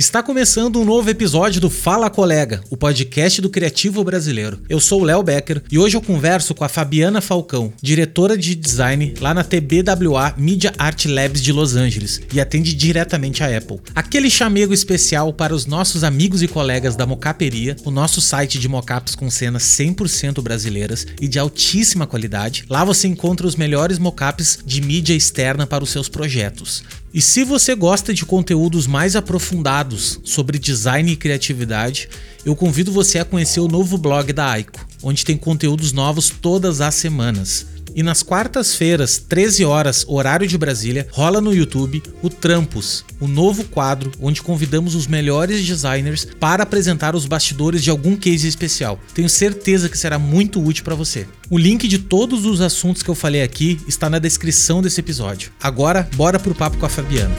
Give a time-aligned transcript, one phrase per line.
[0.00, 4.58] Está começando um novo episódio do Fala Colega, o podcast do Criativo Brasileiro.
[4.66, 8.54] Eu sou o Léo Becker e hoje eu converso com a Fabiana Falcão, diretora de
[8.54, 13.78] design lá na TBWA Media Art Labs de Los Angeles e atende diretamente a Apple.
[13.94, 18.70] Aquele chamego especial para os nossos amigos e colegas da Mocaperia, o nosso site de
[18.70, 22.64] mockups com cenas 100% brasileiras e de altíssima qualidade.
[22.70, 26.82] Lá você encontra os melhores mockups de mídia externa para os seus projetos.
[27.12, 32.08] E se você gosta de conteúdos mais aprofundados sobre design e criatividade,
[32.44, 36.80] eu convido você a conhecer o novo blog da Aiko, onde tem conteúdos novos todas
[36.80, 37.66] as semanas.
[37.94, 43.64] E nas quartas-feiras, 13 horas, horário de Brasília, rola no YouTube o Trampos, o novo
[43.64, 48.98] quadro onde convidamos os melhores designers para apresentar os bastidores de algum case especial.
[49.14, 51.26] Tenho certeza que será muito útil para você.
[51.48, 55.50] O link de todos os assuntos que eu falei aqui está na descrição desse episódio.
[55.60, 57.34] Agora, bora pro papo com a Fabiana.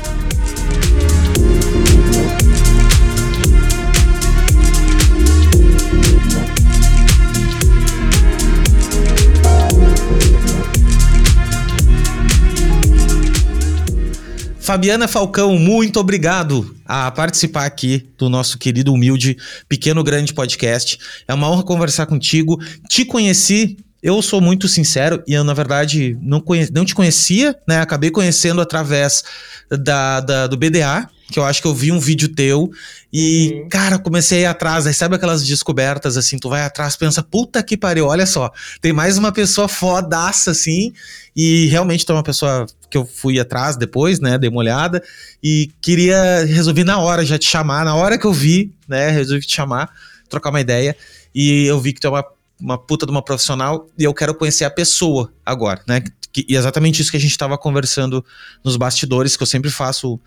[14.71, 19.35] Fabiana Falcão, muito obrigado a participar aqui do nosso querido, humilde,
[19.67, 20.97] pequeno, grande podcast.
[21.27, 22.57] É uma honra conversar contigo.
[22.87, 26.69] Te conheci eu sou muito sincero e eu, na verdade, não, conhe...
[26.71, 27.81] não te conhecia, né?
[27.81, 29.25] Acabei conhecendo através
[29.69, 32.71] da, da, do BDA, que eu acho que eu vi um vídeo teu
[33.11, 33.69] e, uhum.
[33.69, 34.87] cara, comecei a ir atrás.
[34.87, 36.39] Aí sabe aquelas descobertas assim?
[36.39, 40.93] Tu vai atrás, pensa, puta que pariu, olha só, tem mais uma pessoa fodaça assim.
[41.35, 44.37] E realmente tu é uma pessoa que eu fui atrás depois, né?
[44.37, 45.01] Dei uma olhada
[45.41, 47.85] e queria resolver na hora já te chamar.
[47.85, 49.09] Na hora que eu vi, né?
[49.09, 49.89] Resolvi te chamar,
[50.29, 50.95] trocar uma ideia.
[51.33, 52.25] E eu vi que tu é uma,
[52.59, 56.03] uma puta de uma profissional e eu quero conhecer a pessoa agora, né?
[56.33, 58.23] Que, e exatamente isso que a gente estava conversando
[58.63, 60.19] nos bastidores, que eu sempre faço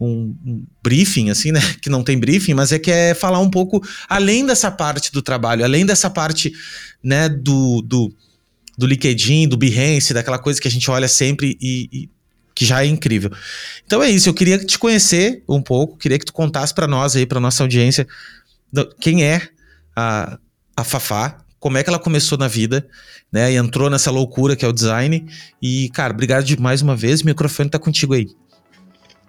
[0.00, 1.60] um, um, briefing, assim, né?
[1.82, 5.20] Que não tem briefing, mas é que é falar um pouco além dessa parte do
[5.20, 6.52] trabalho, além dessa parte,
[7.02, 8.12] né, do, do
[8.76, 12.08] do LinkedIn, do Behance, daquela coisa que a gente olha sempre e, e
[12.54, 13.30] que já é incrível.
[13.84, 17.16] Então é isso, eu queria te conhecer um pouco, queria que tu contasse para nós
[17.16, 18.06] aí, para nossa audiência,
[19.00, 19.48] quem é
[19.96, 20.38] a,
[20.76, 22.86] a Fafá, como é que ela começou na vida,
[23.30, 23.52] né?
[23.52, 25.24] E entrou nessa loucura que é o design.
[25.62, 27.20] E, cara, obrigado de mais uma vez.
[27.20, 28.28] O microfone tá contigo aí.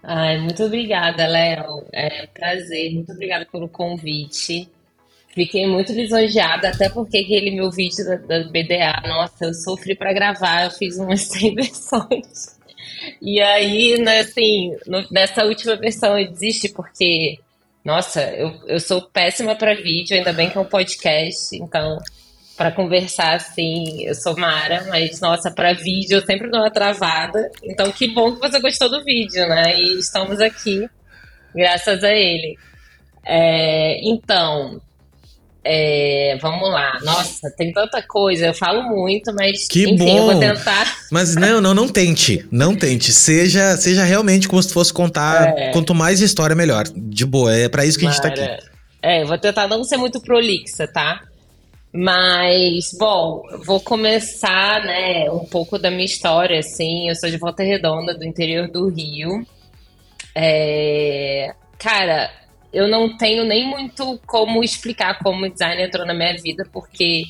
[0.02, 1.86] Ai, muito obrigada, Léo.
[1.94, 2.92] É um prazer.
[2.92, 4.68] Muito obrigada pelo convite.
[5.34, 10.14] Fiquei muito lisonjeada, até porque aquele meu vídeo da, da BDA, nossa, eu sofri para
[10.14, 12.60] gravar, eu fiz umas 100 versões.
[13.20, 17.40] E aí, né, assim, no, nessa última versão eu desisti porque,
[17.84, 21.98] nossa, eu, eu sou péssima para vídeo, ainda bem que é um podcast, então,
[22.56, 27.52] para conversar, assim, eu sou Mara, mas, nossa, para vídeo eu sempre dou uma travada.
[27.64, 29.76] Então, que bom que você gostou do vídeo, né?
[29.80, 30.88] E estamos aqui,
[31.56, 32.56] graças a ele.
[33.26, 34.80] É, então,
[35.66, 37.00] é, vamos lá.
[37.04, 38.48] Nossa, tem tanta coisa.
[38.48, 40.18] Eu falo muito, mas que enfim, bom.
[40.18, 40.98] eu vou tentar.
[41.10, 42.46] Mas não, não, não tente.
[42.52, 43.12] Não tente.
[43.14, 45.58] Seja, seja realmente como se fosse contar.
[45.58, 45.72] É.
[45.72, 46.84] Quanto mais história, melhor.
[46.96, 47.56] De boa.
[47.56, 48.64] É para isso que Mara, a gente tá aqui.
[49.02, 51.22] É, eu vou tentar não ser muito prolixa, tá?
[51.96, 57.08] Mas, bom, vou começar, né, um pouco da minha história, assim.
[57.08, 59.46] Eu sou de Volta Redonda, do interior do Rio.
[60.36, 61.54] É...
[61.78, 62.32] Cara,
[62.74, 67.24] eu não tenho nem muito como explicar como o design entrou na minha vida, porque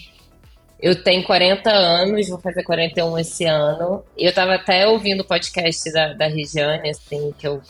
[0.84, 4.04] eu tenho 40 anos, vou fazer 41 esse ano.
[4.18, 7.62] E eu tava até ouvindo o podcast da, da Regiane, assim, que eu,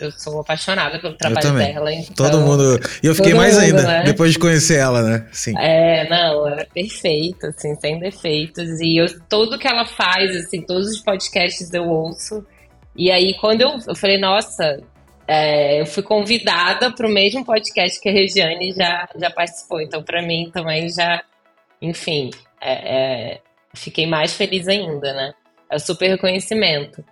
[0.00, 1.92] eu sou apaixonada pelo trabalho dela.
[1.92, 2.80] Então, todo mundo.
[3.02, 4.02] E eu fiquei mais mundo, ainda, né?
[4.04, 5.26] depois de conhecer ela, né?
[5.32, 5.52] Sim.
[5.58, 8.80] É, não, ela é perfeita, assim, sem defeitos.
[8.80, 12.42] E eu, tudo que ela faz, assim, todos os podcasts eu ouço.
[12.96, 14.80] E aí, quando eu, eu falei, nossa,
[15.26, 19.80] é, eu fui convidada para o mesmo podcast que a Regiane já, já participou.
[19.80, 21.22] Então, para mim também já,
[21.80, 23.40] enfim, é, é,
[23.74, 25.34] fiquei mais feliz ainda, né?
[25.70, 27.04] É super reconhecimento.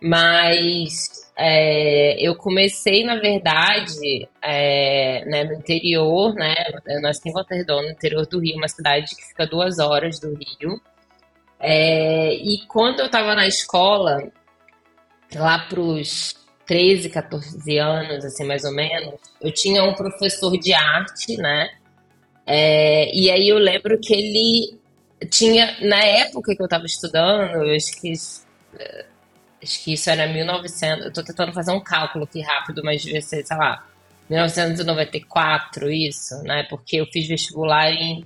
[0.00, 6.54] Mas é, eu comecei, na verdade, é, né, no interior, né?
[6.86, 10.34] Eu nasci em Volta no interior do Rio, uma cidade que fica duas horas do
[10.34, 10.80] Rio.
[11.58, 14.30] É, e quando eu estava na escola,
[15.34, 20.72] lá para os 13, 14 anos, assim, mais ou menos, eu tinha um professor de
[20.72, 21.70] arte, né?
[22.46, 24.78] É, e aí eu lembro que ele
[25.30, 28.12] tinha, na época que eu estava estudando, eu acho que,
[28.78, 29.06] é,
[29.62, 33.20] acho que isso era 1900, eu tô tentando fazer um cálculo aqui rápido, mas devia
[33.20, 33.86] ser, sei lá,
[34.30, 36.64] 1994, isso, né?
[36.70, 38.24] Porque eu fiz vestibular em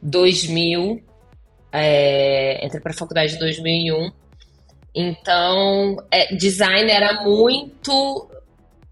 [0.00, 1.02] 2000
[1.74, 4.12] É, entrei para a faculdade em 2001.
[4.94, 8.28] Então, é, design era muito.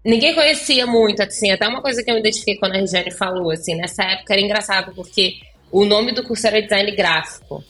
[0.03, 3.51] Ninguém conhecia muito, assim, até uma coisa que eu me identifiquei quando a Regiane falou,
[3.51, 5.35] assim, nessa época era engraçado, porque
[5.71, 7.63] o nome do curso era design gráfico.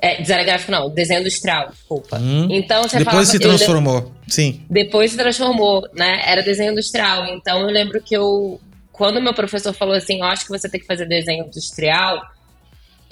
[0.00, 2.18] É, design gráfico não, desenho industrial, desculpa.
[2.18, 4.60] Hum, então você Depois falava, se transformou, sim.
[4.68, 6.22] Depois se transformou, né?
[6.24, 7.26] Era desenho industrial.
[7.26, 10.80] Então eu lembro que eu, quando meu professor falou assim, eu acho que você tem
[10.80, 12.20] que fazer desenho industrial,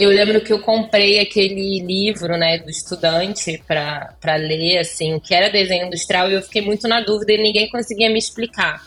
[0.00, 5.34] eu lembro que eu comprei aquele livro, né, do estudante para ler, assim, o que
[5.34, 8.82] era desenho industrial e eu fiquei muito na dúvida e ninguém conseguia me explicar.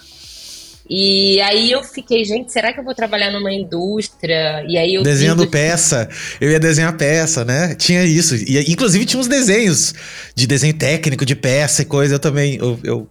[0.89, 4.65] E aí eu fiquei, gente, será que eu vou trabalhar numa indústria?
[4.67, 6.09] E aí eu desenhando peça,
[6.41, 7.73] eu ia desenhar peça, né?
[7.75, 8.35] Tinha isso.
[8.35, 9.93] E inclusive tinha uns desenhos
[10.35, 12.15] de desenho técnico de peça e coisa.
[12.15, 13.07] Eu também eu, eu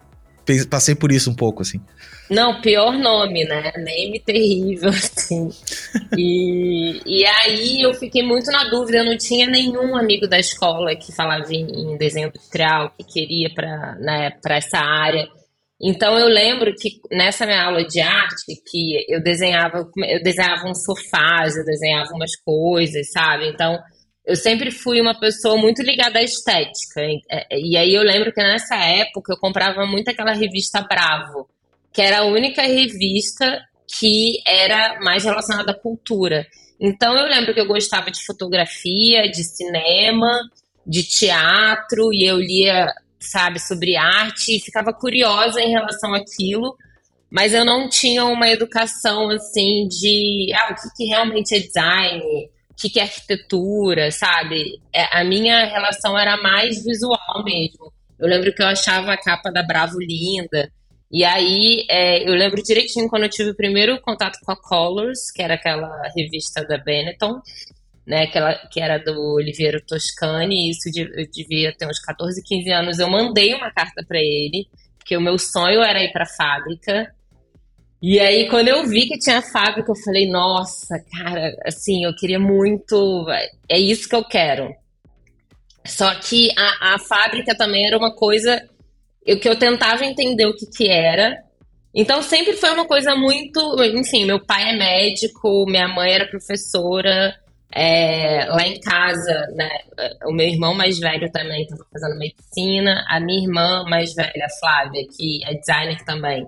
[0.68, 1.80] passei por isso um pouco assim.
[2.30, 3.72] Não, pior nome, né?
[3.76, 5.50] Name terrível, assim.
[6.16, 8.98] e, e aí eu fiquei muito na dúvida.
[8.98, 13.96] Eu não tinha nenhum amigo da escola que falava em, desenho industrial, que queria para
[13.96, 15.28] né, essa área.
[15.80, 20.84] Então eu lembro que nessa minha aula de arte, que eu desenhava, eu desenhava uns
[20.84, 23.48] sofás, eu desenhava umas coisas, sabe?
[23.48, 23.78] Então
[24.24, 27.02] eu sempre fui uma pessoa muito ligada à estética.
[27.50, 31.48] E aí eu lembro que nessa época eu comprava muito aquela revista Bravo,
[31.92, 33.60] que era a única revista
[33.98, 36.46] que era mais relacionada à cultura.
[36.80, 40.40] Então eu lembro que eu gostava de fotografia, de cinema,
[40.86, 42.88] de teatro, e eu lia
[43.22, 46.76] sabe, sobre arte e ficava curiosa em relação àquilo,
[47.30, 52.22] mas eu não tinha uma educação assim de ah, o que, que realmente é design,
[52.70, 54.80] o que, que é arquitetura, sabe?
[54.92, 57.92] É, a minha relação era mais visual mesmo.
[58.18, 60.70] Eu lembro que eu achava a capa da Bravo linda.
[61.12, 65.30] E aí, é, eu lembro direitinho quando eu tive o primeiro contato com a Colors,
[65.30, 67.38] que era aquela revista da Benetton,
[68.06, 72.70] né, que, ela, que era do Oliveira Toscani, isso eu devia ter uns 14, 15
[72.72, 72.98] anos.
[72.98, 74.66] Eu mandei uma carta para ele,
[74.96, 77.14] porque o meu sonho era ir para fábrica.
[78.00, 82.40] E aí, quando eu vi que tinha fábrica, eu falei: nossa, cara, assim, eu queria
[82.40, 83.26] muito,
[83.68, 84.74] é isso que eu quero.
[85.84, 88.66] Só que a, a fábrica também era uma coisa
[89.26, 91.36] eu, que eu tentava entender o que, que era.
[91.94, 93.82] Então sempre foi uma coisa muito.
[93.84, 97.34] Enfim, meu pai é médico, minha mãe era professora.
[97.74, 99.66] É, lá em casa, né,
[100.26, 105.02] o meu irmão mais velho também estava fazendo medicina, a minha irmã mais velha, Flávia,
[105.16, 106.46] que é designer também,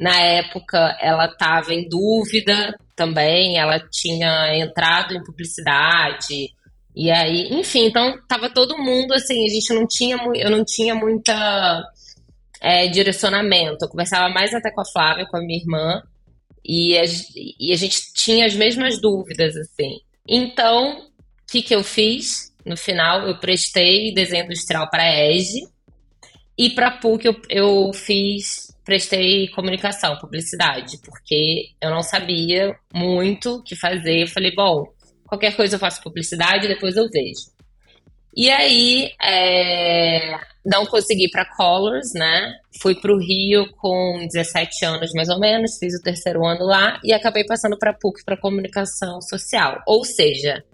[0.00, 6.48] na época ela estava em dúvida também, ela tinha entrado em publicidade,
[6.96, 10.94] e aí, enfim, então tava todo mundo assim, a gente não tinha, eu não tinha
[10.94, 11.84] muita
[12.64, 16.02] é, direcionamento, eu conversava mais até com a Flávia, com a minha irmã,
[16.64, 17.04] e a,
[17.60, 20.00] e a gente tinha as mesmas dúvidas, assim.
[20.26, 22.54] Então, o que, que eu fiz?
[22.64, 25.68] No final, eu prestei desenho industrial para a EGE
[26.56, 33.56] e para a PUC eu, eu fiz, prestei comunicação, publicidade, porque eu não sabia muito
[33.56, 34.22] o que fazer.
[34.22, 34.86] Eu falei, bom,
[35.26, 37.52] qualquer coisa eu faço publicidade, depois eu vejo.
[38.36, 42.54] E aí, é, não consegui para Colors, né?
[42.80, 46.98] Fui para o Rio com 17 anos mais ou menos, fiz o terceiro ano lá
[47.04, 49.82] e acabei passando para PUC para comunicação social.
[49.86, 50.64] Ou seja,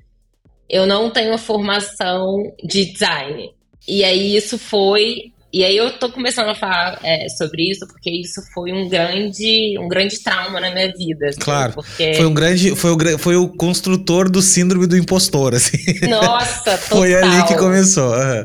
[0.68, 3.52] eu não tenho formação de design.
[3.88, 8.10] E aí isso foi e aí eu tô começando a falar é, sobre isso porque
[8.10, 11.28] isso foi um grande, um grande trauma na minha vida.
[11.28, 11.72] Assim, claro.
[11.72, 12.14] Porque...
[12.14, 15.78] Foi um grande, foi o, foi o construtor do síndrome do impostor, assim.
[16.08, 16.98] Nossa, total.
[17.00, 18.12] Foi ali que começou.
[18.12, 18.44] Uhum.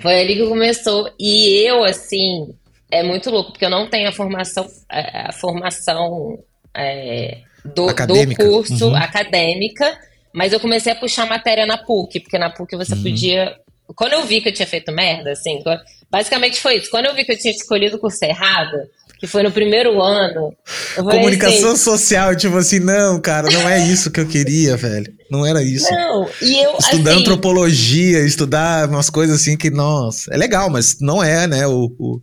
[0.00, 1.10] Foi ali que começou.
[1.18, 2.48] E eu, assim,
[2.90, 6.38] é muito louco, porque eu não tenho a formação, a formação
[6.74, 8.96] é, do, do, curso uhum.
[8.96, 9.98] acadêmica,
[10.32, 13.02] mas eu comecei a puxar matéria na PUC, porque na PUC você uhum.
[13.02, 13.56] podia.
[13.98, 15.60] Quando eu vi que eu tinha feito merda, assim,
[16.08, 16.88] basicamente foi isso.
[16.88, 18.78] Quando eu vi que eu tinha escolhido o curso errado,
[19.18, 20.54] que foi no primeiro ano.
[20.94, 25.12] Comunicação assim, social, tipo assim, não, cara, não é isso que eu queria, velho.
[25.28, 25.92] Não era isso.
[25.92, 26.76] Não, e eu.
[26.78, 31.66] Estudar assim, antropologia, estudar umas coisas assim que, nossa, é legal, mas não é, né?
[31.66, 32.20] O, o...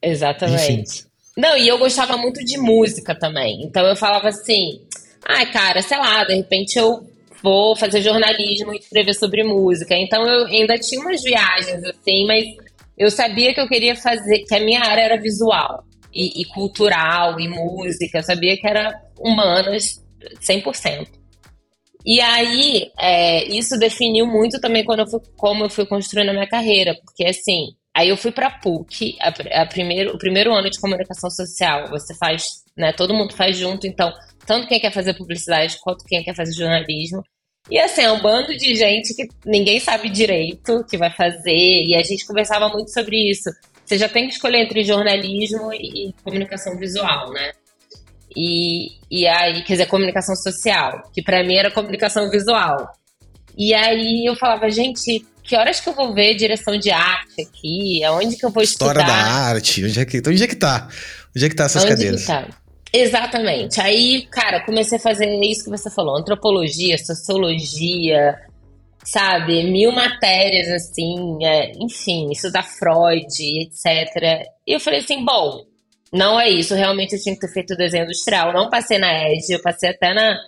[0.00, 0.72] Exatamente.
[0.72, 0.84] Enfim.
[1.36, 3.60] Não, e eu gostava muito de música também.
[3.64, 4.82] Então eu falava assim,
[5.26, 7.10] ai, ah, cara, sei lá, de repente eu
[7.42, 9.94] vou fazer jornalismo e escrever sobre música.
[9.96, 12.44] Então eu ainda tinha umas viagens assim, mas
[12.96, 17.40] eu sabia que eu queria fazer, que a minha área era visual e, e cultural
[17.40, 18.18] e música.
[18.18, 20.02] Eu sabia que era humanas
[20.40, 21.22] 100%.
[22.04, 26.32] E aí, é, isso definiu muito também quando eu fui, como eu fui construindo a
[26.32, 30.68] minha carreira, porque assim, aí eu fui para PUC, a, a primeiro, o primeiro ano
[30.68, 32.44] de comunicação social, você faz,
[32.76, 34.12] né, todo mundo faz junto, então,
[34.44, 37.22] tanto quem quer fazer publicidade quanto quem quer fazer jornalismo.
[37.70, 41.94] E assim, é um bando de gente que ninguém sabe direito que vai fazer, e
[41.94, 43.50] a gente conversava muito sobre isso.
[43.84, 47.52] Você já tem que escolher entre jornalismo e comunicação visual, né?
[48.36, 52.88] E, e aí, quer dizer, comunicação social, que para mim era comunicação visual.
[53.56, 58.02] E aí eu falava, gente, que horas que eu vou ver direção de arte aqui?
[58.04, 59.18] Aonde que eu vou História estudar?
[59.18, 60.88] História da arte, onde é que, onde é que tá?
[61.36, 62.24] Onde é que tá essas onde cadeiras?
[62.24, 62.48] Tá?
[62.92, 63.80] Exatamente.
[63.80, 68.38] Aí, cara, comecei a fazer isso que você falou, antropologia, sociologia,
[69.04, 69.64] sabe?
[69.64, 73.26] Mil matérias, assim, é, enfim, estudar Freud,
[73.62, 74.46] etc.
[74.66, 75.64] E eu falei assim, bom,
[76.12, 78.52] não é isso, realmente eu tinha que ter feito desenho industrial.
[78.52, 80.38] Não passei na ED, eu passei até na...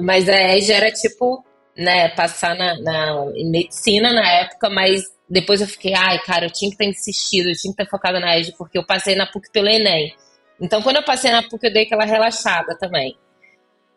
[0.00, 1.44] Mas a ED era tipo,
[1.76, 6.70] né, passar na, na, medicina na época, mas depois eu fiquei, ai, cara, eu tinha
[6.70, 9.50] que ter insistido, eu tinha que ter focado na ED, porque eu passei na PUC
[9.50, 10.14] pelo Enem.
[10.62, 13.16] Então, quando eu passei na PUC, eu dei aquela relaxada também.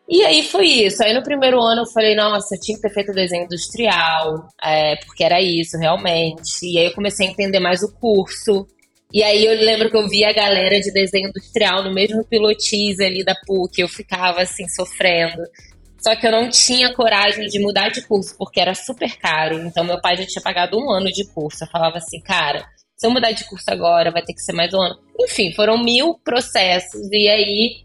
[0.08, 1.02] E aí foi isso.
[1.02, 4.96] Aí no primeiro ano eu falei, nossa, eu tinha que ter feito desenho industrial, é,
[4.96, 6.64] porque era isso realmente.
[6.64, 8.66] E aí eu comecei a entender mais o curso.
[9.12, 12.98] E aí eu lembro que eu via a galera de desenho industrial no mesmo pilotis
[13.00, 15.42] ali da PUC, eu ficava assim, sofrendo.
[15.98, 19.58] Só que eu não tinha coragem de mudar de curso, porque era super caro.
[19.60, 21.64] Então meu pai já tinha pagado um ano de curso.
[21.64, 22.64] Eu falava assim, cara,
[22.96, 24.98] se eu mudar de curso agora, vai ter que ser mais um ano.
[25.20, 27.08] Enfim, foram mil processos.
[27.12, 27.84] E aí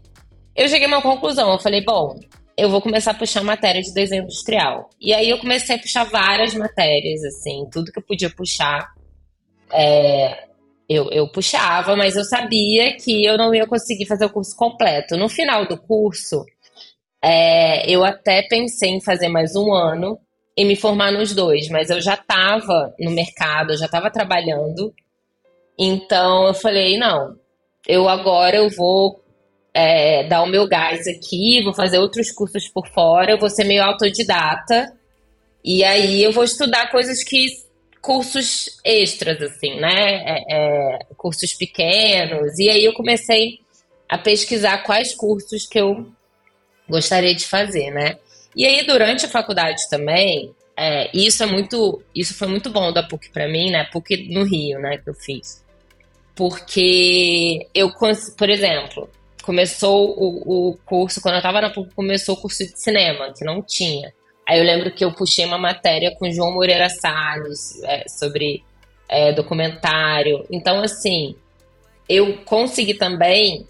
[0.56, 1.52] eu cheguei a uma conclusão.
[1.52, 2.18] Eu falei, bom,
[2.56, 4.88] eu vou começar a puxar matéria de desenho industrial.
[4.98, 8.90] E aí eu comecei a puxar várias matérias, assim, tudo que eu podia puxar.
[9.70, 10.48] É,
[10.88, 15.16] eu, eu puxava, mas eu sabia que eu não ia conseguir fazer o curso completo.
[15.16, 16.44] No final do curso,
[17.22, 20.18] é, eu até pensei em fazer mais um ano
[20.56, 24.92] e me formar nos dois, mas eu já estava no mercado, eu já estava trabalhando.
[25.78, 27.36] Então eu falei, não,
[27.86, 29.22] eu agora eu vou
[29.74, 33.64] é, dar o meu gás aqui, vou fazer outros cursos por fora, eu vou ser
[33.64, 34.92] meio autodidata.
[35.64, 37.46] E aí eu vou estudar coisas que.
[38.00, 40.22] cursos extras, assim, né?
[40.24, 42.58] É, é, cursos pequenos.
[42.58, 43.60] E aí eu comecei
[44.08, 46.06] a pesquisar quais cursos que eu
[46.88, 48.18] gostaria de fazer, né?
[48.54, 52.02] E aí, durante a faculdade também, é, isso é muito.
[52.14, 53.84] Isso foi muito bom da PUC para mim, né?
[53.84, 54.98] PUC no Rio, né?
[54.98, 55.64] Que eu fiz.
[56.34, 57.92] Porque eu,
[58.36, 59.08] por exemplo,
[59.42, 63.44] começou o, o curso, quando eu tava na PUC, começou o curso de cinema, que
[63.44, 64.12] não tinha.
[64.48, 68.64] Aí eu lembro que eu puxei uma matéria com João Moreira Salles é, sobre
[69.08, 70.44] é, documentário.
[70.50, 71.36] Então, assim,
[72.08, 73.66] eu consegui também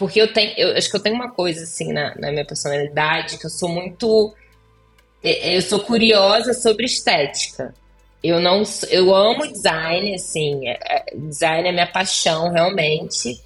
[0.00, 3.36] porque eu tenho, eu acho que eu tenho uma coisa assim na, na minha personalidade
[3.36, 4.34] que eu sou muito
[5.22, 7.74] é, é, eu sou curiosa sobre estética.
[8.24, 13.38] Eu não, eu amo design, assim, é, design é minha paixão realmente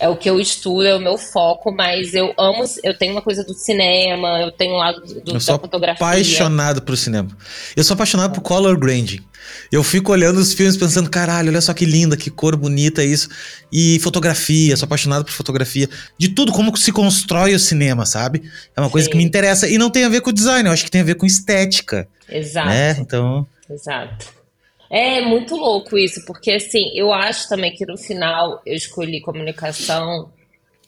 [0.00, 3.22] é o que eu estudo, é o meu foco, mas eu amo, eu tenho uma
[3.22, 6.04] coisa do cinema, eu tenho um lado do, eu sou da fotografia.
[6.04, 7.28] apaixonado por cinema.
[7.76, 9.20] Eu sou apaixonado por color grading.
[9.70, 13.28] Eu fico olhando os filmes pensando, caralho, olha só que linda, que cor bonita isso.
[13.72, 15.88] E fotografia, sou apaixonado por fotografia.
[16.18, 18.42] De tudo, como se constrói o cinema, sabe?
[18.76, 18.92] É uma Sim.
[18.92, 19.68] coisa que me interessa.
[19.68, 22.08] E não tem a ver com design, eu acho que tem a ver com estética.
[22.28, 22.68] Exato.
[22.68, 22.96] Né?
[22.98, 23.46] Então.
[23.70, 24.42] Exato.
[24.90, 30.30] É muito louco isso, porque assim, eu acho também que no final eu escolhi comunicação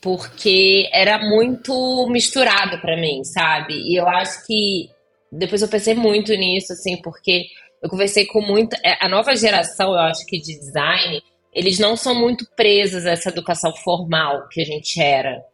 [0.05, 3.73] porque era muito misturado para mim, sabe?
[3.73, 4.91] E eu acho que
[5.33, 7.47] depois eu pensei muito nisso, assim, porque
[7.85, 8.77] eu conversei com muita.
[8.83, 11.23] É, a nova geração, eu acho que de design,
[11.53, 15.45] eles não são muito presos a essa educação formal que a gente era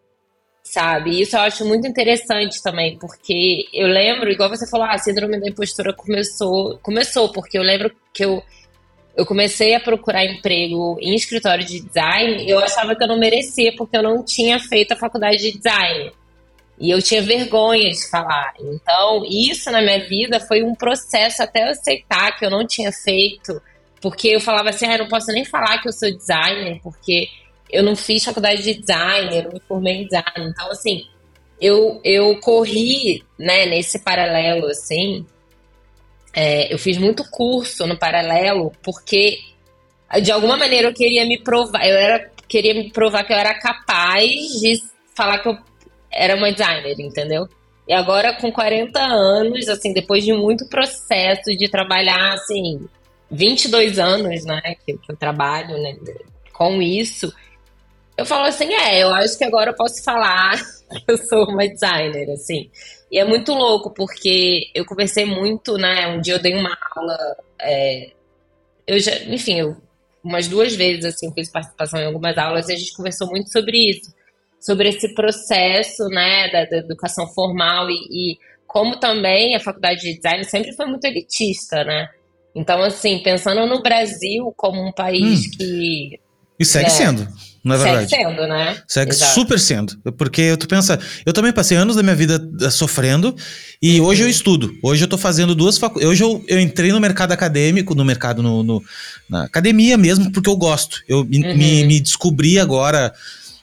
[0.62, 1.20] sabe?
[1.20, 5.40] Isso eu acho muito interessante também, porque eu lembro, igual você falou, ah, a síndrome
[5.40, 8.40] da impostura começou, começou porque eu lembro que eu
[9.16, 13.74] eu comecei a procurar emprego em escritório de design, eu achava que eu não merecia
[13.76, 16.12] porque eu não tinha feito a faculdade de design.
[16.80, 18.54] E eu tinha vergonha de falar.
[18.58, 22.90] Então, isso na minha vida foi um processo até eu aceitar que eu não tinha
[22.90, 23.60] feito,
[24.00, 27.28] porque eu falava assim, ah, eu não posso nem falar que eu sou designer, porque
[27.70, 30.24] eu não fiz faculdade de design, eu me formei em design.
[30.38, 31.04] Então, assim,
[31.60, 35.26] eu, eu corri, né, nesse paralelo, assim.
[36.32, 39.38] É, eu fiz muito curso no paralelo, porque
[40.22, 43.52] de alguma maneira eu queria me provar, eu era, queria me provar que eu era
[43.54, 44.80] capaz de
[45.14, 45.58] falar que eu
[46.12, 47.48] era uma designer, entendeu?
[47.86, 52.88] E agora, com 40 anos, assim, depois de muito processo de trabalhar, assim,
[53.30, 55.96] 22 anos, né, que, que eu trabalho né,
[56.52, 57.32] com isso,
[58.16, 60.60] eu falo assim, é, eu acho que agora eu posso falar
[61.06, 62.70] que eu sou uma designer, assim.
[63.10, 66.06] E é muito louco, porque eu conversei muito, né?
[66.08, 67.36] Um dia eu dei uma aula.
[67.60, 68.10] É,
[68.86, 69.76] eu já, enfim, eu,
[70.22, 73.76] umas duas vezes, assim, fiz participação em algumas aulas e a gente conversou muito sobre
[73.90, 74.12] isso.
[74.60, 80.14] Sobre esse processo, né, da, da educação formal e, e como também a faculdade de
[80.14, 82.08] design sempre foi muito elitista, né?
[82.54, 85.50] Então, assim, pensando no Brasil como um país hum.
[85.56, 86.20] que.
[86.58, 87.26] E segue é, sendo.
[87.64, 88.10] Não é verdade?
[88.10, 88.82] Segue sendo, né?
[88.86, 89.34] Segue Exato.
[89.34, 89.98] super sendo.
[90.16, 93.34] Porque tu pensa, eu também passei anos da minha vida eh, sofrendo
[93.80, 94.06] e uhum.
[94.06, 94.72] hoje eu estudo.
[94.82, 96.10] Hoje eu tô fazendo duas faculdades.
[96.10, 98.82] Hoje eu, eu entrei no mercado acadêmico, no mercado, no, no
[99.28, 101.02] na academia mesmo, porque eu gosto.
[101.08, 101.26] Eu uhum.
[101.28, 103.12] me, me descobri agora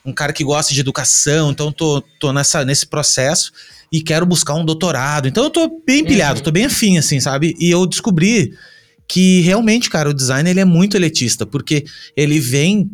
[0.04, 3.52] um cara que gosta de educação, então tô, tô nessa, nesse processo
[3.92, 5.28] e quero buscar um doutorado.
[5.28, 6.44] Então eu tô bem pilhado, uhum.
[6.44, 7.54] tô bem afim, assim, sabe?
[7.58, 8.52] E eu descobri
[9.06, 11.84] que realmente, cara, o design ele é muito elitista, porque
[12.16, 12.90] ele vem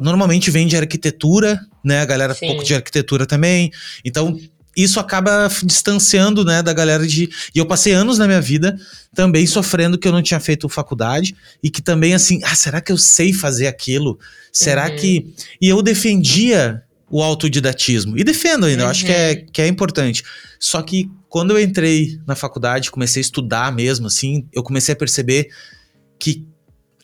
[0.00, 2.00] normalmente vem de arquitetura, né?
[2.00, 2.46] A galera Sim.
[2.46, 3.70] pouco de arquitetura também.
[4.04, 4.38] Então,
[4.82, 7.28] isso acaba distanciando, né, da galera de.
[7.52, 8.78] E eu passei anos na minha vida
[9.12, 12.92] também sofrendo que eu não tinha feito faculdade e que também assim, ah, será que
[12.92, 14.18] eu sei fazer aquilo?
[14.52, 14.96] Será uhum.
[14.96, 15.34] que.
[15.60, 18.16] E eu defendia o autodidatismo.
[18.16, 18.86] E defendo ainda, uhum.
[18.86, 19.46] eu acho que é, uhum.
[19.52, 20.22] que é importante.
[20.60, 24.96] Só que quando eu entrei na faculdade, comecei a estudar mesmo, assim, eu comecei a
[24.96, 25.48] perceber
[26.20, 26.46] que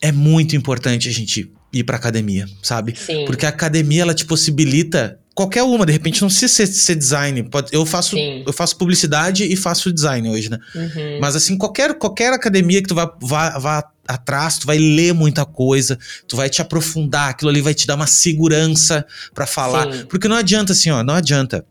[0.00, 2.94] é muito importante a gente ir pra academia, sabe?
[2.96, 3.24] Sim.
[3.24, 7.42] Porque a academia, ela te possibilita qualquer uma, de repente não precisa ser, ser design.
[7.44, 10.58] Pode, eu faço eu faço publicidade e faço design hoje, né?
[10.74, 11.18] Uhum.
[11.20, 15.44] Mas assim, qualquer, qualquer academia que tu vá, vá, vá atrás, tu vai ler muita
[15.44, 15.98] coisa,
[16.28, 19.92] tu vai te aprofundar, aquilo ali vai te dar uma segurança para falar.
[19.92, 20.06] Sim.
[20.06, 21.64] Porque não adianta assim, ó, não adianta.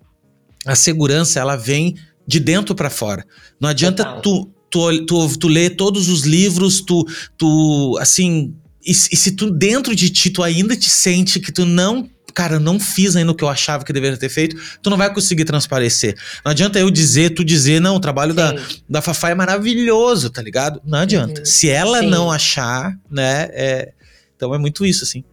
[0.66, 1.96] A segurança, ela vem
[2.28, 3.26] de dentro para fora.
[3.60, 7.06] Não adianta tu, tu, tu, tu ler todos os livros, tu,
[7.38, 8.54] tu assim,
[8.86, 12.10] e, e, se tu dentro de ti, tu ainda te sente que tu não.
[12.34, 15.14] Cara, não fiz ainda o que eu achava que deveria ter feito, tu não vai
[15.14, 16.16] conseguir transparecer.
[16.44, 18.56] Não adianta eu dizer, tu dizer, não, o trabalho da,
[18.90, 20.82] da Fafá é maravilhoso, tá ligado?
[20.86, 21.42] Não adianta.
[21.42, 21.46] Uhum.
[21.46, 22.08] Se ela Sim.
[22.08, 23.50] não achar, né?
[23.52, 23.92] É,
[24.36, 25.24] então é muito isso, assim.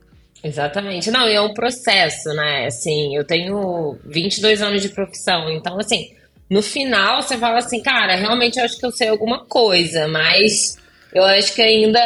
[0.42, 1.10] Exatamente.
[1.10, 2.66] Não, e é um processo, né?
[2.66, 6.10] Assim, eu tenho 22 anos de profissão, então, assim,
[6.48, 10.76] no final você fala assim, cara, realmente eu acho que eu sei alguma coisa, mas
[11.14, 12.00] eu acho que ainda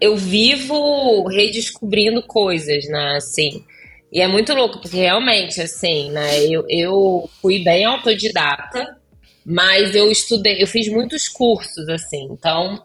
[0.00, 3.16] eu vivo redescobrindo coisas, né?
[3.16, 3.64] Assim.
[4.12, 6.44] E é muito louco, porque realmente, assim, né?
[6.46, 8.96] Eu, eu fui bem autodidata,
[9.44, 12.28] mas eu estudei, eu fiz muitos cursos, assim.
[12.30, 12.82] Então,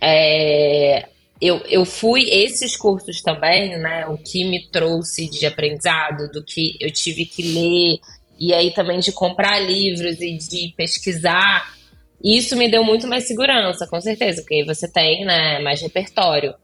[0.00, 1.06] é,
[1.40, 4.06] eu, eu fui esses cursos também, né?
[4.06, 7.98] O que me trouxe de aprendizado, do que eu tive que ler,
[8.38, 11.78] e aí também de comprar livros e de pesquisar
[12.22, 16.54] isso me deu muito mais segurança, com certeza, porque você tem né, mais repertório.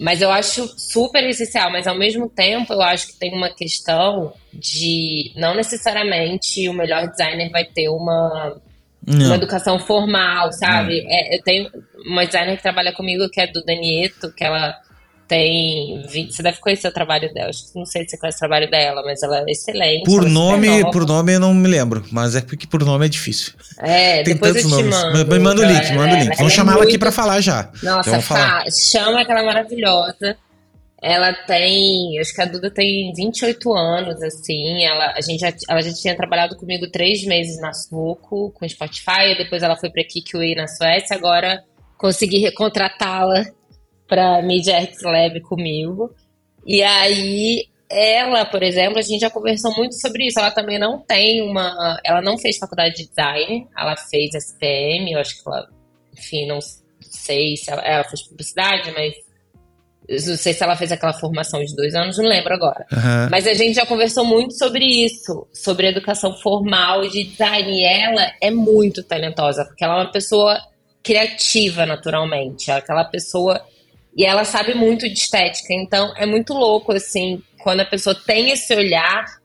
[0.00, 4.32] Mas eu acho super essencial, mas ao mesmo tempo eu acho que tem uma questão
[4.50, 8.56] de não necessariamente o melhor designer vai ter uma,
[9.06, 11.04] uma educação formal, sabe?
[11.06, 11.70] É, eu tenho
[12.06, 14.74] uma designer que trabalha comigo que é do Danieto, que ela
[15.30, 17.52] tem 20, você deve conhecer o trabalho dela.
[17.76, 20.02] Não sei se você conhece o trabalho dela, mas ela é excelente.
[20.04, 23.08] Por é nome, por nome eu não me lembro, mas é porque por nome é
[23.08, 23.52] difícil.
[23.78, 24.90] É, Tem tantos nomes.
[24.90, 25.26] Mando.
[25.26, 26.36] Me manda o link, manda o link.
[26.36, 27.70] Vamos chamar ela aqui para falar já.
[27.80, 28.64] Nossa, falar.
[28.72, 30.36] chama que ela é maravilhosa.
[31.00, 34.84] Ela tem, acho que a Duda tem 28 anos, assim.
[34.84, 39.36] Ela, a gente já, ela já tinha trabalhado comigo três meses na Suco, com Spotify.
[39.38, 41.16] Depois ela foi para Kikiway na Suécia.
[41.16, 41.62] Agora
[41.96, 43.46] consegui recontratá-la
[44.10, 46.12] para Media Arts Lab comigo.
[46.66, 50.38] E aí, ela, por exemplo, a gente já conversou muito sobre isso.
[50.38, 51.98] Ela também não tem uma.
[52.04, 55.68] Ela não fez faculdade de design, ela fez SPM, eu acho que ela.
[56.18, 56.58] Enfim, não
[57.00, 59.14] sei se ela, ela fez publicidade, mas.
[60.26, 62.84] Não sei se ela fez aquela formação de dois anos, não lembro agora.
[62.90, 63.28] Uhum.
[63.30, 67.70] Mas a gente já conversou muito sobre isso, sobre educação formal de design.
[67.70, 70.58] E ela é muito talentosa, porque ela é uma pessoa
[71.00, 72.72] criativa naturalmente.
[72.72, 73.64] É aquela pessoa
[74.16, 78.50] e ela sabe muito de estética, então é muito louco, assim, quando a pessoa tem
[78.50, 79.40] esse olhar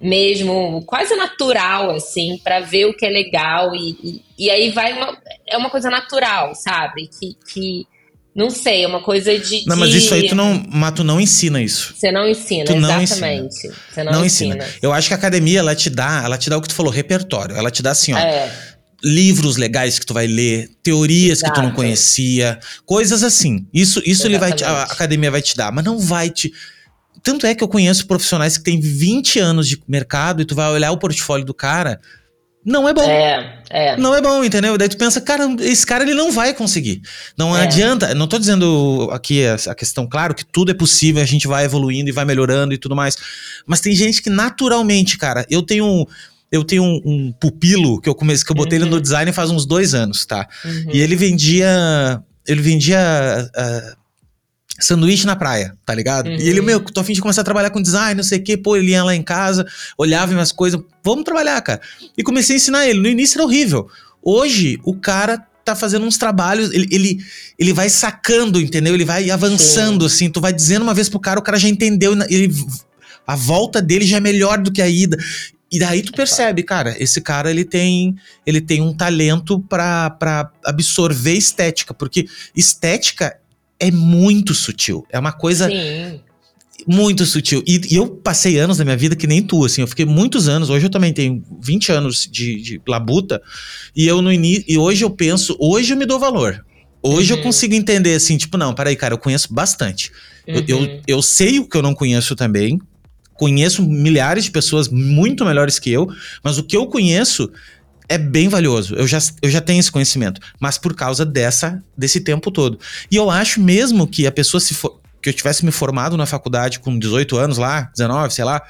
[0.00, 3.74] mesmo quase natural, assim, para ver o que é legal.
[3.74, 5.16] E, e, e, aí vai uma.
[5.46, 7.08] É uma coisa natural, sabe?
[7.08, 7.36] Que.
[7.52, 7.86] que
[8.32, 9.66] não sei, é uma coisa de.
[9.66, 10.64] Não, mas isso aí tu não.
[10.68, 11.94] Mas tu não ensina isso.
[11.94, 13.46] Você não ensina, tu não exatamente.
[13.46, 13.74] Ensina.
[13.90, 14.56] Você não, não ensina.
[14.56, 14.74] ensina.
[14.80, 16.92] Eu acho que a academia, ela te dá, ela te dá o que tu falou,
[16.92, 17.56] repertório.
[17.56, 18.18] Ela te dá assim, ó.
[18.18, 18.69] É
[19.02, 21.52] livros legais que tu vai ler, teorias Exato.
[21.52, 23.66] que tu não conhecia, coisas assim.
[23.72, 26.52] Isso, isso ele vai te, a academia vai te dar, mas não vai te.
[27.22, 30.70] Tanto é que eu conheço profissionais que têm 20 anos de mercado e tu vai
[30.70, 32.00] olhar o portfólio do cara,
[32.64, 33.02] não é bom.
[33.02, 33.96] É, é.
[33.96, 34.76] Não é bom, entendeu?
[34.76, 37.00] Daí tu pensa, cara, esse cara ele não vai conseguir.
[37.36, 37.62] Não é.
[37.62, 38.14] adianta.
[38.14, 42.10] Não tô dizendo aqui a questão, claro, que tudo é possível, a gente vai evoluindo
[42.10, 43.16] e vai melhorando e tudo mais.
[43.66, 46.06] Mas tem gente que naturalmente, cara, eu tenho
[46.50, 48.84] eu tenho um, um, pupilo que eu comecei, que eu botei uhum.
[48.84, 49.02] ele no uhum.
[49.02, 50.48] design faz uns dois anos, tá?
[50.64, 50.90] Uhum.
[50.92, 52.22] E ele vendia.
[52.46, 52.98] Ele vendia.
[53.56, 54.00] Uh,
[54.80, 56.28] sanduíche na praia, tá ligado?
[56.28, 56.36] Uhum.
[56.36, 58.56] E ele, meu, tô afim de começar a trabalhar com design, não sei o quê.
[58.56, 61.80] Pô, ele ia lá em casa, olhava minhas coisas, vamos trabalhar, cara.
[62.16, 62.98] E comecei a ensinar ele.
[62.98, 63.88] No início era horrível.
[64.22, 67.18] Hoje, o cara tá fazendo uns trabalhos, ele, ele,
[67.58, 68.94] ele vai sacando, entendeu?
[68.94, 70.14] Ele vai avançando, Sim.
[70.14, 70.30] assim.
[70.30, 72.52] Tu vai dizendo uma vez pro cara, o cara já entendeu, ele,
[73.26, 75.16] a volta dele já é melhor do que a ida.
[75.70, 81.34] E daí tu percebe, cara, esse cara ele tem ele tem um talento para absorver
[81.34, 83.38] estética, porque estética
[83.78, 85.06] é muito sutil.
[85.10, 86.20] É uma coisa Sim.
[86.86, 87.62] muito sutil.
[87.66, 90.48] E, e, eu passei anos da minha vida que nem tu, assim, eu fiquei muitos
[90.48, 93.40] anos, hoje eu também tenho 20 anos de, de labuta,
[93.96, 96.64] e eu no início, e hoje eu penso, hoje eu me dou valor.
[97.02, 97.38] Hoje uhum.
[97.38, 100.12] eu consigo entender assim, tipo, não, peraí, cara, eu conheço bastante.
[100.46, 100.54] Uhum.
[100.56, 101.00] Eu, eu, uhum.
[101.06, 102.78] eu sei o que eu não conheço também.
[103.40, 106.06] Conheço milhares de pessoas muito melhores que eu,
[106.44, 107.50] mas o que eu conheço
[108.06, 108.94] é bem valioso.
[108.94, 112.78] Eu já, eu já tenho esse conhecimento, mas por causa dessa desse tempo todo.
[113.10, 116.26] E eu acho mesmo que a pessoa se for, que eu tivesse me formado na
[116.26, 118.60] faculdade com 18 anos lá, 19, sei lá,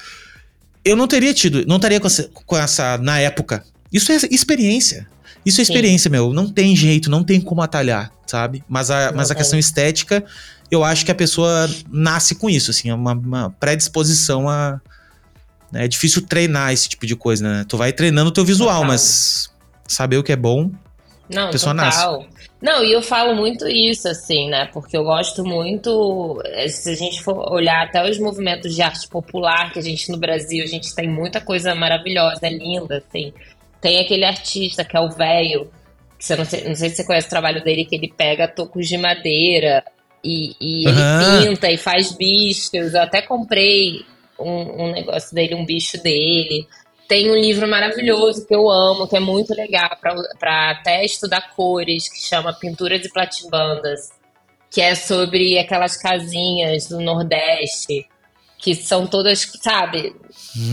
[0.85, 2.07] eu não teria tido, não estaria com
[2.45, 3.65] com essa na época.
[3.91, 5.05] Isso é experiência.
[5.45, 6.11] Isso é experiência, Sim.
[6.11, 6.33] meu.
[6.33, 8.63] Não tem jeito, não tem como atalhar, sabe?
[8.67, 10.23] Mas a, mas a questão estética,
[10.69, 14.79] eu acho que a pessoa nasce com isso, assim, é uma, uma predisposição a,
[15.73, 17.65] é difícil treinar esse tipo de coisa, né?
[17.67, 18.87] Tu vai treinando o teu visual, total.
[18.87, 19.49] mas
[19.87, 20.71] saber o que é bom,
[21.29, 22.19] não, a pessoa total.
[22.19, 22.41] nasce.
[22.61, 24.69] Não, e eu falo muito isso, assim, né?
[24.71, 26.39] Porque eu gosto muito.
[26.45, 30.11] Eh, se a gente for olhar até os movimentos de arte popular que a gente
[30.11, 33.33] no Brasil, a gente tem muita coisa maravilhosa, linda, assim.
[33.81, 35.71] Tem aquele artista que é o velho,
[36.17, 38.47] que você não sei, não sei se você conhece o trabalho dele, que ele pega
[38.47, 39.83] tocos de madeira
[40.23, 41.39] e, e uhum.
[41.39, 42.93] ele pinta e faz bichos.
[42.93, 44.05] Eu até comprei
[44.39, 46.67] um, um negócio dele, um bicho dele.
[47.07, 49.89] Tem um livro maravilhoso que eu amo, que é muito legal
[50.39, 54.11] para até estudar cores, que chama Pinturas e Platibandas,
[54.69, 58.07] que é sobre aquelas casinhas do Nordeste,
[58.61, 60.15] que são todas, sabe?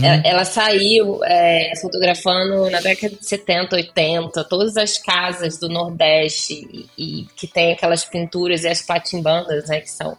[0.03, 6.87] Ela, ela, saiu é, fotografando na década de 70, 80, todas as casas do Nordeste
[6.97, 9.81] e, e que tem aquelas pinturas e as platimbandas, né?
[9.81, 10.15] Que são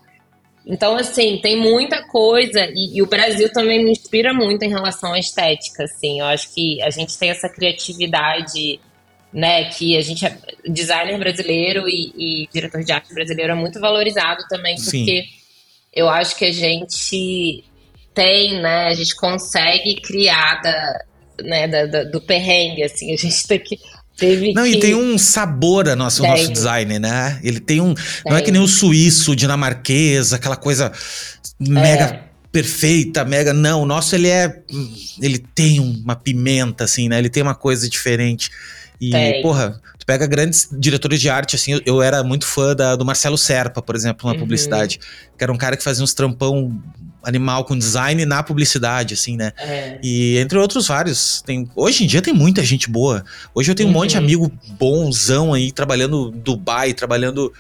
[0.67, 5.15] então, assim, tem muita coisa, e, e, o Brasil também me inspira muito em relação
[5.15, 6.21] à estética, assim.
[6.21, 8.79] Eu acho que a gente tem essa criatividade,
[9.33, 10.37] né, que a gente é
[10.69, 15.40] designer brasileiro e, e diretor de arte brasileiro é muito valorizado também, porque Sim.
[15.93, 17.65] Eu acho que a gente
[18.15, 21.05] tem, né, a gente consegue criar da,
[21.43, 23.79] né, da, da, do perrengue, assim, a gente tem que
[24.21, 24.73] Teve não, que...
[24.73, 27.41] e tem um sabor a nosso, nosso design, né?
[27.43, 27.95] Ele tem um.
[27.95, 28.05] Tem.
[28.27, 30.93] Não é que nem o suíço, o dinamarquês, aquela coisa
[31.59, 32.23] mega é.
[32.53, 33.55] perfeita, mega.
[33.55, 34.61] Não, o nosso ele é.
[35.23, 37.19] Ele tem uma pimenta, assim, né?
[37.19, 38.51] Ele tem uma coisa diferente.
[39.01, 39.41] E, tem.
[39.41, 43.39] porra, pega grandes diretores de arte, assim, eu, eu era muito fã da, do Marcelo
[43.39, 44.41] Serpa, por exemplo, na uhum.
[44.41, 44.99] publicidade.
[45.39, 46.83] Que era um cara que fazia uns trampão
[47.23, 49.53] animal com design na publicidade, assim, né?
[49.57, 50.01] É.
[50.03, 51.43] E entre outros vários.
[51.43, 53.25] Tem, hoje em dia tem muita gente boa.
[53.55, 53.95] Hoje eu tenho uhum.
[53.95, 54.25] um monte de uhum.
[54.25, 57.53] amigo bonzão aí, trabalhando Dubai, trabalhando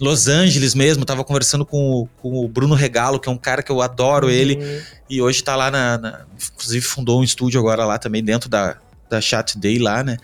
[0.00, 1.04] em Los Angeles mesmo.
[1.04, 4.28] Tava conversando com, o, com o Bruno Regalo, que é um cara que eu adoro
[4.28, 4.32] uhum.
[4.32, 4.82] ele.
[5.10, 6.20] E hoje tá lá na, na,
[6.54, 8.78] Inclusive fundou um estúdio agora lá também, dentro da,
[9.10, 10.16] da Chat Day lá, né?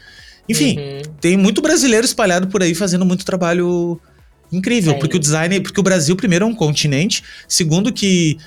[0.49, 1.03] Enfim, uhum.
[1.21, 4.01] tem muito brasileiro espalhado por aí fazendo muito trabalho
[4.53, 4.99] incrível, é.
[4.99, 8.39] porque o design, porque o Brasil primeiro é um continente, segundo que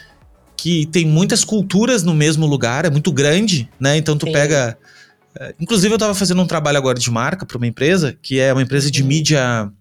[0.58, 3.96] que tem muitas culturas no mesmo lugar, é muito grande, né?
[3.96, 4.32] Então tu Sim.
[4.34, 4.76] pega.
[5.40, 8.52] É, inclusive, eu tava fazendo um trabalho agora de marca para uma empresa, que é
[8.52, 9.08] uma empresa de uhum.
[9.08, 9.72] mídia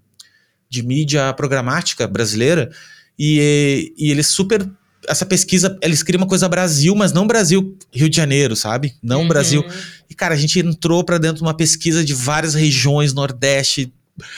[0.68, 2.70] de mídia programática brasileira,
[3.18, 4.68] e, e eles super.
[5.08, 8.94] Essa pesquisa, eles criam uma coisa Brasil, mas não Brasil Rio de Janeiro, sabe?
[9.02, 9.28] Não uhum.
[9.28, 9.64] Brasil.
[10.08, 13.92] E, cara, a gente entrou para dentro de uma pesquisa de várias regiões, Nordeste,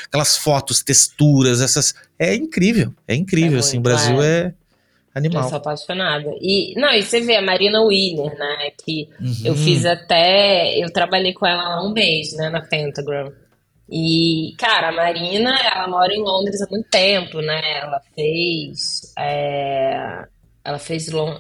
[0.07, 1.95] aquelas fotos, texturas, essas.
[2.19, 3.79] É incrível, é incrível, é assim.
[3.79, 4.55] O Brasil é, é
[5.19, 5.43] Animal.
[5.45, 6.31] Eu sou apaixonada.
[6.41, 8.71] E, não, e você vê a Marina Wheeler, né?
[8.85, 9.35] Que uhum.
[9.45, 10.79] eu fiz até.
[10.79, 12.49] Eu trabalhei com ela há um mês, né?
[12.49, 13.33] Na Pentagram.
[13.91, 17.61] E, cara, a Marina, ela mora em Londres há muito tempo, né?
[17.81, 19.13] Ela fez.
[19.19, 20.27] É,
[20.69, 21.09] ela fez.
[21.09, 21.39] Long,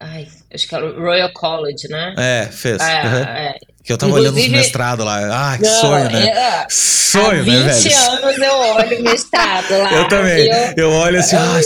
[0.00, 2.14] ai, acho que era o Royal College, né?
[2.18, 2.80] É, fez.
[2.82, 3.22] É, uhum.
[3.22, 3.58] é.
[3.86, 5.52] Que eu tava Inclusive, olhando os mestrado lá.
[5.52, 6.26] Ah, que não, sonho, né?
[6.26, 7.82] É, sonho, né, velho?
[7.84, 9.92] 20 anos eu olho o mestrado lá.
[9.92, 10.48] eu também.
[10.76, 11.60] Eu, eu olho assim, ah,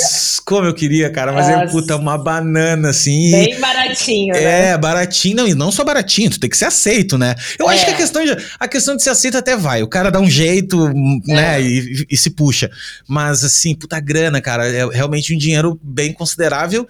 [0.44, 1.32] como eu queria, cara.
[1.32, 3.30] Mas é, puta, uma banana, assim.
[3.30, 4.68] Bem baratinho, né?
[4.68, 5.34] É, baratinho.
[5.34, 7.34] Não, e não só baratinho, tu tem que ser aceito, né?
[7.58, 7.74] Eu é.
[7.74, 9.82] acho que a questão, de, a questão de ser aceito até vai.
[9.82, 10.92] O cara dá um jeito,
[11.26, 11.62] né, é.
[11.62, 12.70] e, e se puxa.
[13.08, 14.68] Mas, assim, puta grana, cara.
[14.68, 16.86] É realmente um dinheiro bem considerável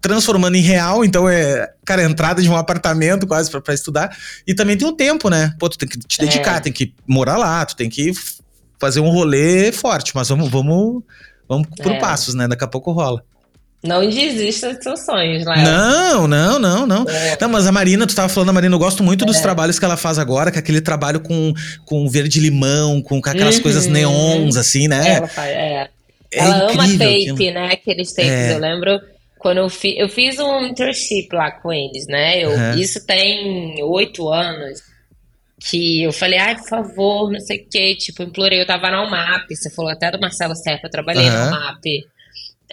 [0.00, 4.16] transformando em real, então é, cara, entrada de um apartamento quase para estudar.
[4.46, 5.54] E também tem o tempo, né?
[5.58, 6.60] Pô, tu tem que te dedicar, é.
[6.60, 8.12] tem que morar lá, tu tem que
[8.78, 11.02] fazer um rolê forte, mas vamos, vamos,
[11.48, 11.98] Vamos por É.
[11.98, 12.46] passos, né?
[12.46, 13.20] Daqui a pouco rola.
[13.82, 15.44] Não desista dos seus sonhos.
[15.44, 17.04] Não, não, não, não.
[17.08, 17.36] É.
[17.40, 19.42] Não, mas a Marina, tu tava falando da Marina, eu gosto muito dos É.
[19.42, 21.52] trabalhos que ela faz agora, que é aquele trabalho com,
[21.84, 23.62] com verde-limão, com aquelas Uhum.
[23.62, 25.16] coisas neons, assim, né?
[25.16, 25.88] Ela faz, é.
[26.32, 27.54] É Ela ama tape, aquilo.
[27.54, 27.70] né?
[27.72, 28.30] Aqueles tapes.
[28.30, 28.54] É.
[28.54, 29.00] Eu lembro
[29.40, 32.44] quando eu, fi, eu fiz um internship lá com eles, né?
[32.44, 32.78] Eu, Aham.
[32.78, 34.82] Isso tem oito anos.
[35.58, 37.94] Que eu falei, ai, por favor, não sei o quê.
[37.96, 38.60] Tipo, implorei.
[38.60, 39.50] Eu tava na UMAP.
[39.54, 40.86] Você falou até do Marcelo Serpa.
[40.86, 41.50] Eu trabalhei Aham.
[41.50, 41.84] na UMAP.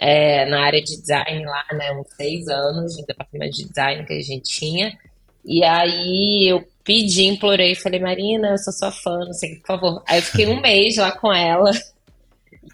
[0.00, 1.90] é, na área de design lá, né?
[1.92, 4.96] Uns seis anos no departamento de design que a gente tinha.
[5.44, 9.60] E aí eu pedi, implorei, falei, Marina, eu sou sua fã, não sei o que,
[9.60, 10.02] por favor.
[10.06, 11.70] Aí eu fiquei um mês lá com ela.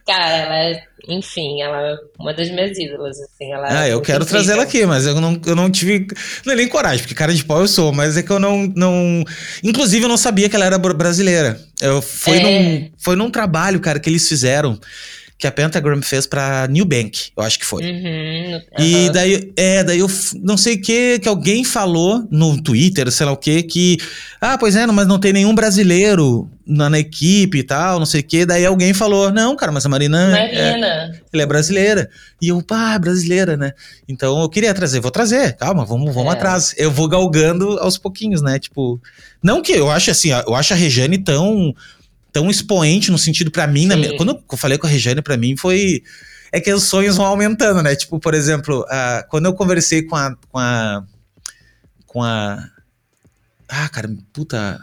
[0.07, 3.51] Cara, ela é, enfim, ela é uma das minhas ídolas, assim.
[3.53, 6.07] Ela é Ah, eu quero trazer ela aqui, mas eu não, eu não tive.
[6.45, 8.71] Não é nem coragem, porque cara de pau eu sou, mas é que eu não.
[8.77, 9.25] não...
[9.63, 11.59] Inclusive, eu não sabia que ela era br- brasileira.
[11.81, 12.43] Eu, foi, É.
[12.43, 14.79] num, foi num trabalho, cara, que eles fizeram,
[15.39, 17.83] que a Pentagram fez pra New Bank, eu acho que foi.
[17.83, 19.13] Uhum, E aham.
[19.13, 20.09] daí, é, daí eu
[20.43, 23.97] não sei o que, que alguém falou no Twitter, sei lá o que, que.
[24.41, 28.21] Ah, pois é, mas não tem nenhum brasileiro na, na equipe e tal, não sei
[28.21, 28.47] o que.
[28.47, 30.39] Daí alguém falou: Não, cara, mas a Marina.
[30.39, 31.21] é, Marina.
[31.33, 32.11] ela é brasileira.
[32.41, 33.73] E eu, pá, brasileira, né?
[34.09, 36.37] Então eu queria trazer, vou trazer, calma, vamos, vamos É.
[36.37, 36.75] atrás.
[36.79, 38.59] Eu vou galgando aos pouquinhos, né?
[38.59, 39.01] Tipo,
[39.43, 41.75] não que eu acho assim, eu acho a Rejane tão,
[42.33, 45.57] tão expoente no sentido pra mim, minha- quando eu falei com a Rejane, pra mim
[45.57, 46.03] foi.
[46.53, 47.97] É que os sonhos vão aumentando, né?
[47.97, 50.37] Tipo, por exemplo, ah, quando eu conversei com a.
[50.51, 51.05] Com a.
[52.07, 52.65] Com a.
[53.69, 54.81] Ah, cara, puta.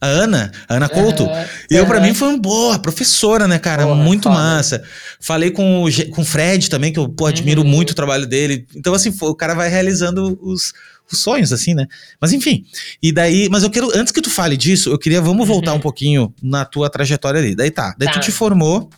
[0.00, 1.26] A Ana, a Ana Couto.
[1.70, 2.06] E eu, pra aham.
[2.06, 3.84] mim, foi uma boa professora, né, cara?
[3.84, 4.34] Porra, muito foda.
[4.34, 4.82] massa.
[5.20, 7.68] Falei com o, com o Fred também, que eu pô, admiro Uhum.
[7.68, 8.66] muito o trabalho dele.
[8.76, 10.72] Então, assim, o cara vai realizando os,
[11.10, 11.86] os sonhos, assim, né?
[12.20, 12.64] Mas enfim.
[13.02, 15.78] E daí, mas eu quero, antes que tu fale disso, eu queria, vamos voltar Uhum.
[15.78, 17.54] um pouquinho na tua trajetória ali.
[17.54, 17.94] Daí tá.
[17.98, 18.14] Daí Tá.
[18.14, 18.90] tu te formou,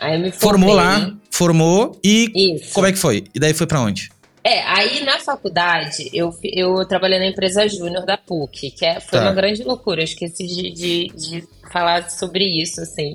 [0.00, 2.72] Aí eu me formou lá, formou e Isso.
[2.72, 3.24] como é que foi?
[3.34, 4.10] E daí foi pra onde?
[4.46, 9.18] É, aí na faculdade eu, eu trabalhei na empresa júnior da PUC, que é, foi
[9.18, 9.24] Tá.
[9.24, 10.02] uma grande loucura.
[10.02, 13.14] Eu esqueci de, de, de falar sobre isso, assim.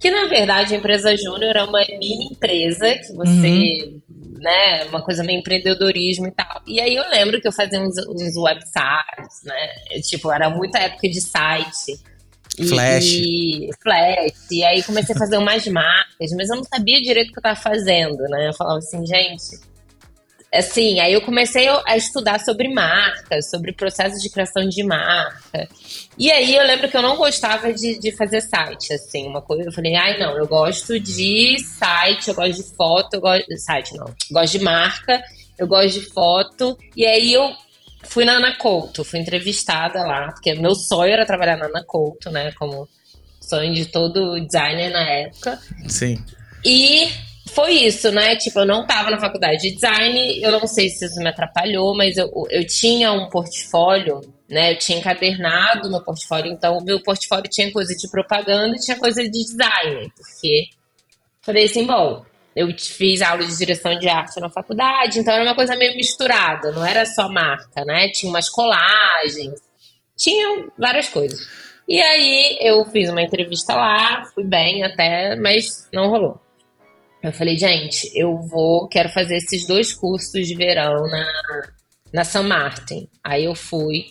[0.00, 3.94] Que na verdade a empresa júnior é uma mini empresa que você,
[4.38, 6.60] né, uma coisa meio empreendedorismo e tal.
[6.66, 9.68] E aí eu lembro que eu fazia uns, uns websites, né?
[9.92, 11.92] eu, Tipo, era muita época de site.
[12.58, 13.04] E- Flash.
[13.12, 14.50] E, flash.
[14.50, 17.42] E aí comecei a fazer umas marcas, mas eu não sabia direito o que eu
[17.42, 18.48] tava fazendo, né?
[18.48, 19.58] Eu falava assim, gente,
[20.56, 25.68] assim, aí eu comecei a estudar sobre marcas, sobre processo de criação de marca.
[26.18, 29.68] E aí eu lembro que eu não gostava de, de fazer site, assim, uma coisa,
[29.68, 33.58] eu falei, ai não, eu gosto de site, eu gosto de foto, eu gosto de
[33.58, 35.22] site não, eu gosto de marca,
[35.58, 36.78] eu gosto de foto.
[36.96, 37.50] E aí eu
[38.04, 42.30] fui na Ana Couto, fui entrevistada lá, porque meu sonho era trabalhar na Ana Couto,
[42.30, 42.88] né, como
[43.40, 45.58] sonho de todo designer na época.
[45.88, 46.18] Sim.
[46.64, 47.08] E
[47.48, 48.36] foi isso, né?
[48.36, 51.96] Tipo, eu não tava na faculdade de design, eu não sei se isso me atrapalhou,
[51.96, 54.72] mas eu, eu tinha um portfólio, né?
[54.72, 58.98] Eu tinha encadernado meu portfólio, então o meu portfólio tinha coisa de propaganda e tinha
[58.98, 60.68] coisa de design, porque
[61.42, 65.54] falei assim, bom, eu fiz aula de direção de arte na faculdade, então era uma
[65.54, 68.08] coisa meio misturada, não era só marca, né?
[68.08, 69.60] Tinha umas colagens,
[70.16, 71.38] tinha várias coisas.
[71.88, 76.45] E aí eu fiz uma entrevista lá, fui bem até, mas não rolou.
[77.26, 81.26] Eu falei, gente, eu vou, quero fazer esses dois cursos de verão na,
[82.12, 83.08] na San Martin.
[83.22, 84.04] Aí eu fui,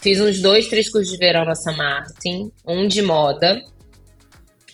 [0.00, 3.60] fiz uns dois, três cursos de verão na San Martin, um de moda.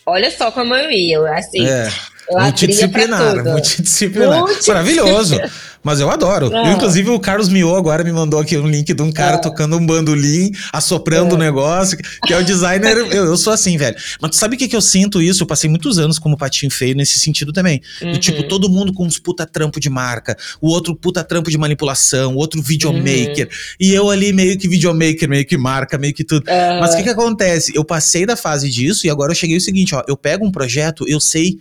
[0.05, 1.89] Olha só como eu ia, assim, É.
[2.31, 4.41] eu Multidisciplinar, multidisciplinar.
[4.41, 5.37] Multi- Maravilhoso.
[5.85, 6.49] Mas eu adoro.
[6.49, 6.73] Não.
[6.73, 9.39] Inclusive, o Carlos Miô agora me mandou aqui um link de um cara É.
[9.39, 11.41] tocando um bandolim, assoprando o É.
[11.41, 12.97] negócio, que é o designer.
[13.13, 13.95] eu, eu sou assim, velho.
[14.19, 15.43] Mas tu sabe o que, que eu sinto isso?
[15.43, 17.83] Eu passei muitos anos como patinho feio nesse sentido também.
[18.01, 18.19] Do Uhum.
[18.19, 22.33] tipo, todo mundo com uns puta trampo de marca, o outro puta trampo de manipulação,
[22.35, 23.45] o outro videomaker.
[23.47, 23.53] Uhum.
[23.79, 26.47] E eu ali meio que videomaker, meio que marca, meio que tudo.
[26.81, 27.73] Mas o que, que acontece?
[27.77, 30.03] Eu passei da fase disso e agora eu cheguei ao seguinte, ó.
[30.09, 31.59] Eu pego um projeto, eu sei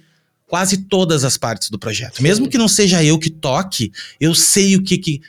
[0.53, 2.21] quase todas as partes do projeto.
[2.21, 5.19] Mesmo que não seja eu que toque, eu sei o que que.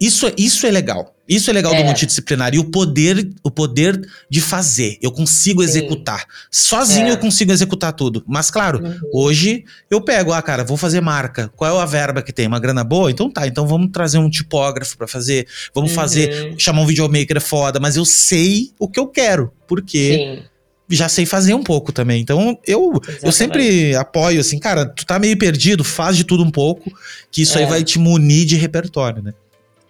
[0.00, 1.16] Isso, é- isso é legal.
[1.28, 1.84] Isso é legal do É.
[1.84, 2.54] multidisciplinar.
[2.54, 4.96] E o poder, o poder de fazer.
[5.02, 5.68] Eu consigo Sim.
[5.68, 6.24] executar.
[6.48, 7.10] Sozinho É.
[7.10, 8.22] eu consigo executar tudo.
[8.24, 8.96] Mas, claro, Uhum.
[9.12, 11.50] hoje eu pego, ah, cara, vou fazer marca.
[11.56, 12.46] Qual é a verba que tem?
[12.46, 13.10] Uma grana boa?
[13.10, 15.48] Então tá, então vamos trazer um tipógrafo pra fazer.
[15.74, 16.56] Vamos fazer, Uhum.
[16.56, 19.52] chamar um videomaker é foda, mas eu sei o que eu quero.
[19.66, 20.44] Porque Sim,
[20.88, 22.20] já sei fazer um pouco também.
[22.20, 26.50] Então, eu, eu sempre apoio, assim, cara, tu tá meio perdido, faz de tudo um
[26.50, 26.90] pouco,
[27.30, 27.66] que isso aí É.
[27.66, 29.34] vai te munir de repertório, né?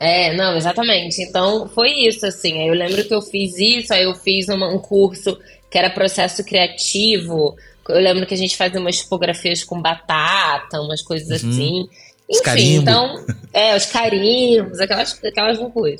[0.00, 1.20] É, não, exatamente.
[1.22, 2.60] Então foi isso, assim.
[2.60, 5.36] Aí eu lembro que eu fiz isso, aí eu fiz uma- um curso
[5.70, 7.56] que era processo criativo,
[7.88, 11.48] Eu lembro que a gente fazia umas tipografias com batata, umas coisas uhum.
[11.48, 11.88] assim.
[12.30, 15.98] Enfim, então, é, os carimbos, aquelas, aquelas loucuras.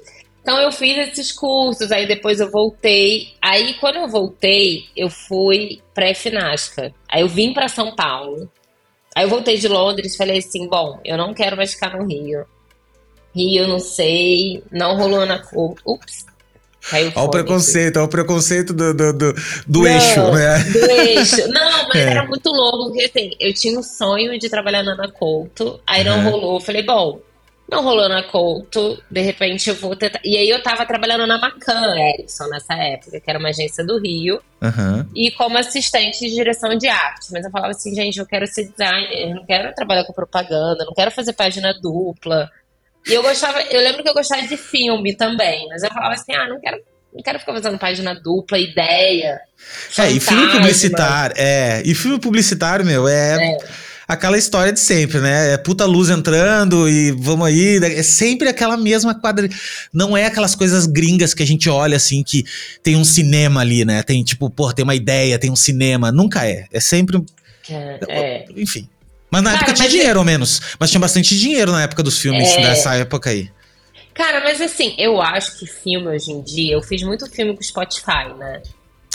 [0.49, 3.35] Então eu fiz esses cursos, aí depois eu voltei.
[3.39, 6.91] Aí quando eu voltei, eu fui pra Finasca.
[7.07, 8.51] Aí eu vim para São Paulo.
[9.15, 12.07] Aí eu voltei de Londres e falei assim: bom, eu não quero mais ficar no
[12.07, 12.47] Rio.
[13.37, 15.75] Rio, não sei, não rolou na cor.
[15.85, 16.25] Ups.
[16.95, 19.35] Olha o preconceito, olha o preconceito do, do, do,
[19.67, 20.59] do não, eixo, né?
[20.65, 21.49] Do eixo.
[21.49, 22.11] Não, mas é.
[22.11, 26.03] era muito louco, porque assim, eu tinha um sonho de trabalhar na Ana Couto, aí
[26.03, 26.31] não uhum.
[26.31, 26.55] rolou.
[26.55, 27.21] Eu falei, bom,
[27.71, 30.21] não rolou na Couto, de repente eu vou tentar.
[30.25, 34.01] E aí eu tava trabalhando na Macan Erickson nessa época, que era uma agência do
[34.01, 35.07] Rio, uhum.
[35.15, 37.27] e como assistente de direção de arte.
[37.31, 40.85] Mas eu falava assim, gente, eu quero ser designer, eu não quero trabalhar com propaganda,
[40.87, 42.51] não quero fazer página dupla.
[43.07, 46.35] E eu gostava, eu lembro que eu gostava de filme também, mas eu falava assim,
[46.35, 46.79] ah, não quero,
[47.15, 49.41] não quero ficar fazendo página dupla, ideia.
[49.99, 53.59] É, e filme publicitário, é, e filme publicitário, meu, é, é,
[54.09, 55.53] aquela história de sempre, né?
[55.53, 59.47] É puta luz entrando e vamos aí, é sempre aquela mesma quadra.
[59.93, 62.45] Não é aquelas coisas gringas que a gente olha assim que
[62.83, 64.03] tem um cinema ali, né?
[64.03, 66.65] Tem tipo, pô, tem uma ideia, tem um cinema, nunca é.
[66.73, 67.23] É sempre
[67.69, 68.47] é, é.
[68.57, 68.89] enfim.
[69.31, 70.19] Mas na Cara, época tinha dinheiro, é...
[70.19, 70.61] ao menos.
[70.81, 72.63] Mas tinha bastante dinheiro na época dos filmes é...
[72.63, 73.51] dessa época aí.
[74.15, 77.63] Cara, mas assim, eu acho que filme hoje em dia, eu fiz muito filme com
[77.63, 78.63] Spotify, né?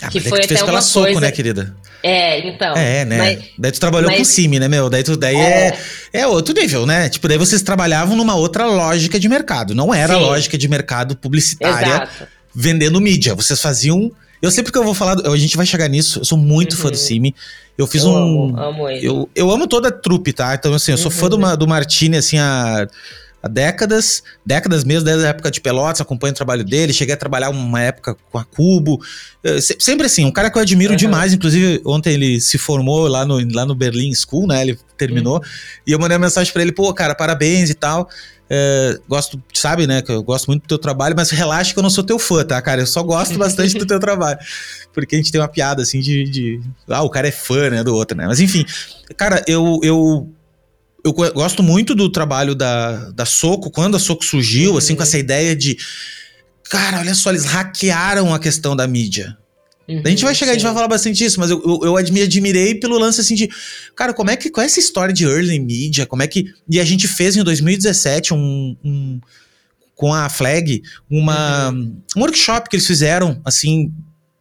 [0.06, 1.20] Ah, que foi é que fez pela Soco, coisa...
[1.20, 1.74] né, querida?
[2.02, 2.76] É, então.
[2.76, 3.18] É, né?
[3.18, 3.44] Mas...
[3.58, 4.18] Daí tu trabalhou mas...
[4.18, 4.90] com Cime, né, meu?
[4.90, 5.78] Daí, tu, daí é...
[6.12, 6.20] é...
[6.20, 7.08] é outro nível, né?
[7.08, 9.74] Tipo, daí vocês trabalhavam numa outra lógica de mercado.
[9.74, 10.20] Não era Sim.
[10.20, 12.26] a lógica de mercado publicitária Exato.
[12.54, 13.34] vendendo mídia.
[13.34, 14.12] Vocês faziam.
[14.42, 16.20] Eu sempre que eu vou falar, a gente vai chegar nisso.
[16.20, 16.82] Eu sou muito uhum.
[16.82, 17.28] fã do Cime.
[17.28, 17.64] Uhum.
[17.78, 18.16] Eu fiz eu um.
[18.16, 19.06] Amo, amo ele.
[19.06, 20.54] Eu, eu amo toda a trupe, tá?
[20.54, 21.18] Então, assim, eu sou uhum.
[21.18, 22.86] fã do, do Martini, assim, há,
[23.44, 26.94] há décadas, décadas mesmo, desde a época de Pelotas, acompanho o trabalho dele.
[26.94, 28.98] Cheguei a trabalhar uma época com a Cubo.
[29.42, 30.96] Eu, sempre assim, um cara que eu admiro uhum.
[30.96, 31.34] demais.
[31.34, 34.62] Inclusive, ontem ele se formou lá no, lá no Berlin School, né?
[34.62, 35.36] Ele terminou.
[35.36, 35.42] Uhum.
[35.86, 38.08] E eu mandei uma mensagem para ele, pô, cara, parabéns e tal.
[38.48, 40.00] É, gosto, sabe, né?
[40.00, 42.42] Que eu gosto muito do teu trabalho, mas relaxa que eu não sou teu fã,
[42.44, 42.80] tá, cara?
[42.80, 44.38] Eu só gosto bastante do teu trabalho.
[44.94, 47.84] Porque a gente tem uma piada assim de, de, Ah, o cara é fã, né?
[47.84, 48.26] Do outro, né?
[48.26, 48.64] Mas enfim,
[49.18, 49.80] cara, eu.
[49.82, 50.30] eu
[51.04, 54.78] eu gosto muito do trabalho da, da Soco, quando a Soco surgiu, uhum.
[54.78, 55.76] assim, com essa ideia de.
[56.70, 59.36] Cara, olha só, eles hackearam a questão da mídia.
[59.86, 60.56] Uhum, a gente vai chegar, sim.
[60.56, 63.50] a gente vai falar bastante disso, mas eu, eu, eu admirei pelo lance assim de,
[63.94, 66.80] cara, como é que, qual é essa história de early media, como é que, e
[66.80, 69.20] a gente fez em 2017 um, um
[69.94, 72.00] com a Flag, uma, uhum.
[72.16, 73.92] um workshop que eles fizeram, assim,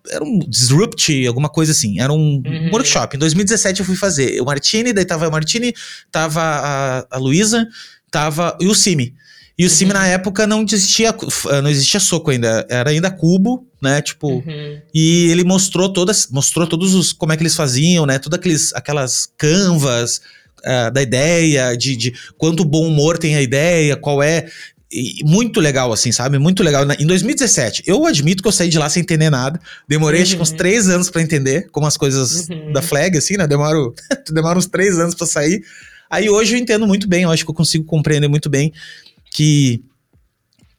[0.09, 2.69] era um disrupt, alguma coisa assim, era um uhum.
[2.71, 5.73] workshop, em 2017 eu fui fazer, o Martini, daí tava o Martini,
[6.11, 7.67] tava a, a Luísa,
[8.11, 9.13] tava, e o Simi,
[9.57, 9.73] e o uhum.
[9.73, 11.15] Sim na época não existia,
[11.61, 14.01] não existia soco ainda, era ainda cubo, né?
[14.01, 14.81] Tipo, uhum.
[14.93, 18.17] e ele mostrou todas, mostrou todos os como é que eles faziam, né?
[18.17, 20.21] Todas aqueles, aquelas canvas
[20.59, 24.47] uh, da ideia, de, de quanto bom humor tem a ideia, qual é.
[25.23, 26.37] Muito legal, assim, sabe?
[26.37, 26.85] Muito legal.
[26.99, 29.59] Em 2017, eu admito que eu saí de lá sem entender nada.
[29.87, 30.23] Demorei uhum.
[30.23, 30.57] acho que uns uhum.
[30.57, 32.71] três anos para entender como as coisas uhum.
[32.71, 33.47] da flag, assim, né?
[33.47, 33.93] Demoro,
[34.31, 35.63] demora uns três anos para sair.
[36.09, 38.71] Aí hoje eu entendo muito bem, eu acho que eu consigo compreender muito bem
[39.31, 39.81] que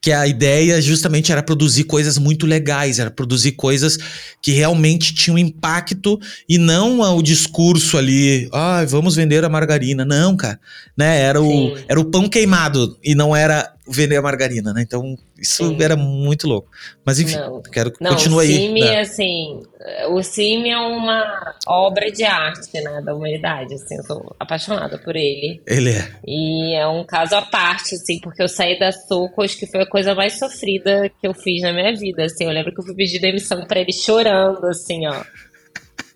[0.04, 3.96] que a ideia justamente era produzir coisas muito legais, era produzir coisas
[4.42, 10.04] que realmente tinham impacto e não o discurso ali, ah, vamos vender a margarina.
[10.04, 10.60] Não, cara,
[10.94, 11.22] né?
[11.22, 14.82] Era o, era o pão queimado e não era vender a margarina, né?
[14.82, 15.82] Então, isso Sim.
[15.82, 16.70] era muito louco.
[17.04, 17.60] Mas enfim, não.
[17.62, 18.52] quero que continue aí.
[18.52, 19.00] O CIMI, né?
[19.00, 19.62] assim,
[20.10, 25.16] o CIMI é uma obra de arte, né, da humanidade, assim, eu sou apaixonada por
[25.16, 25.60] ele.
[25.66, 26.08] Ele é.
[26.26, 29.82] E é um caso à parte, assim, porque eu saí da Soco, acho que foi
[29.82, 32.84] a coisa mais sofrida que eu fiz na minha vida, assim, eu lembro que eu
[32.84, 35.24] fui pedir demissão pra ele chorando, assim, ó.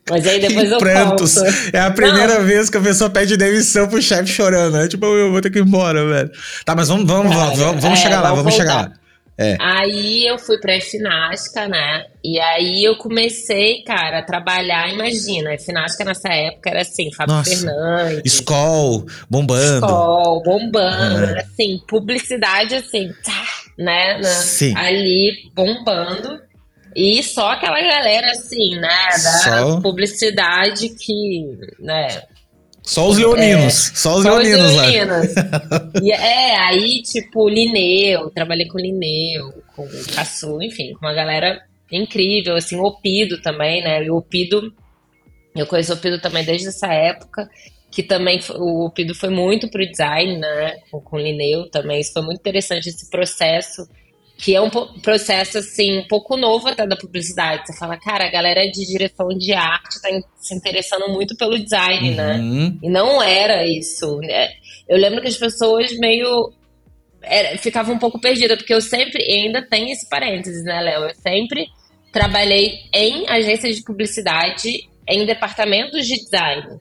[0.09, 1.37] Mas aí depois eu prantos.
[1.73, 2.47] É a primeira não.
[2.47, 4.79] vez que a pessoa pede demissão pro chefe chorando.
[4.79, 6.31] É tipo, eu vou ter que ir embora, velho.
[6.65, 8.57] Tá, mas vamos, vamos, Cara, vamos, vamos é, chegar lá, vamos voltar.
[8.57, 8.93] chegar lá.
[9.39, 9.57] É.
[9.61, 12.07] Aí eu fui pra Finasca, né?
[12.25, 14.93] E aí eu comecei, cara, a trabalhar.
[14.93, 18.35] Imagina, a Finasca nessa época era assim, Fábio Nossa, Fernandes.
[18.35, 19.87] Skol, bombando.
[19.87, 21.25] Skol, bombando.
[21.25, 21.41] É.
[21.41, 23.45] Assim, publicidade assim, tá,
[23.79, 24.21] né?
[24.25, 24.75] Sim.
[24.77, 26.41] Ali bombando.
[26.97, 29.81] E só aquela galera, assim, né, da só...
[29.81, 32.23] publicidade que, né...
[32.89, 35.91] Só os leoninos, é, só os só leoninos, os leoninos lá.
[36.03, 41.61] e é, aí, tipo, Lineu, trabalhei com Lineu, com Caçu, enfim, com uma galera
[41.93, 44.73] incrível, assim, o Opido também, né, e o Opido,
[45.55, 47.51] eu conheço o Opido também desde essa época,
[47.91, 52.23] que também, o Opido foi muito pro design, né, com, com Lineu também, isso foi
[52.23, 53.87] muito interessante, esse processo
[54.39, 57.67] que é um processo assim um pouco novo até da publicidade.
[57.67, 62.15] Você fala, cara, a galera de direção de arte está se interessando muito pelo design,
[62.15, 62.37] né?
[62.37, 62.69] uhum.
[62.69, 62.79] né?
[62.81, 64.19] E não era isso.
[64.19, 64.51] Né?
[64.89, 66.53] Eu lembro que as pessoas meio
[67.21, 71.09] era, ficavam um pouco perdidas, porque eu sempre ainda tenho esse parênteses, né, Léo?
[71.09, 71.67] Eu sempre
[72.13, 74.71] trabalhei em agências de publicidade,
[75.09, 76.79] em departamentos de design.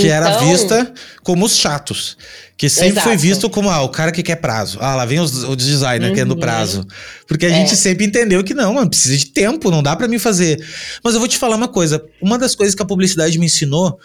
[0.00, 0.92] Que então, era vista
[1.22, 2.16] como os chatos.
[2.56, 3.08] Que sempre exato.
[3.08, 4.78] foi visto como ah, o cara que quer prazo.
[4.80, 6.14] Ah, lá vem os, o designer uhum.
[6.14, 6.86] querendo prazo.
[7.26, 7.52] Porque a é.
[7.52, 10.64] gente sempre entendeu que não, mano, precisa de tempo, não dá para mim fazer.
[11.02, 12.04] Mas eu vou te falar uma coisa.
[12.20, 13.98] Uma das coisas que a publicidade me ensinou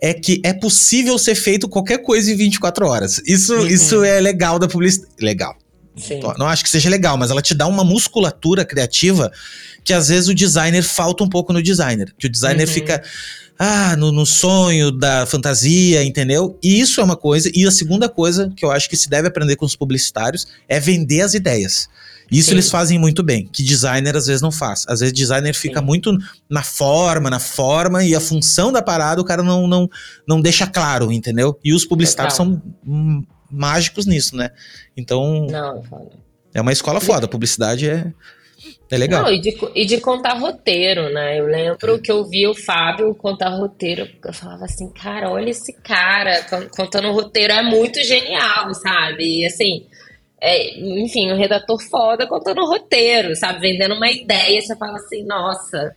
[0.00, 3.20] é que é possível ser feito qualquer coisa em 24 horas.
[3.26, 3.66] Isso, uhum.
[3.66, 5.12] isso é legal da publicidade.
[5.20, 5.56] Legal.
[5.96, 6.20] Sim.
[6.38, 9.32] Não acho que seja legal, mas ela te dá uma musculatura criativa
[9.82, 12.12] que às vezes o designer falta um pouco no designer.
[12.18, 12.74] Que o designer uhum.
[12.74, 13.02] fica
[13.58, 16.58] ah, no, no, sonho da fantasia, entendeu?
[16.62, 17.50] E isso é uma coisa.
[17.54, 20.78] E a segunda coisa que eu acho que se deve aprender com os publicitários é
[20.78, 21.88] vender as ideias.
[22.30, 22.54] Isso Sim.
[22.56, 24.84] eles fazem muito bem, que designer às vezes não faz.
[24.88, 25.86] Às vezes designer fica Sim.
[25.86, 26.18] muito
[26.50, 29.88] na forma, na forma, e a função da parada o cara não, não,
[30.26, 31.58] não deixa claro, entendeu?
[31.64, 32.60] E os publicitários Total.
[32.84, 34.50] são mágicos nisso, né?
[34.96, 35.46] Então.
[35.46, 35.82] Não,
[36.52, 37.26] é uma escola foda.
[37.26, 38.12] A publicidade é,
[38.90, 39.24] é legal.
[39.24, 41.40] Não, e de, e de contar roteiro, né?
[41.40, 44.08] Eu lembro que eu vi o Fábio contar roteiro.
[44.24, 47.52] Eu falava assim, cara, olha esse cara contando roteiro.
[47.52, 49.40] É muito genial, sabe?
[49.40, 49.86] E assim.
[50.40, 53.58] É, enfim, um redator foda contando roteiro, sabe?
[53.58, 55.94] Vendendo uma ideia, você fala assim, nossa.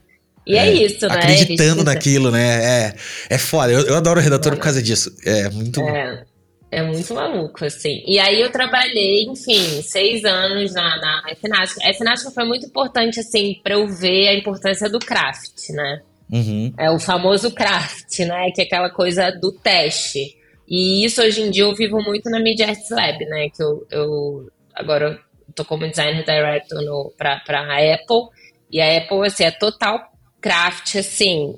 [0.47, 1.15] E é, é isso, né?
[1.15, 2.87] Acreditando naquilo, né?
[2.87, 2.93] É,
[3.29, 3.71] é foda.
[3.71, 5.13] Eu, eu adoro o redator por causa disso.
[5.25, 5.81] É muito.
[5.81, 6.23] É.
[6.71, 8.03] É muito maluco, assim.
[8.05, 11.89] E aí eu trabalhei, enfim, seis anos na, na Finástica.
[11.89, 16.01] A Finástica foi muito importante, assim, para eu ver a importância do craft, né?
[16.31, 16.71] Uhum.
[16.77, 18.51] É o famoso craft, né?
[18.53, 20.37] Que é aquela coisa do teste.
[20.67, 23.49] E isso hoje em dia eu vivo muito na Media Arts Lab, né?
[23.49, 28.29] Que eu, eu agora eu tô como designer director no, pra, pra Apple.
[28.71, 29.99] E a Apple, assim, é total
[30.39, 31.55] craft, assim.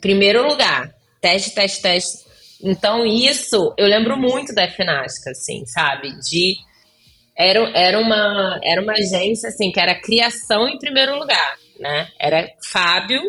[0.00, 2.29] Primeiro lugar, teste, teste, teste
[2.62, 6.10] então, isso eu lembro muito da FNASCA, assim, sabe?
[6.20, 6.56] De.
[7.36, 12.08] Era, era, uma, era uma agência, assim, que era criação em primeiro lugar, né?
[12.18, 13.22] Era Fábio,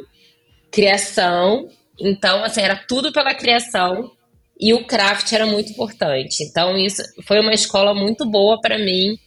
[0.70, 1.70] criação.
[2.00, 4.12] Então, assim, era tudo pela criação.
[4.60, 6.44] E o craft era muito importante.
[6.44, 9.18] Então, isso foi uma escola muito boa para mim,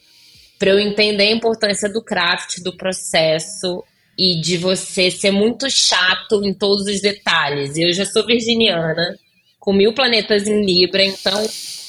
[0.59, 3.83] para eu entender a importância do craft, do processo
[4.19, 7.77] e de você ser muito chato em todos os detalhes.
[7.77, 9.17] Eu já sou virginiana,
[9.65, 11.03] com mil planetas em Libra.
[11.03, 11.43] Então,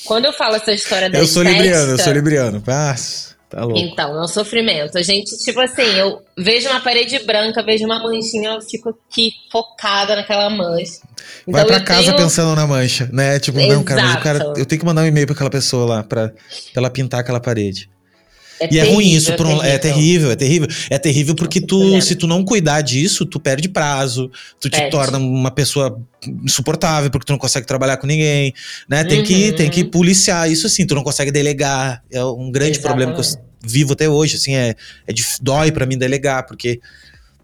[0.05, 2.61] quando eu falo essa história da Eu sou libriano, eu sou libriano.
[2.61, 3.35] Paz.
[3.49, 3.77] Tá louco.
[3.77, 4.97] Então, é um sofrimento.
[4.97, 9.33] A gente, tipo assim, eu vejo uma parede branca, vejo uma manchinha, eu fico aqui
[9.51, 10.99] focada naquela mancha.
[11.41, 12.17] Então, Vai pra casa tenho...
[12.17, 13.39] pensando na mancha, né?
[13.39, 13.73] Tipo, Exato.
[13.73, 16.03] não, cara, mas o cara, eu tenho que mandar um e-mail pra aquela pessoa lá,
[16.03, 16.37] pra, pra
[16.77, 17.89] ela pintar aquela parede.
[18.59, 20.67] É e terrível, é ruim isso, é, um, é, terrível, é terrível.
[20.89, 25.17] É terrível porque tu, se tu não cuidar disso, tu perde prazo, tu te torna
[25.17, 26.01] uma pessoa
[26.43, 28.53] insuportável porque tu não consegue trabalhar com ninguém,
[28.87, 29.03] né?
[29.03, 29.25] Tem, uhum.
[29.25, 32.01] que, tem que policiar isso assim, tu não consegue delegar.
[32.11, 32.81] É um grande Exatamente.
[32.81, 34.75] problema que eu vivo até hoje, assim, é,
[35.05, 36.79] é de, dói para mim delegar, porque,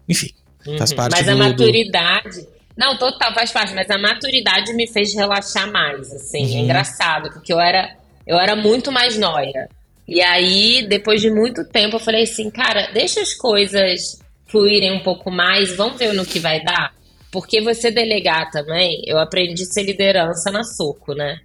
[0.08, 0.30] enfim,
[0.66, 0.78] uhum.
[0.78, 2.40] faz parte Mas do, a maturidade...
[2.40, 2.52] Do...
[2.74, 6.56] Não, total, faz parte, mas a maturidade me fez relaxar mais, assim, é uhum.
[6.56, 7.94] é engraçado, porque eu era,
[8.26, 9.68] eu era muito mais noia.
[10.12, 15.02] E aí, depois de muito tempo, eu falei assim, cara, deixa as coisas fluírem um
[15.02, 16.94] pouco mais, vamos ver no que vai dar.
[17.30, 21.40] Porque você delegar também, eu aprendi a ser liderança na soco, né?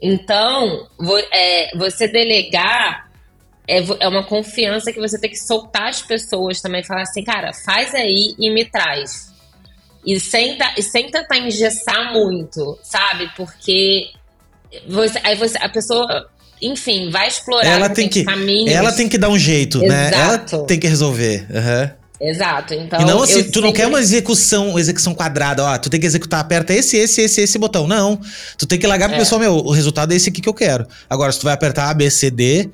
[0.00, 0.86] Então,
[1.32, 3.10] é, você delegar
[3.66, 7.52] é, é uma confiança que você tem que soltar as pessoas também, falar assim, cara,
[7.52, 9.34] faz aí e me traz.
[10.06, 13.28] E sem, e sem tentar engessar muito, sabe?
[13.36, 14.12] Porque
[14.86, 16.30] você, aí você, a pessoa
[16.60, 18.72] enfim, vai explorar ela tem que caminhos.
[18.72, 19.88] Ela tem que dar um jeito, Exato.
[19.88, 20.10] né?
[20.12, 21.46] Ela tem que resolver.
[21.50, 22.06] Uhum.
[22.18, 23.00] Exato, então.
[23.00, 26.40] E não assim, tu não quer uma execução, execução quadrada, ó, tu tem que executar,
[26.40, 27.86] aperta esse, esse, esse, esse botão.
[27.86, 28.18] Não.
[28.56, 29.18] Tu tem que largar pro é.
[29.18, 30.86] pessoal, meu, o resultado é esse aqui que eu quero.
[31.10, 32.70] Agora, se tu vai apertar A, B, C, D,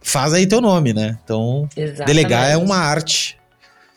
[0.00, 1.18] faz aí teu nome, né?
[1.22, 2.06] Então, Exatamente.
[2.06, 3.36] delegar é uma arte.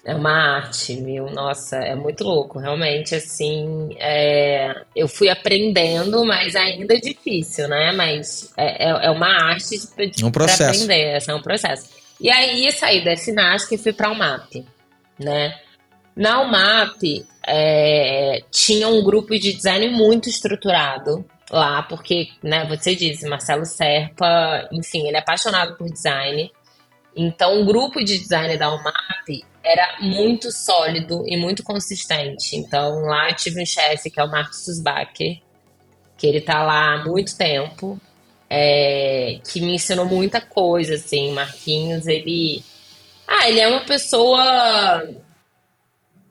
[0.05, 1.31] É uma arte, meu.
[1.31, 2.59] Nossa, é muito louco.
[2.59, 4.83] Realmente, assim, é...
[4.93, 7.93] eu fui aprendendo, mas ainda é difícil, né?
[7.93, 9.79] Mas é, é, é uma arte
[10.09, 10.63] de, um processo.
[10.63, 11.23] aprender.
[11.25, 11.89] É um processo.
[12.19, 14.65] E aí, saí da Sinasca e fui para o MAP,
[15.17, 15.57] né?
[16.15, 23.27] Na UMAP, é, tinha um grupo de design muito estruturado lá, porque, né, você disse,
[23.27, 26.51] Marcelo Serpa, enfim, ele é apaixonado por design.
[27.15, 32.55] Então, o grupo de design da UMAP era muito sólido e muito consistente.
[32.55, 35.39] Então, lá eu tive um chefe que é o Marcos Susbacher,
[36.17, 37.99] que ele tá lá há muito tempo,
[38.49, 41.31] é, que me ensinou muita coisa, assim.
[41.31, 42.63] Marquinhos, ele
[43.27, 45.07] Ah, ele é uma pessoa.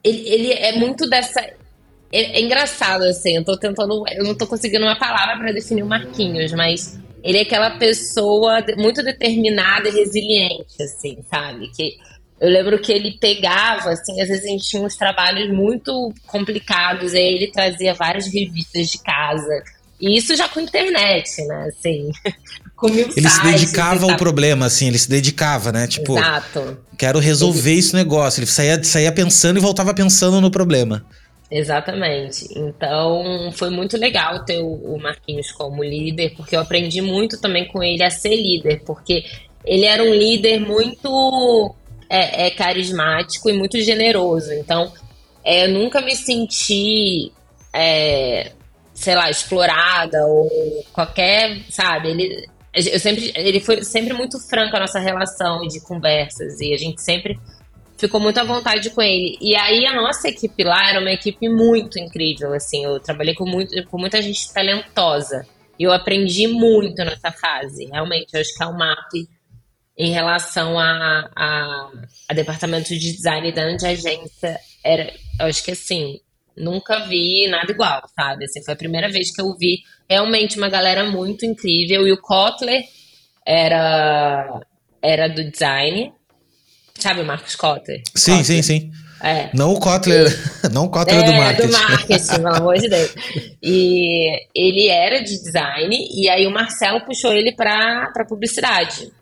[0.05, 1.41] Ele, ele é muito dessa.
[1.41, 4.05] É, é engraçado, assim, eu tô tentando.
[4.09, 8.65] Eu não tô conseguindo uma palavra para definir o Marquinhos, mas ele é aquela pessoa
[8.77, 11.71] muito determinada e resiliente, assim, sabe?
[11.75, 11.97] Que
[12.43, 17.15] eu lembro que ele pegava, assim, às vezes a gente tinha uns trabalhos muito complicados,
[17.15, 19.63] aí ele trazia várias revistas de casa.
[20.01, 21.69] E isso já com internet, né?
[21.69, 22.11] Assim,
[22.75, 25.87] com mil Ele se dedicava ao problema, assim, ele se dedicava, né?
[25.87, 26.79] Tipo, Exato.
[26.99, 27.79] quero resolver ele...
[27.79, 28.41] esse negócio.
[28.41, 31.07] Ele saía, saía pensando e voltava pensando no problema.
[31.49, 32.49] Exatamente.
[32.57, 37.81] Então, foi muito legal ter o Marquinhos como líder, porque eu aprendi muito também com
[37.81, 39.25] ele a ser líder, porque
[39.65, 41.77] ele era um líder muito
[42.13, 44.53] é, é carismático e muito generoso.
[44.53, 44.93] Então,
[45.43, 47.33] é, eu nunca me senti,
[47.73, 48.53] é,
[48.93, 52.11] sei lá, explorada ou qualquer, sabe?
[52.11, 56.77] Ele, eu sempre, ele foi sempre muito franco a nossa relação de conversas e a
[56.77, 57.41] gente sempre
[57.97, 59.39] ficou muito à vontade com ele.
[59.41, 62.85] E aí a nossa equipe lá era uma equipe muito incrível, assim.
[62.85, 65.47] Eu trabalhei com, muito, com muita gente talentosa.
[65.79, 67.87] E eu aprendi muito nessa fase.
[67.87, 69.09] Realmente, eu acho que é um mapa
[69.97, 71.91] em relação a, a,
[72.29, 76.19] a departamento de design da de agência, era, eu acho que assim,
[76.57, 78.45] nunca vi nada igual, sabe?
[78.45, 82.07] Assim, foi a primeira vez que eu vi realmente uma galera muito incrível.
[82.07, 82.83] E o Kotler
[83.47, 84.61] era,
[85.03, 86.13] era do design,
[86.99, 88.03] sabe o Marcos Kotler?
[88.15, 88.45] Sim, Kotler.
[88.45, 88.91] sim, sim.
[89.23, 89.51] É.
[89.55, 90.27] Não o Kotler,
[90.73, 91.69] não o Kotler é, do marketing.
[91.69, 93.15] do marketing, pelo amor de Deus.
[93.63, 99.13] E ele era de design, e aí o Marcelo puxou ele para publicidade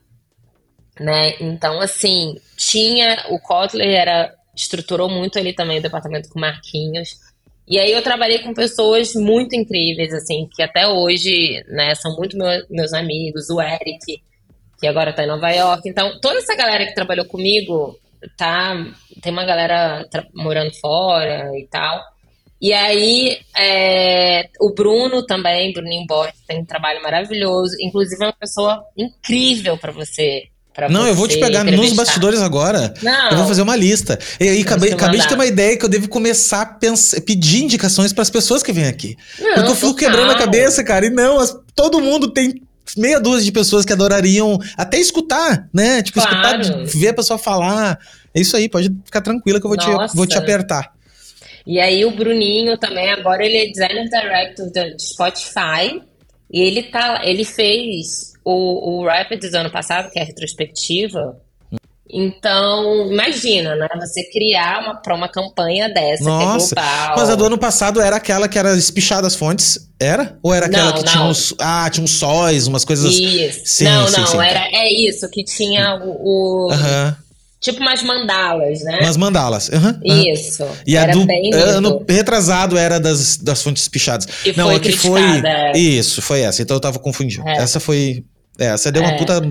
[1.00, 1.32] né?
[1.40, 3.24] Então, assim, tinha.
[3.30, 7.18] O Kotler era, estruturou muito ali também o departamento com Marquinhos.
[7.66, 12.36] E aí eu trabalhei com pessoas muito incríveis, assim, que até hoje, né, são muito
[12.36, 14.22] meu, meus amigos, o Eric,
[14.78, 15.88] que agora tá em Nova York.
[15.88, 17.98] Então, toda essa galera que trabalhou comigo,
[18.36, 18.74] tá.
[19.22, 22.02] Tem uma galera morando fora e tal.
[22.60, 27.74] E aí, é, o Bruno também, Bruninho Borges, tem um trabalho maravilhoso.
[27.80, 30.50] Inclusive, é uma pessoa incrível para você
[30.88, 32.94] não, eu vou te pegar nos bastidores agora.
[33.02, 33.30] Não.
[33.30, 34.18] Eu vou fazer uma lista.
[34.38, 37.64] E aí, acabei, acabei de ter uma ideia que eu devo começar a pensar, pedir
[37.64, 39.16] indicações para as pessoas que vêm aqui.
[39.38, 41.06] Não, Porque eu fico quebrando a cabeça, cara.
[41.06, 42.62] E não, as, todo mundo tem
[42.96, 46.02] meia dúzia de pessoas que adorariam até escutar, né?
[46.02, 46.60] Tipo, claro.
[46.60, 47.98] escutar, ver a pessoa falar.
[48.34, 50.92] É isso aí, pode ficar tranquila que eu vou, te, vou te apertar.
[51.66, 56.02] E aí o Bruninho também, agora ele é designer director de Spotify.
[56.52, 61.36] E ele tá, ele fez o, o Rapids do ano passado, que é a retrospectiva.
[62.12, 63.86] Então, imagina, né?
[64.00, 67.16] Você criar uma, pra uma campanha dessa, Nossa, que é global.
[67.16, 69.88] Mas a do ano passado era aquela que era espichada as fontes?
[69.98, 70.36] Era?
[70.42, 71.12] Ou era aquela não, que não.
[71.12, 71.54] tinha uns.
[71.60, 73.14] Ah, tinha uns sóis, umas coisas.
[73.14, 73.60] Isso.
[73.64, 76.68] Sim, não, sim, não, sim, era, é isso, que tinha o.
[76.68, 76.72] o
[77.60, 79.00] Tipo umas mandalas, né?
[79.02, 79.68] Umas mandalas.
[79.68, 80.32] Uhum, uhum.
[80.32, 80.66] Isso.
[80.86, 84.26] E era a do bem ano retrasado era das, das fontes pichadas.
[84.46, 85.22] E Não, foi a que foi.
[85.46, 85.76] É.
[85.76, 86.62] Isso, foi essa.
[86.62, 87.46] Então eu tava confundindo.
[87.46, 87.58] É.
[87.58, 88.24] Essa foi.
[88.58, 89.18] É, você deu uma é.
[89.18, 89.42] puta,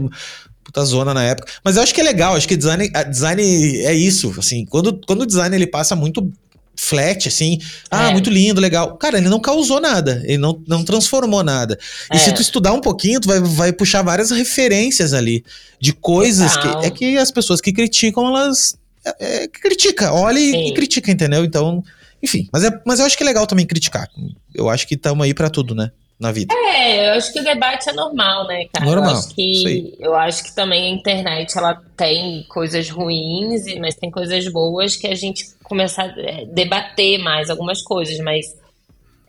[0.64, 1.52] puta zona na época.
[1.64, 3.42] Mas eu acho que é legal, acho que design, design
[3.86, 6.32] é isso, assim, quando, quando o design ele passa muito
[6.80, 7.60] flat, assim,
[7.92, 8.14] ah, é.
[8.14, 8.96] muito lindo, legal.
[8.98, 11.78] Cara, ele não causou nada, ele não, não transformou nada.
[12.12, 12.20] E é.
[12.20, 15.44] se tu estudar um pouquinho, tu vai, vai puxar várias referências ali
[15.80, 20.70] de coisas que é que as pessoas que criticam, elas é, é, critica, olha e,
[20.70, 21.44] e, critica, entendeu?
[21.44, 21.84] Então,
[22.24, 24.08] enfim, mas, é, mas eu acho que é legal também criticar.
[24.56, 25.92] Eu acho que estamos aí para tudo, né?
[26.20, 26.54] Na vida.
[26.54, 28.86] É, eu acho que o debate é normal, né, cara?
[28.86, 29.12] Normal.
[29.12, 34.12] Eu acho que, eu acho que também a internet ela tem coisas ruins, mas tem
[34.12, 38.46] coisas boas que a gente começa a é, debater mais algumas coisas, mas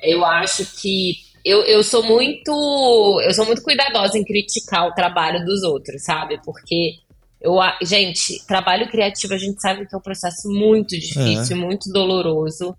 [0.03, 1.15] eu acho que
[1.45, 6.41] eu, eu sou muito eu sou muito cuidadosa em criticar o trabalho dos outros, sabe?
[6.45, 6.95] Porque
[7.41, 11.61] eu, gente, trabalho criativo a gente sabe que é um processo muito difícil, é.
[11.61, 12.77] muito doloroso.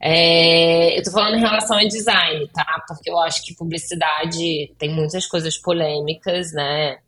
[0.00, 2.84] É, eu tô falando em relação ao design, tá?
[2.86, 6.98] Porque eu acho que publicidade tem muitas coisas polêmicas, né?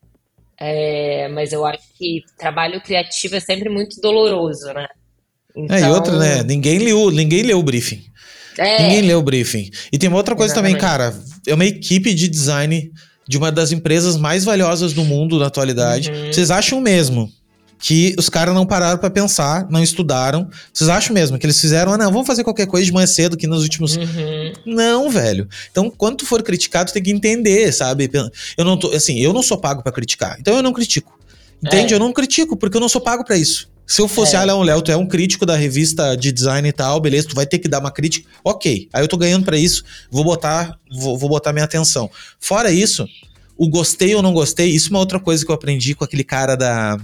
[0.61, 4.87] É, mas eu acho que trabalho criativo é sempre muito doloroso, né?
[5.55, 5.77] Então...
[5.77, 6.43] É, e outra, né?
[6.43, 8.05] Ninguém leu, ninguém leu o briefing.
[8.57, 8.83] É.
[8.83, 9.71] Ninguém leu o briefing.
[9.93, 10.81] E tem uma outra coisa Exatamente.
[10.81, 11.15] também, cara.
[11.47, 12.91] É uma equipe de design
[13.29, 16.11] de uma das empresas mais valiosas do mundo na atualidade.
[16.11, 16.33] Uhum.
[16.33, 17.31] Vocês acham mesmo
[17.79, 20.49] que os caras não pararam para pensar, não estudaram.
[20.73, 23.37] Vocês acham mesmo que eles fizeram, ah, não, vamos fazer qualquer coisa de manhã cedo
[23.37, 23.97] que nos últimos.
[23.97, 24.53] Uhum.
[24.67, 25.49] Não, velho.
[25.71, 28.11] Então, quando tu for criticado, tu tem que entender, sabe?
[28.57, 30.37] Eu não tô, assim, eu não sou pago para criticar.
[30.41, 31.19] Então eu não critico.
[31.63, 31.93] Entende?
[31.93, 31.97] É.
[31.97, 33.69] Eu não critico, porque eu não sou pago para isso.
[33.87, 34.39] Se eu fosse, é.
[34.39, 37.35] ah, Léo, Léo, tu é um crítico da revista de design e tal, beleza, tu
[37.35, 38.29] vai ter que dar uma crítica.
[38.45, 38.87] Ok.
[38.93, 42.11] Aí eu tô ganhando para isso, vou botar, vou, vou botar minha atenção.
[42.39, 43.09] Fora isso,
[43.57, 46.23] o gostei ou não gostei, isso é uma outra coisa que eu aprendi com aquele
[46.23, 46.99] cara da.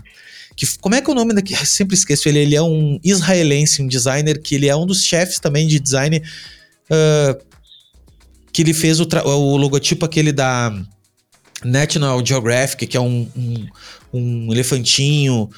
[0.57, 1.55] Que, como é que é o nome daqui?
[1.55, 2.38] Eu sempre esqueço ele.
[2.38, 6.22] Ele é um israelense, um designer, que ele é um dos chefes também de design.
[6.90, 7.44] Uh,
[8.52, 10.72] que ele fez o, o logotipo aquele da
[11.64, 13.66] National Geographic, que é um, um,
[14.12, 15.50] um elefantinho.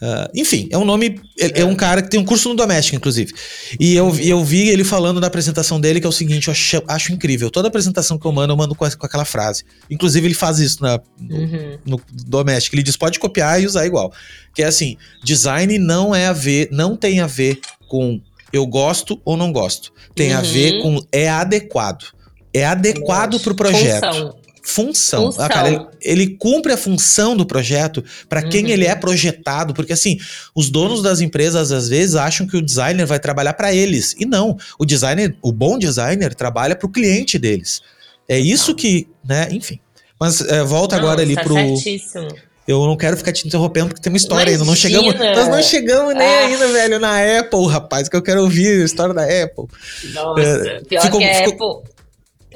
[0.00, 1.20] Uh, enfim, é um nome.
[1.38, 3.32] É, é, um cara que tem um curso no doméstico, inclusive.
[3.80, 6.82] E eu, eu vi ele falando na apresentação dele que é o seguinte: eu acho,
[6.86, 7.50] acho incrível.
[7.50, 9.64] Toda apresentação que eu mando, eu mando com, com aquela frase.
[9.90, 11.78] Inclusive, ele faz isso na, no, uhum.
[11.86, 12.76] no doméstico.
[12.76, 14.12] Ele diz: pode copiar e usar igual.
[14.54, 18.20] Que é assim: design não é a ver, não tem a ver com
[18.52, 19.92] eu gosto ou não gosto.
[20.14, 20.38] Tem uhum.
[20.38, 22.04] a ver com é adequado.
[22.52, 24.04] É adequado para o projeto.
[24.04, 25.26] Função função.
[25.26, 25.44] função.
[25.44, 28.50] Ah, cara, ele, ele, cumpre a função do projeto para uhum.
[28.50, 30.18] quem ele é projetado, porque assim,
[30.54, 34.16] os donos das empresas às vezes acham que o designer vai trabalhar para eles.
[34.18, 37.80] E não, o designer, o bom designer trabalha para o cliente deles.
[38.28, 39.78] É isso que, né, enfim.
[40.18, 42.28] Mas é, volta não, agora ali tá pro certíssimo.
[42.66, 44.62] Eu não quero ficar te interrompendo porque tem uma história Imagina.
[44.62, 44.66] ainda.
[44.66, 46.38] Não chegamos, nós não chegamos nem ah.
[46.40, 49.66] ainda, velho, na Apple, rapaz, que eu quero ouvir a história da Apple.
[50.12, 51.95] Nossa, é, pior ficou, que a ficou, Apple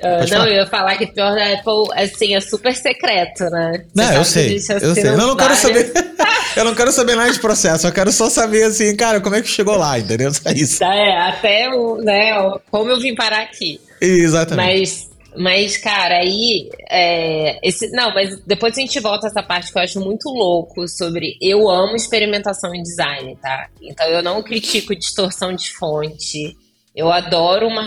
[0.01, 3.85] Uh, não, eu ia falar que pior da Apple, assim, é super secreto, né?
[3.95, 5.05] Você não, eu sei, eu sei.
[5.11, 5.93] Não, não quero saber.
[6.57, 9.43] eu não quero saber nada de processo, eu quero só saber, assim, cara, como é
[9.43, 10.33] que chegou lá, entendeu?
[10.33, 10.83] Só isso.
[10.83, 12.33] É, até o, né,
[12.71, 13.79] como eu vim parar aqui.
[14.01, 14.67] Exatamente.
[14.67, 19.71] Mas, mas cara, aí, é, esse, não, mas depois a gente volta a essa parte
[19.71, 23.69] que eu acho muito louco sobre eu amo experimentação em design, tá?
[23.83, 26.57] Então eu não critico distorção de fonte,
[26.97, 27.87] eu adoro uma,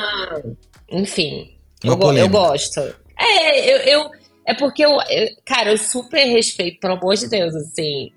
[0.91, 1.52] enfim,
[1.83, 2.79] eu, go eu, gosto.
[3.19, 4.11] É, eu, eu,
[4.45, 8.09] é porque eu, eu, cara, eu super respeito, pelo amor de Deus, assim.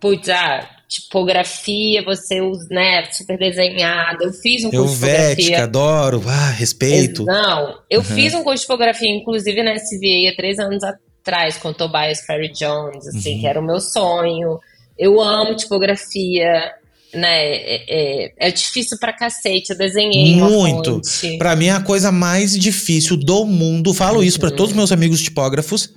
[0.00, 4.24] Putz, ah, tipografia, você usa, né, super desenhada.
[4.24, 5.64] Eu fiz um curso de tipografia.
[5.64, 7.24] adoro, ah, respeito.
[7.24, 8.04] Não, eu uhum.
[8.04, 12.52] fiz um curso de tipografia, inclusive na SVA há três anos atrás, com Tobias Ferry
[12.52, 13.40] Jones, assim, uhum.
[13.40, 14.60] que era o meu sonho.
[14.98, 16.72] Eu amo tipografia
[17.14, 17.28] né?
[17.28, 19.70] É, é, é, difícil pra cacete.
[19.70, 20.36] Eu desenhei.
[20.36, 21.00] Muito.
[21.38, 23.94] Para mim é a coisa mais difícil do mundo.
[23.94, 24.22] Falo uhum.
[24.22, 25.90] isso para todos os meus amigos tipógrafos.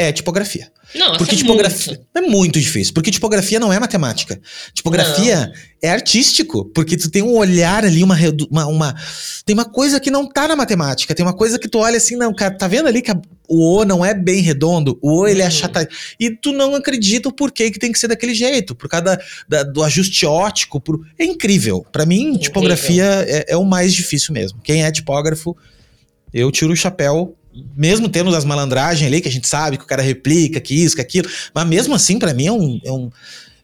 [0.00, 0.72] É tipografia.
[0.94, 2.08] Não, porque é tipografia muito.
[2.14, 4.40] é muito difícil, porque tipografia não é matemática.
[4.72, 5.52] Tipografia não.
[5.82, 8.16] é artístico, porque tu tem um olhar ali, uma,
[8.50, 8.96] uma, uma,
[9.44, 12.16] tem uma coisa que não tá na matemática, tem uma coisa que tu olha assim,
[12.16, 15.28] não, cara, tá vendo ali que a, o O não é bem redondo, o O
[15.28, 15.48] ele é uhum.
[15.48, 15.88] achatado,
[16.18, 19.20] e tu não acredita o porquê que tem que ser daquele jeito, por causa da,
[19.48, 21.86] da, do ajuste ótico, por, é incrível.
[21.92, 22.40] Para mim, incrível.
[22.40, 24.58] tipografia é, é o mais difícil mesmo.
[24.62, 25.54] Quem é tipógrafo,
[26.32, 27.36] eu tiro o chapéu
[27.76, 30.96] mesmo tendo as malandragens ali, que a gente sabe que o cara replica, que isso,
[30.96, 33.10] que aquilo, mas mesmo assim, para mim é um, é um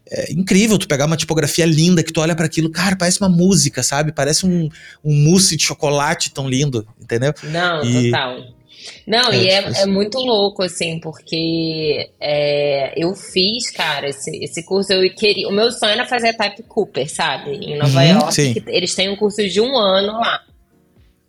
[0.09, 3.29] é incrível tu pegar uma tipografia linda que tu olha para aquilo, cara, parece uma
[3.29, 4.13] música, sabe?
[4.13, 4.69] Parece um,
[5.03, 7.33] um mousse de chocolate tão lindo, entendeu?
[7.43, 8.11] Não, e...
[8.11, 8.57] total.
[9.05, 14.63] Não, é, e é, é, muito louco, assim, porque é, eu fiz, cara, esse, esse
[14.63, 15.47] curso, eu queria.
[15.47, 17.51] O meu sonho era fazer a Type Cooper, sabe?
[17.51, 18.63] Em Nova uhum, York.
[18.67, 20.41] eles têm um curso de um ano lá.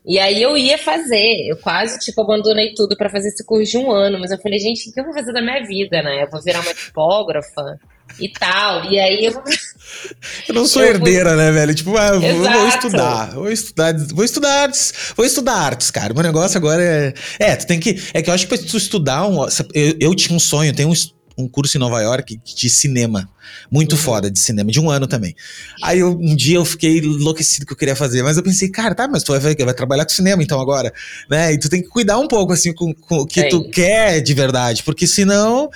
[0.08, 3.76] E aí eu ia fazer, eu quase, tipo, abandonei tudo para fazer esse curso de
[3.76, 6.22] um ano, mas eu falei, gente, o que eu vou fazer da minha vida, né?
[6.22, 7.78] Eu vou virar uma tipógrafa
[8.18, 8.90] e tal.
[8.90, 9.32] E aí eu.
[10.46, 11.38] Eu não sou eu herdeira, vou...
[11.38, 11.74] né, velho?
[11.74, 16.12] Tipo, ah, eu vou estudar, vou estudar, vou estudar artes, vou estudar artes, cara.
[16.12, 17.14] Meu negócio agora é.
[17.38, 17.98] É, tu tem que.
[18.12, 19.42] É que eu acho que pra tu estudar um.
[19.74, 20.94] Eu, eu tinha um sonho, tenho um
[21.38, 23.28] um curso em Nova York de cinema.
[23.70, 23.98] Muito uhum.
[23.98, 25.34] foda de cinema, de um ano também.
[25.82, 28.94] Aí eu, um dia eu fiquei enlouquecido que eu queria fazer, mas eu pensei, cara,
[28.94, 30.92] tá, mas tu vai, vai trabalhar com cinema então agora,
[31.30, 31.52] né?
[31.52, 33.48] E tu tem que cuidar um pouco, assim, com, com o que Sim.
[33.48, 35.70] tu quer de verdade, porque senão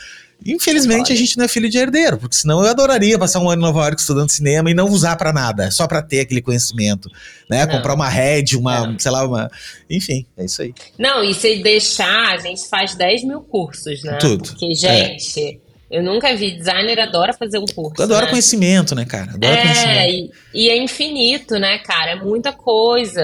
[0.47, 3.62] Infelizmente, a gente não é filho de herdeiro, porque senão eu adoraria passar um ano
[3.62, 7.09] em Nova York estudando cinema e não usar para nada, só para ter aquele conhecimento,
[7.49, 7.64] né?
[7.66, 7.76] Não.
[7.76, 8.99] Comprar uma Red, uma, não.
[8.99, 9.51] sei lá, uma.
[9.88, 10.74] Enfim, é isso aí.
[10.99, 14.18] Não, e se deixar, a gente faz 10 mil cursos, né?
[14.18, 14.51] Tudo.
[14.51, 15.40] Porque, gente.
[15.40, 15.72] É.
[15.93, 16.53] Eu nunca vi.
[16.53, 18.03] Designer adora fazer um curso.
[18.03, 18.30] Adora né?
[18.30, 19.32] conhecimento, né, cara?
[19.34, 20.34] Adora é, conhecimento.
[20.55, 22.12] E, e, é infinito, né, cara?
[22.12, 23.20] É muita coisa.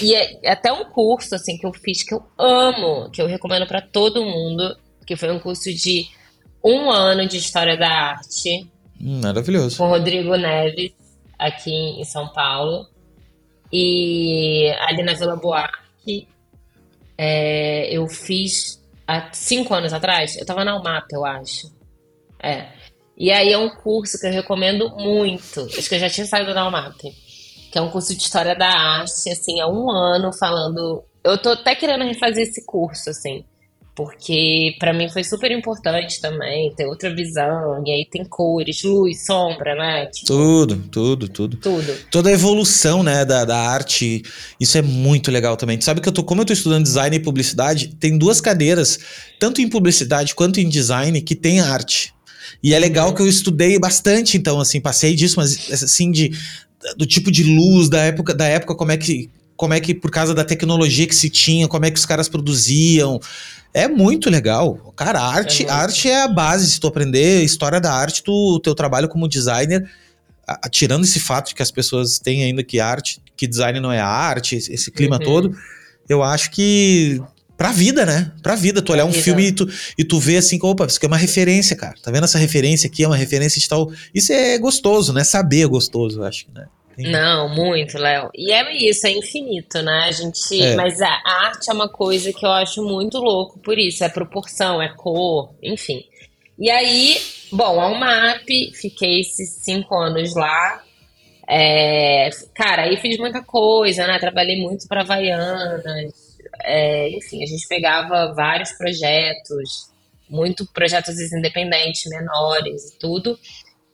[0.00, 3.26] E é, é, até um curso, assim, que eu fiz que eu amo, que eu
[3.26, 6.06] recomendo para todo mundo, que foi um curso de
[6.64, 8.70] um ano de História da Arte.
[9.00, 9.76] Hum, maravilhoso.
[9.76, 10.92] Com Rodrigo Neves,
[11.38, 12.86] aqui em São Paulo.
[13.72, 16.28] E ali na Vila Buarque,
[17.16, 20.36] é, eu fiz há cinco anos atrás.
[20.36, 21.72] Eu tava na UMAP, eu acho.
[22.42, 22.68] É.
[23.16, 25.60] E aí é um curso que eu recomendo muito.
[25.60, 27.00] Acho que eu já tinha saído da UMAP.
[27.70, 31.04] Que é um curso de História da Arte, assim, há um ano falando...
[31.24, 33.44] Eu tô até querendo refazer esse curso, assim
[33.94, 39.26] porque para mim foi super importante também ter outra visão, e aí tem cores, luz,
[39.26, 40.06] sombra, né?
[40.06, 41.56] Tipo, tudo, tudo, tudo.
[41.58, 41.94] Tudo.
[42.10, 44.22] Toda a evolução, né, da, da arte,
[44.58, 45.76] isso é muito legal também.
[45.76, 48.98] Tu sabe que eu tô, como eu tô estudando design e publicidade, tem duas cadeiras,
[49.38, 52.14] tanto em publicidade quanto em design, que tem arte.
[52.62, 53.14] E é legal uhum.
[53.14, 56.32] que eu estudei bastante, então, assim, passei disso, mas assim, de
[56.96, 60.10] do tipo de luz da época, da época como é que como é que por
[60.10, 63.20] causa da tecnologia que se tinha, como é que os caras produziam.
[63.74, 64.92] É muito legal.
[64.94, 66.70] Cara, a arte, é arte é a base.
[66.70, 69.88] Se tu aprender história da arte, tu, teu trabalho como designer,
[70.46, 73.90] a, tirando esse fato de que as pessoas têm ainda que arte, que design não
[73.90, 75.24] é arte, esse, clima uhum.
[75.24, 75.56] todo,
[76.08, 77.20] eu acho que
[77.56, 78.32] pra vida, né?
[78.42, 78.82] Pra vida.
[78.82, 81.16] Tu olhar um filme e tu, e tu vê assim, opa, isso aqui é uma
[81.16, 81.94] referência, cara.
[82.02, 83.04] Tá vendo essa referência aqui?
[83.04, 83.90] É uma referência de tal.
[84.14, 85.24] Isso é gostoso, né?
[85.24, 86.66] Saber é gostoso, eu acho, né?
[86.98, 88.30] Não, muito, Léo.
[88.34, 90.04] E é isso, é infinito, né?
[90.08, 90.62] A gente.
[90.62, 90.74] É.
[90.74, 94.04] Mas a arte é uma coisa que eu acho muito louco por isso.
[94.04, 96.04] É proporção, é cor, enfim.
[96.58, 97.16] E aí,
[97.50, 100.82] bom, ao MAP, fiquei esses cinco anos lá.
[101.48, 104.18] É, cara, aí fiz muita coisa, né?
[104.18, 106.38] Trabalhei muito para Havaianas.
[106.64, 109.90] É, enfim, a gente pegava vários projetos,
[110.28, 113.38] muito projetos independentes, menores e tudo.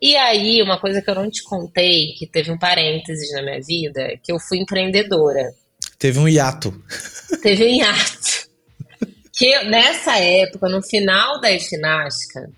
[0.00, 3.60] E aí, uma coisa que eu não te contei, que teve um parênteses na minha
[3.60, 5.52] vida, que eu fui empreendedora.
[5.98, 6.72] Teve um hiato.
[7.42, 8.48] Teve um hiato.
[9.36, 12.48] Que eu, nessa época, no final da ginástica,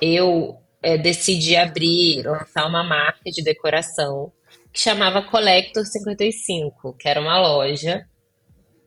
[0.00, 4.30] eu é, decidi abrir, lançar uma marca de decoração
[4.72, 8.04] que chamava Collector 55, que era uma loja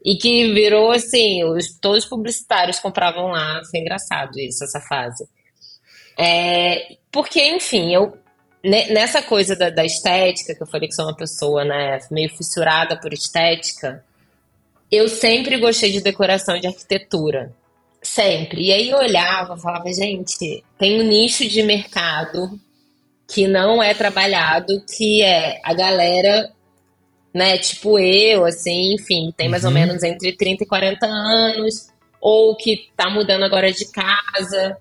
[0.06, 5.26] e que virou assim, os, todos os publicitários compravam lá, foi engraçado isso, essa fase.
[6.18, 8.18] É, porque, enfim, eu
[8.64, 13.00] nessa coisa da, da, estética, que eu falei que sou uma pessoa né, meio fissurada
[13.00, 14.04] por estética,
[14.92, 17.54] eu sempre gostei de decoração e de arquitetura.
[18.02, 18.68] Sempre.
[18.68, 22.60] E aí eu olhava e falava, gente, tem um nicho de mercado
[23.28, 26.50] que não é trabalhado, que é a galera,
[27.34, 29.70] né, tipo eu, assim, enfim, tem mais uhum.
[29.70, 31.90] ou menos entre 30 e 40 anos,
[32.22, 34.78] ou que tá mudando agora de casa,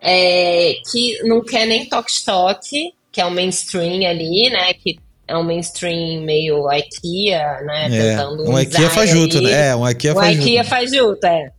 [0.00, 4.74] é, que não quer nem toque-toque, que é o mainstream ali, né?
[4.74, 7.86] Que é um mainstream meio IKEA, né?
[7.86, 9.68] É, tentando um IKEA fajuto, né?
[9.68, 10.38] É, um IKEA um fajuto.
[10.38, 11.50] Um IKEA fajuto, é.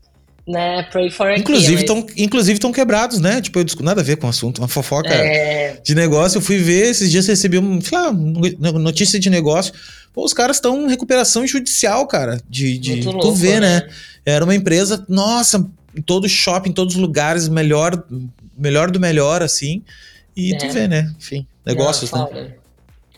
[0.47, 0.83] Né?
[0.83, 1.41] Pray for IKEA.
[1.41, 2.13] Inclusive estão mas...
[2.17, 3.41] inclusive quebrados, né?
[3.41, 5.77] Tipo, eu nada a ver com o assunto, uma fofoca é...
[5.83, 6.37] de negócio.
[6.37, 8.13] Eu fui ver, esses dias recebi um, lá,
[8.71, 9.73] notícia de negócio.
[10.13, 12.39] Pô, os caras estão em recuperação judicial, cara.
[12.49, 13.81] De, de Muito tu vê, né?
[13.81, 13.89] né?
[14.25, 15.65] Era uma empresa, nossa,
[15.97, 18.03] em todo shopping, em todos os lugares, melhor,
[18.57, 19.83] melhor do melhor, assim.
[20.35, 20.57] E é.
[20.57, 21.11] tu vê, né?
[21.17, 22.53] Enfim, negócios, Não, né?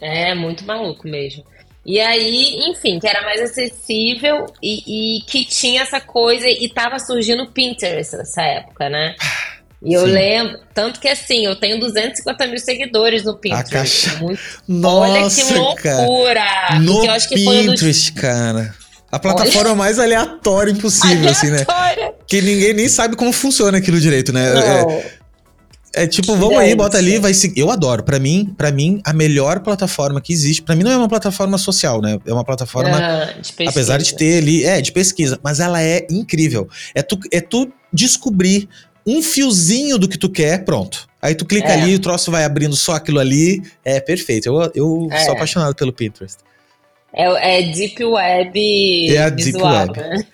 [0.02, 1.44] É, muito maluco mesmo.
[1.86, 7.00] E aí, enfim, que era mais acessível e, e, que tinha essa coisa e tava
[7.00, 9.16] surgindo o Pinterest nessa época, né?
[9.82, 10.12] E eu Sim.
[10.12, 13.72] lembro, tanto que assim, eu tenho 250 mil seguidores no Pinterest.
[13.72, 14.18] Caixa...
[14.18, 14.42] Muito...
[14.68, 16.36] Nossa, Olha que loucura!
[16.36, 16.80] Cara.
[16.80, 18.22] No Pinterest, dos...
[18.22, 18.76] cara.
[19.12, 19.76] A plataforma Olha.
[19.78, 21.66] mais aleatória impossível, aleatória.
[21.66, 22.12] assim, né?
[22.28, 24.54] Que ninguém nem sabe como funciona aquilo direito, né?
[24.54, 24.62] Não.
[24.62, 25.20] É,
[25.94, 27.62] é tipo, vamos aí, bota ali, vai seguir.
[27.62, 28.04] Eu adoro.
[28.04, 31.58] Para mim, para mim, a melhor plataforma que existe, para mim não é uma plataforma
[31.58, 32.20] social, né?
[32.26, 36.06] É uma plataforma, ah, de apesar de ter ali, é, de pesquisa, mas ela é
[36.10, 36.70] incrível.
[36.94, 38.70] É tu, é tu descobrir
[39.06, 41.08] um fiozinho do que tu quer, pronto.
[41.20, 41.82] Aí tu clica é.
[41.82, 43.62] ali, o troço vai abrindo só aquilo ali.
[43.84, 44.48] É perfeito.
[44.48, 45.26] Eu, eu é.
[45.26, 46.38] sou apaixonado pelo Pinterest.
[47.14, 50.10] É, é Deep Web é a visual, Deep Web.
[50.10, 50.26] né?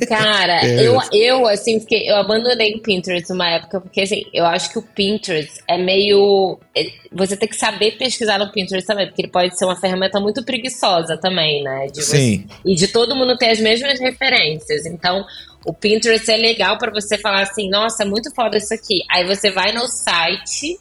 [0.06, 0.86] Cara, é.
[0.86, 4.78] eu, eu, assim, fiquei, eu abandonei o Pinterest uma época, porque, assim, eu acho que
[4.78, 6.58] o Pinterest é meio...
[6.76, 10.20] É, você tem que saber pesquisar no Pinterest também, porque ele pode ser uma ferramenta
[10.20, 11.86] muito preguiçosa também, né?
[11.86, 12.46] De Sim.
[12.46, 14.86] Você, e de todo mundo ter as mesmas referências.
[14.86, 15.24] Então,
[15.64, 19.02] o Pinterest é legal para você falar assim, nossa, é muito foda isso aqui.
[19.10, 20.78] Aí você vai no site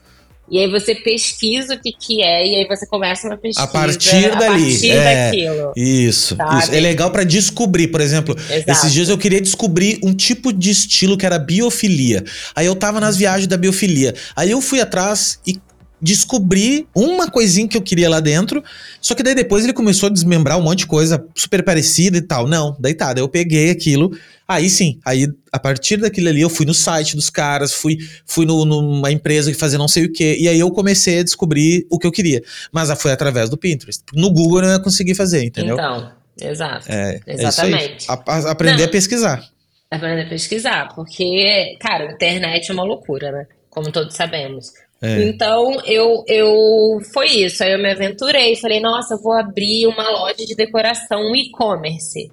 [0.50, 3.64] e aí você pesquisa o que, que é, e aí você começa uma pesquisa.
[3.64, 4.44] A partir dali.
[4.44, 5.74] A partir é, daquilo.
[5.76, 6.76] Isso, isso.
[6.76, 8.70] É legal para descobrir, por exemplo, Exato.
[8.70, 12.24] esses dias eu queria descobrir um tipo de estilo que era biofilia.
[12.54, 14.14] Aí eu tava nas viagens da biofilia.
[14.36, 15.58] Aí eu fui atrás e
[16.02, 18.64] descobri uma coisinha que eu queria lá dentro,
[19.00, 22.22] só que daí depois ele começou a desmembrar um monte de coisa super parecida e
[22.22, 22.48] tal.
[22.48, 24.12] Não, daí tá, daí eu peguei aquilo,
[24.52, 28.46] Aí sim, aí a partir daquilo ali eu fui no site dos caras, fui, fui
[28.46, 31.88] no, numa empresa que fazia não sei o que, e aí eu comecei a descobrir
[31.90, 32.42] o que eu queria.
[32.70, 34.04] Mas foi através do Pinterest.
[34.14, 35.76] No Google eu não ia conseguir fazer, entendeu?
[35.76, 36.92] Então, exato.
[36.92, 38.10] É, é Exatamente.
[38.10, 39.42] É a, aprender não, a pesquisar.
[39.90, 43.48] Aprender a pesquisar, porque, cara, a internet é uma loucura, né?
[43.70, 44.74] Como todos sabemos.
[45.02, 45.24] É.
[45.24, 47.00] Então, eu, eu.
[47.12, 47.64] Foi isso.
[47.64, 48.56] Aí eu me aventurei.
[48.56, 52.32] Falei, nossa, eu vou abrir uma loja de decoração, um e-commerce.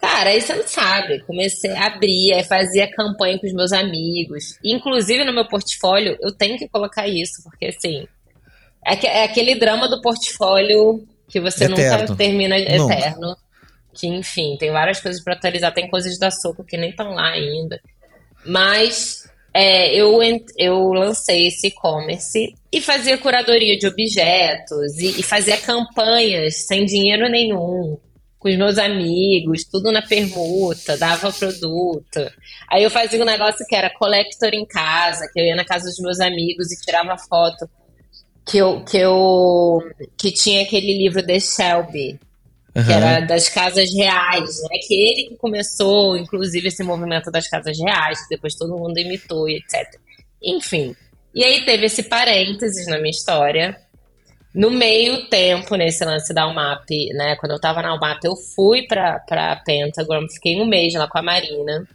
[0.00, 1.20] Cara, aí você não sabe.
[1.20, 4.58] Comecei a abrir, aí fazia campanha com os meus amigos.
[4.64, 8.06] Inclusive no meu portfólio, eu tenho que colocar isso, porque assim.
[8.84, 12.02] É, é aquele drama do portfólio que você eterno.
[12.02, 13.36] nunca termina eterno.
[13.92, 15.74] Que, enfim, tem várias coisas para atualizar.
[15.74, 17.80] Tem coisas da Soco que nem estão lá ainda.
[18.44, 19.25] Mas
[19.56, 20.18] é, eu,
[20.58, 27.28] eu lancei esse e-commerce e fazia curadoria de objetos e, e fazia campanhas sem dinheiro
[27.30, 27.98] nenhum
[28.38, 32.20] com os meus amigos, tudo na permuta, dava produto.
[32.70, 35.86] Aí eu fazia um negócio que era collector em casa, que eu ia na casa
[35.86, 37.66] dos meus amigos e tirava foto
[38.46, 39.80] que eu que eu
[40.16, 42.20] que tinha aquele livro The Shelby,
[42.76, 42.84] uhum.
[42.84, 44.78] que era das casas reais, né?
[44.86, 49.48] Que ele que começou, inclusive, esse movimento das casas reais, que depois todo mundo imitou
[49.48, 49.98] e etc.
[50.42, 50.94] Enfim.
[51.34, 53.76] E aí teve esse parênteses na minha história,
[54.54, 57.36] no meio tempo, nesse lance da UMAP, né?
[57.36, 61.18] Quando eu tava na UMAP, eu fui pra, pra Pentagram, fiquei um mês lá com
[61.18, 61.86] a Marina.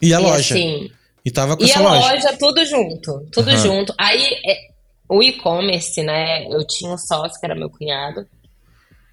[0.00, 0.54] E a e loja?
[0.54, 0.90] Assim,
[1.24, 2.12] e tava com e essa a loja.
[2.12, 3.56] loja, tudo junto, tudo uhum.
[3.56, 3.94] junto.
[3.96, 4.56] Aí, é,
[5.08, 6.46] o e-commerce, né?
[6.46, 8.26] Eu tinha um sócio que era meu cunhado,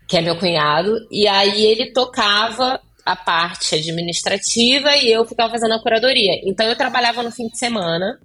[0.10, 5.76] que é meu cunhado, e aí ele tocava a parte administrativa e eu ficava fazendo
[5.76, 6.42] a curadoria.
[6.44, 8.20] Então eu trabalhava no fim de semana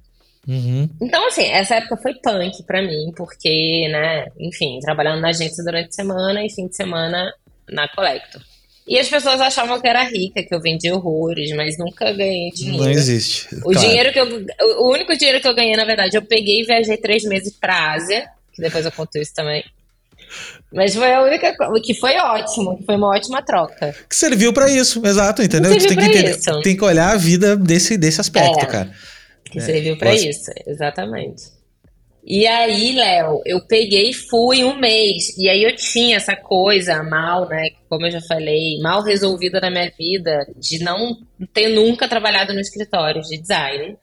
[0.46, 0.88] Uhum.
[1.00, 5.88] Então, assim, essa época foi punk pra mim, porque, né, enfim, trabalhando na agência durante
[5.88, 7.32] a semana e fim de semana
[7.68, 8.42] na Collector.
[8.86, 12.84] E as pessoas achavam que era rica, que eu vendia horrores, mas nunca ganhei dinheiro.
[12.84, 13.54] Não existe.
[13.56, 13.78] O claro.
[13.78, 14.46] dinheiro que eu.
[14.80, 17.94] O único dinheiro que eu ganhei, na verdade, eu peguei e viajei três meses pra
[17.94, 19.64] Ásia, que depois eu conto isso também.
[20.72, 23.94] Mas foi a única coisa que foi ótimo, que foi uma ótima troca.
[24.08, 25.72] Que serviu para isso, exato, entendeu?
[25.72, 28.66] Você tem que, entender, tem que olhar a vida desse, desse aspecto, é.
[28.66, 28.90] cara
[29.54, 31.54] que é, serviu para isso, exatamente.
[32.26, 35.36] E aí, Léo, eu peguei e fui um mês.
[35.38, 37.68] E aí eu tinha essa coisa mal, né?
[37.88, 41.18] Como eu já falei, mal resolvida na minha vida, de não
[41.52, 43.96] ter nunca trabalhado no escritório de design.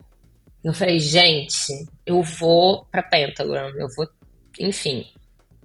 [0.64, 1.74] Eu falei, gente,
[2.06, 4.08] eu vou pra Pentagram, eu vou,
[4.60, 5.04] enfim,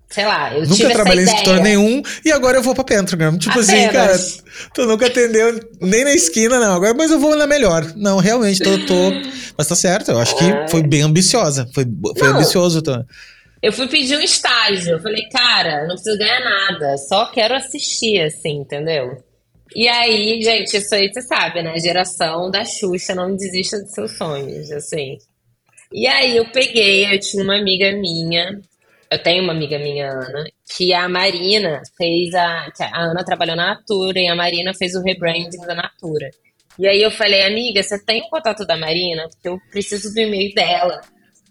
[0.08, 3.36] sei lá, eu Nunca trabalhei em escritório nenhum e agora eu vou pra Pentagram.
[3.38, 3.68] Tipo Apenas.
[3.68, 4.18] assim, cara,
[4.74, 6.74] tu nunca atendeu nem na esquina, não.
[6.76, 7.92] Agora, mas eu vou na melhor.
[7.96, 8.78] Não, realmente, tô.
[8.86, 9.12] tô...
[9.58, 11.68] Mas tá certo, eu acho que foi bem ambiciosa.
[11.74, 11.84] Foi,
[12.16, 12.82] foi não, ambicioso.
[12.82, 13.04] Tá?
[13.62, 14.94] Eu fui pedir um estágio.
[14.94, 19.22] Eu falei, cara, não preciso ganhar nada, só quero assistir, assim, entendeu?
[19.74, 21.78] E aí, gente, isso aí você sabe, né?
[21.78, 25.18] Geração da Xuxa, não desista dos seus sonhos, assim.
[25.92, 28.60] E aí eu peguei, eu tinha uma amiga minha
[29.10, 30.44] eu tenho uma amiga minha, Ana,
[30.76, 32.68] que a Marina fez a.
[32.80, 36.30] a Ana trabalhou na Natura e a Marina fez o rebranding da Natura.
[36.78, 39.28] E aí eu falei, amiga, você tem o contato da Marina?
[39.28, 41.00] Porque eu preciso do e-mail dela.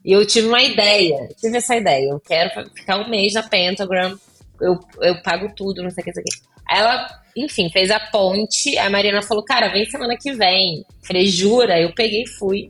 [0.03, 2.09] E eu tive uma ideia, tive essa ideia.
[2.11, 4.17] Eu quero ficar um mês na Pentagram,
[4.61, 6.55] eu, eu pago tudo, não sei o que, não sei o que.
[6.67, 8.77] Aí ela, enfim, fez a ponte.
[8.77, 10.83] A Marina falou, cara, vem semana que vem.
[11.03, 11.79] falei, jura?
[11.79, 12.67] Eu peguei e fui.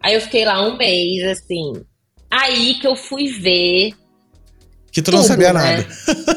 [0.00, 1.72] Aí eu fiquei lá um mês, assim,
[2.30, 3.92] Aí que eu fui ver.
[4.90, 5.60] Que tu não tudo, sabia né?
[5.60, 5.86] nada.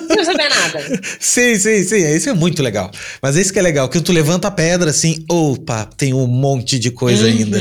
[0.10, 1.02] Eu não sabia nada.
[1.20, 2.14] sim, sim, sim.
[2.14, 2.92] Isso é muito legal.
[3.22, 6.78] Mas isso que é legal, que tu levanta a pedra assim, opa, tem um monte
[6.78, 7.30] de coisa uhum.
[7.30, 7.58] ainda.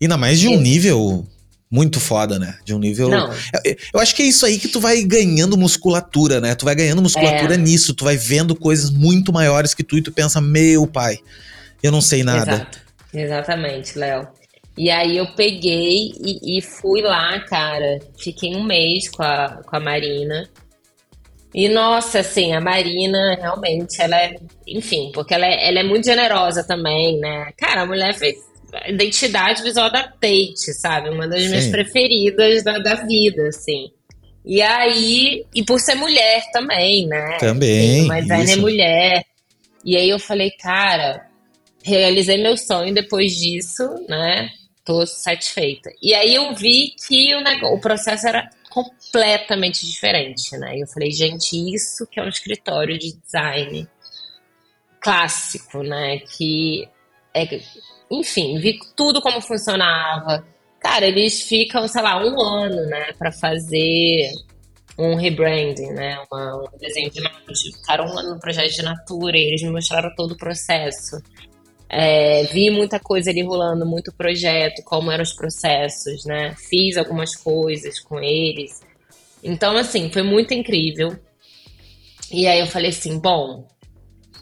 [0.00, 1.26] Ainda mais de um nível
[1.70, 2.56] muito foda, né?
[2.64, 3.08] De um nível.
[3.08, 3.32] Não.
[3.64, 6.54] Eu, eu, acho que é isso aí que tu vai ganhando musculatura, né?
[6.54, 7.58] Tu vai ganhando musculatura é.
[7.58, 11.18] nisso, tu vai vendo coisas muito maiores que tu e tu pensa, meu pai,
[11.82, 12.52] eu não sei nada.
[12.52, 12.78] Exato.
[13.12, 14.28] Exatamente, Léo.
[14.76, 17.98] E aí eu peguei e, e, fui lá, cara.
[18.18, 20.48] Fiquei um mês com a, com a Marina.
[21.54, 24.34] E nossa, assim, a Marina realmente, ela é.
[24.66, 27.50] Enfim, porque ela é, ela é muito generosa também, né?
[27.56, 28.36] Cara, a mulher fez
[28.74, 31.08] a identidade visual da Tate, sabe?
[31.08, 31.48] Uma das Sim.
[31.48, 33.90] minhas preferidas da, da vida, assim.
[34.44, 37.38] E aí, e por ser mulher também, né?
[37.38, 38.04] Também.
[38.04, 39.24] Uma designer é mulher.
[39.84, 41.26] E aí eu falei, cara,
[41.82, 44.50] realizei meu sonho depois disso, né?
[44.86, 45.90] Tô satisfeita.
[46.00, 50.78] E aí eu vi que o, negócio, o processo era completamente diferente, né?
[50.78, 53.88] Eu falei, gente, isso que é um escritório de design
[55.00, 56.20] clássico, né?
[56.20, 56.88] Que
[57.34, 57.60] é,
[58.10, 60.46] enfim, vi tudo como funcionava.
[60.80, 64.30] Cara, eles ficam, sei lá, um ano, né, para fazer
[64.98, 67.54] um rebranding, né, uma, um desenho de natura.
[67.54, 71.20] Ficaram um ano no projeto de natura e eles me mostraram todo o processo.
[71.88, 76.54] É, vi muita coisa ali rolando, muito projeto, como eram os processos, né?
[76.58, 78.80] Fiz algumas coisas com eles.
[79.42, 81.16] Então, assim, foi muito incrível.
[82.30, 83.64] E aí eu falei assim, bom,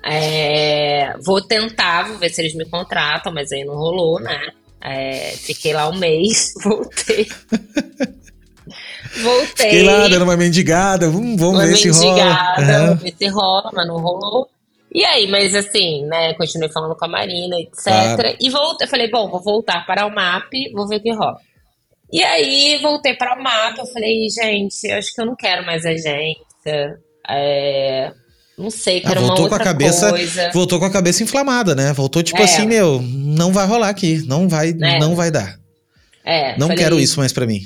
[0.02, 4.52] é, vou tentar, vou ver se eles me contratam, mas aí não rolou, né?
[4.80, 7.26] É, fiquei lá um mês, voltei.
[9.22, 9.70] voltei.
[9.70, 12.14] Fiquei lá dando uma mendigada, vamos, vamos uma ver se rola.
[12.14, 14.48] Mendigada, vamos ver se rola, mas não rolou.
[14.94, 17.82] E aí, mas assim, né, continuei falando com a Marina, etc.
[17.82, 18.36] Claro.
[18.40, 21.36] E voltei, eu falei, bom, vou voltar para o MAP, vou ver o que rola.
[22.12, 25.66] E aí, voltei para o MAP, eu falei, gente, eu acho que eu não quero
[25.66, 27.00] mais agência.
[27.28, 28.12] É,
[28.56, 30.50] não sei, quero ah, voltou com a cabeça, coisa.
[30.52, 31.92] Voltou com a cabeça inflamada, né?
[31.92, 32.44] Voltou tipo é.
[32.44, 34.98] assim, meu, não vai rolar aqui, não vai, é.
[35.00, 35.58] não vai dar.
[36.24, 37.60] É, não quero isso mais para mim.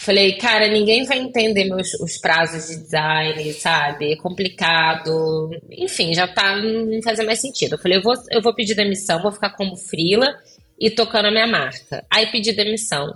[0.00, 4.14] Falei, cara, ninguém vai entender meus os prazos de design, sabe?
[4.14, 5.50] É complicado.
[5.70, 7.74] Enfim, já tá não fazendo mais sentido.
[7.74, 10.34] Eu falei, eu vou, eu vou pedir demissão, vou ficar como frila
[10.80, 12.02] e tocando a minha marca.
[12.10, 13.12] Aí pedi demissão.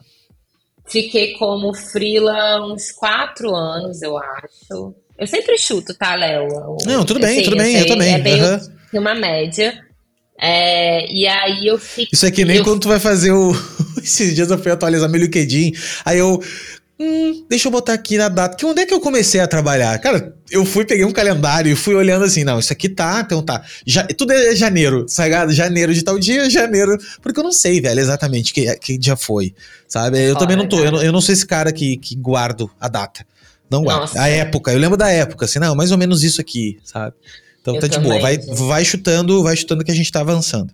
[0.86, 4.94] Fiquei como frila uns quatro anos, eu acho.
[5.18, 6.76] Eu sempre chuto, tá, Léo?
[6.84, 8.12] Não, tudo bem, tudo bem, eu também.
[8.12, 8.60] É bem uhum.
[8.92, 9.82] uma média.
[10.38, 12.10] É, e aí eu fico.
[12.12, 12.64] Isso aqui nem eu...
[12.64, 13.52] quando tu vai fazer o.
[14.06, 15.72] Esses dias eu fui atualizar meu LinkedIn.
[16.04, 16.42] Aí eu.
[17.00, 18.56] Hum, deixa eu botar aqui na data.
[18.56, 19.98] Que onde é que eu comecei a trabalhar?
[19.98, 23.42] Cara, eu fui, peguei um calendário e fui olhando assim, não, isso aqui tá, então
[23.42, 23.64] tá.
[24.16, 25.52] Tudo é janeiro, sagado?
[25.52, 26.96] Janeiro de tal dia, janeiro.
[27.20, 29.52] Porque eu não sei, velho, exatamente que, que dia foi.
[29.88, 30.22] Sabe?
[30.22, 30.78] Eu também não tô.
[30.78, 33.26] Eu não, eu não sou esse cara que, que guardo a data.
[33.68, 34.02] Não guardo.
[34.02, 34.20] Nossa.
[34.20, 37.16] A época, eu lembro da época, assim, não, mais ou menos isso aqui, sabe?
[37.60, 38.20] Então eu tá de boa.
[38.20, 40.72] Vai, vai chutando, vai chutando que a gente tá avançando.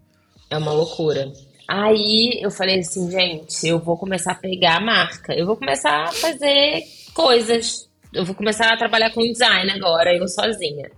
[0.51, 1.33] É uma loucura.
[1.73, 5.33] Aí eu falei assim, gente, eu vou começar a pegar a marca.
[5.33, 6.83] Eu vou começar a fazer
[7.15, 7.89] coisas.
[8.13, 10.91] Eu vou começar a trabalhar com design agora, eu sozinha.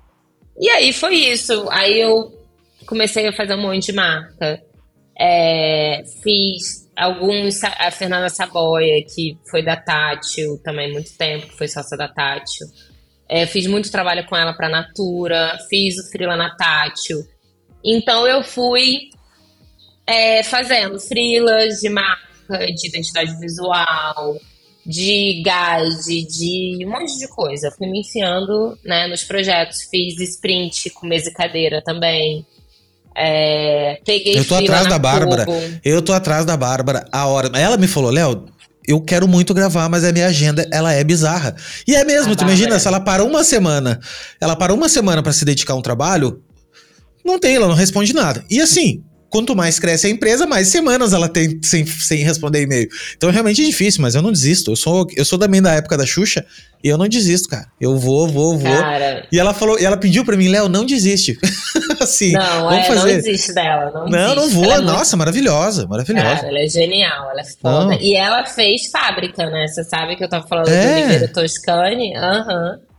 [0.59, 1.69] E aí foi isso.
[1.71, 2.33] Aí eu
[2.87, 4.63] comecei a fazer um monte de marca.
[5.21, 7.63] É, fiz alguns.
[7.65, 12.67] A Fernanda Saboia, que foi da Tátil também muito tempo, que foi sócia da Tátil.
[13.29, 17.19] É, fiz muito trabalho com ela para Natura, fiz o Frila na Tátil.
[17.85, 19.11] Então eu fui
[20.07, 24.37] é, fazendo frilas de marca, de identidade visual,
[24.85, 27.71] de guide, de um monte de coisa.
[27.77, 29.83] Fui me enfiando né, nos projetos.
[29.91, 32.45] Fiz sprint com mesa e cadeira também.
[33.15, 35.47] É, peguei Eu tô atrás da Bárbara.
[35.85, 37.07] Eu tô atrás da Bárbara.
[37.13, 37.51] A hora.
[37.59, 38.47] Ela me falou, Léo,
[38.87, 41.55] eu quero muito gravar, mas a minha agenda, ela é bizarra.
[41.87, 44.01] E é mesmo, tu imagina, se ela para uma semana,
[44.41, 46.43] ela para uma semana para se dedicar a um trabalho,
[47.25, 48.45] não tem, ela não responde nada.
[48.51, 52.87] E assim, quanto mais cresce a empresa, mais semanas ela tem sem, sem responder e-mail.
[53.17, 54.71] Então é realmente difícil, mas eu não desisto.
[54.71, 56.45] Eu sou, eu sou também da época da Xuxa
[56.85, 57.67] e eu não desisto, cara.
[57.81, 58.77] Eu vou, vou, vou.
[58.77, 59.27] Cara...
[59.33, 61.39] E ela falou, e ela pediu para mim, Léo, não desiste.
[61.99, 62.99] assim, não, vamos é, fazer.
[62.99, 63.91] não desiste dela.
[63.95, 64.71] Não, não, não vou.
[64.71, 66.37] É Nossa, é maravilhosa, maravilhosa.
[66.37, 67.85] Cara, ela é genial, ela é foda.
[67.87, 67.93] Não.
[67.95, 69.67] E ela fez fábrica, né?
[69.67, 70.87] Você sabe que eu tava falando é.
[70.87, 72.15] do Oliveira Toscani?
[72.17, 72.79] Aham.
[72.79, 72.92] Uhum.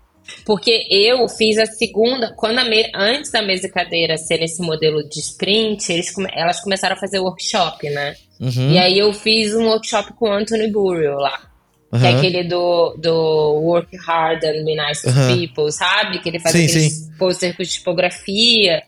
[0.45, 4.61] Porque eu fiz a segunda, quando a me, antes da mesa e cadeira ser esse
[4.61, 8.15] modelo de sprint, eles, elas começaram a fazer workshop, né?
[8.39, 8.71] Uhum.
[8.71, 11.53] E aí eu fiz um workshop com o Anthony Burrell lá.
[11.91, 11.99] Uhum.
[11.99, 13.13] Que é aquele do, do
[13.61, 15.47] Work Hard and Be Nice to uhum.
[15.47, 16.19] People, sabe?
[16.19, 18.81] Que ele faz sim, aqueles pôster com tipografia.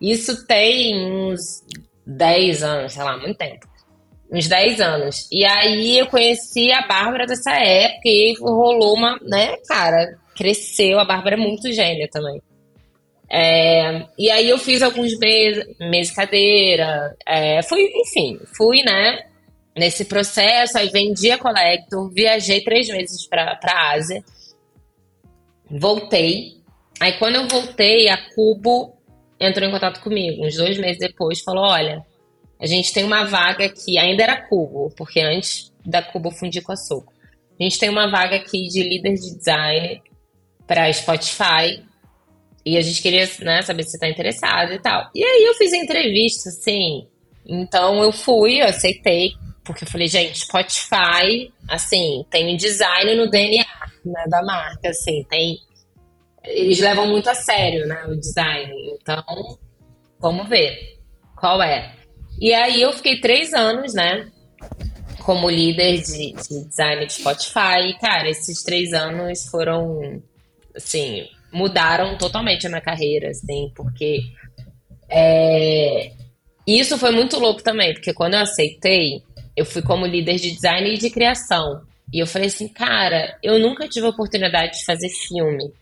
[0.00, 1.62] Isso tem uns
[2.06, 3.66] 10 anos, sei lá, muito tempo.
[4.30, 5.28] Uns 10 anos.
[5.30, 10.98] E aí eu conheci a Bárbara dessa época e rolou uma, né, cara, cresceu.
[10.98, 12.40] A Bárbara é muito gênia também.
[13.34, 17.16] É, e aí eu fiz alguns meses, meses cadeira.
[17.26, 19.24] É, fui, enfim, fui, né?
[19.74, 24.22] Nesse processo, aí vendi a Collector, viajei três meses para a Ásia,
[25.70, 26.58] voltei.
[27.00, 28.94] Aí quando eu voltei, a Cubo
[29.40, 32.04] entrou em contato comigo, uns dois meses depois, falou: olha,
[32.60, 36.72] a gente tem uma vaga aqui, ainda era Cubo, porque antes da Cubo fundir com
[36.72, 37.10] a Soco.
[37.58, 40.02] A gente tem uma vaga aqui de líder de design
[40.66, 41.82] para Spotify.
[42.64, 45.10] E a gente queria né, saber se você tá interessado e tal.
[45.14, 47.06] E aí eu fiz a entrevista, assim.
[47.44, 49.32] Então eu fui, eu aceitei,
[49.64, 53.64] porque eu falei, gente, Spotify, assim, tem design no DNA
[54.04, 55.58] né, da marca, assim, tem.
[56.44, 58.72] Eles levam muito a sério, né, o design.
[58.94, 59.24] Então,
[60.20, 60.98] vamos ver
[61.36, 61.94] qual é.
[62.40, 64.28] E aí eu fiquei três anos, né,
[65.24, 67.90] como líder de, de design de Spotify.
[67.90, 70.22] E, cara, esses três anos foram
[70.76, 74.20] assim, mudaram totalmente a minha carreira, assim, porque
[75.08, 76.12] é,
[76.66, 79.22] isso foi muito louco também, porque quando eu aceitei,
[79.56, 81.82] eu fui como líder de design e de criação.
[82.12, 85.72] E eu falei assim, cara, eu nunca tive a oportunidade de fazer filme.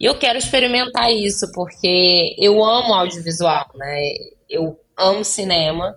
[0.00, 4.00] E eu quero experimentar isso, porque eu amo audiovisual, né?
[4.48, 5.94] Eu amo cinema.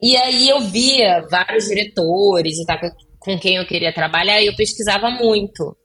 [0.00, 2.78] E aí eu via vários diretores e tal,
[3.18, 5.76] com quem eu queria trabalhar, e eu pesquisava muito.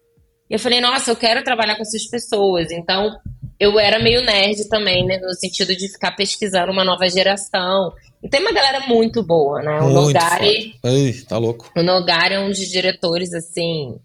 [0.50, 2.72] E eu falei, nossa, eu quero trabalhar com essas pessoas.
[2.72, 3.12] Então,
[3.60, 5.18] eu era meio nerd também, né?
[5.18, 7.94] No sentido de ficar pesquisando uma nova geração.
[8.22, 9.80] E tem uma galera muito boa, né?
[9.82, 10.76] O Nogari.
[10.84, 11.72] Ei, tá louco.
[11.76, 13.98] O Nogari é um dos diretores, assim,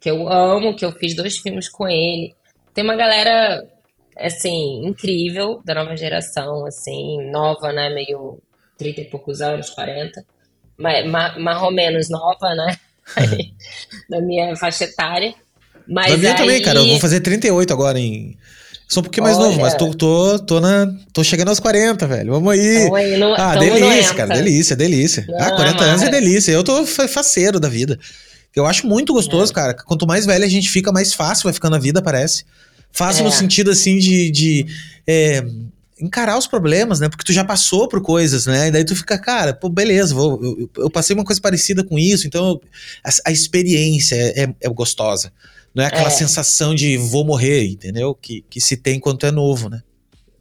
[0.00, 2.34] que eu amo, que eu fiz dois filmes com ele.
[2.74, 3.66] Tem uma galera
[4.16, 7.90] assim, incrível, da nova geração, assim, nova, né?
[7.90, 8.40] Meio
[8.78, 10.24] 30 e poucos anos, 40.
[10.76, 12.76] Mas, mais ou menos nova, né?
[14.08, 15.34] da minha faixa etária.
[15.88, 16.36] Mas da minha aí...
[16.36, 16.78] também, cara.
[16.80, 18.36] Eu vou fazer 38 agora em.
[18.88, 19.46] Sou um pouquinho mais Olha.
[19.46, 22.32] novo, mas tô, tô, tô, na, tô chegando aos 40, velho.
[22.32, 22.90] Vamos aí.
[22.94, 24.34] Aí no- ah, delícia, cara.
[24.34, 25.24] Delícia, delícia.
[25.28, 26.52] Não, ah, 40 anos é delícia.
[26.52, 27.98] Eu tô fa- faceiro da vida.
[28.54, 29.54] Eu acho muito gostoso, É.
[29.54, 29.74] cara.
[29.74, 32.44] Quanto mais velho a gente fica, mais fácil vai ficando a vida, parece.
[32.92, 33.24] Fácil É.
[33.24, 34.66] no sentido, assim, de, de
[35.06, 35.42] é,
[35.98, 37.08] encarar os problemas, né?
[37.08, 38.68] Porque tu já passou por coisas, né?
[38.68, 41.98] E daí tu fica, cara, pô, beleza, vou, eu, eu- passei uma coisa parecida com
[41.98, 42.60] isso, então
[43.02, 45.32] a, a experiência é, é gostosa.
[45.74, 46.10] Não é aquela É.
[46.10, 48.14] sensação de vou morrer, entendeu?
[48.14, 49.80] Que, que se tem quando é novo, né?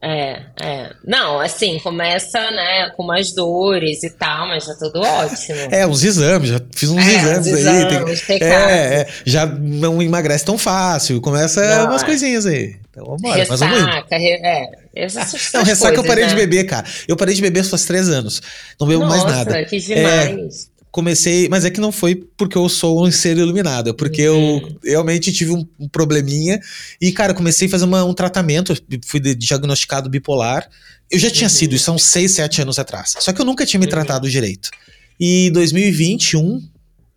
[0.04, 0.92] É, é.
[1.06, 5.60] Não, assim, começa, né, com umas dores e tal, mas tá tudo ótimo.
[5.70, 7.64] É, uns exames, já fiz uns É, exames os aí.
[7.88, 8.74] tem- exames, tem é, caso.
[8.74, 12.06] é, já não emagrece tão fácil, começa Não, umas é.
[12.06, 12.78] coisinhas aí.
[12.90, 13.78] Então vambora, mas vamos.
[13.80, 14.66] Ressaca, re- é.
[14.96, 16.42] Essas, Não, ressaca eu coisas, parei de né?
[16.42, 16.86] beber, cara.
[17.08, 18.42] Eu parei de beber faz três anos.
[18.80, 19.66] Não bebo mais Nossa, nada.
[19.66, 20.71] que demais.
[20.92, 24.58] Comecei, mas é que não foi porque eu sou um ser iluminado, é porque Uhum.
[24.58, 26.60] eu realmente tive um, um probleminha.
[27.00, 28.74] E, cara, comecei a fazer uma- um tratamento,
[29.06, 30.70] fui diagnosticado bipolar.
[31.10, 31.50] Eu já tinha Uhum.
[31.56, 33.16] sido, isso são seis, sete anos atrás.
[33.20, 33.90] Só que eu nunca tinha me Uhum.
[33.92, 34.70] tratado direito.
[35.18, 36.62] E em 2021,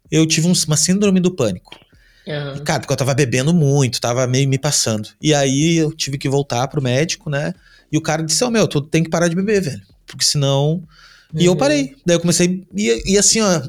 [0.09, 1.77] eu tive um- uma síndrome do pânico.
[2.57, 5.09] E, cara, porque eu tava bebendo muito, tava meio me passando.
[5.21, 7.53] E aí eu tive que voltar pro médico, né?
[7.93, 9.83] E o cara disse: Ô meu, tu tem que parar de beber, velho.
[10.07, 10.83] Porque senão.
[11.33, 11.59] E eu Uhum.
[11.59, 11.95] parei.
[12.05, 12.65] Daí eu comecei.
[12.77, 13.63] E, e assim, ó.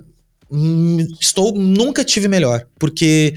[0.52, 1.54] hum, Estou.
[1.54, 2.66] Nunca tive melhor.
[2.80, 3.36] Porque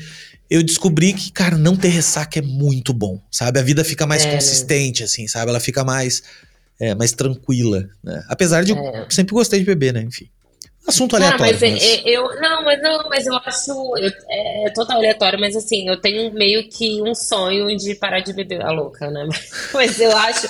[0.50, 3.58] eu descobri que, cara, não ter ressaca é muito bom, sabe?
[3.58, 4.34] A vida fica mais É, né?
[4.34, 5.50] consistente, assim, sabe?
[5.50, 6.22] Ela fica mais.
[6.80, 8.22] É, mais tranquila, né?
[8.28, 9.06] Apesar de eu É.
[9.10, 10.00] sempre gostei de beber, né?
[10.02, 10.28] Enfim.
[10.88, 11.52] Assunto Ah, aleatório.
[11.52, 12.22] mas é- mas- é- eu.
[12.40, 13.70] Não, mas não, mas eu acho.
[13.98, 18.32] eu- é total aleatório, mas assim, eu tenho meio que um sonho de parar de
[18.32, 19.28] beber a louca, né?
[19.74, 20.46] Mas eu acho.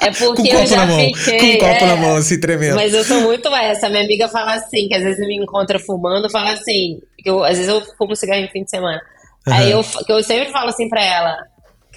[0.00, 1.38] É porque eu já fiquei.
[1.38, 2.74] Com um copo é, na mão, assim, tremendo.
[2.76, 3.88] Mas eu sou muito essa.
[3.88, 7.56] Minha amiga fala assim, que às vezes me encontra fumando, fala assim, que eu, às
[7.56, 9.00] vezes eu fumo cigarro em fim de semana.
[9.46, 9.80] Aí Aham.
[9.98, 11.36] eu, que eu sempre falo assim pra ela,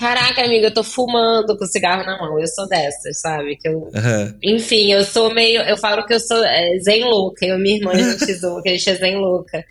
[0.02, 2.40] caraca, amiga, eu tô fumando com cigarro na mão.
[2.40, 3.56] Eu sou dessas, sabe?
[3.56, 4.36] Que eu, Aham.
[4.44, 5.62] enfim, eu sou meio.
[5.62, 7.46] Eu falo que eu sou é, zen louca.
[7.46, 9.64] Eu e minha irmã, a gente zoa que a gente é zen louca.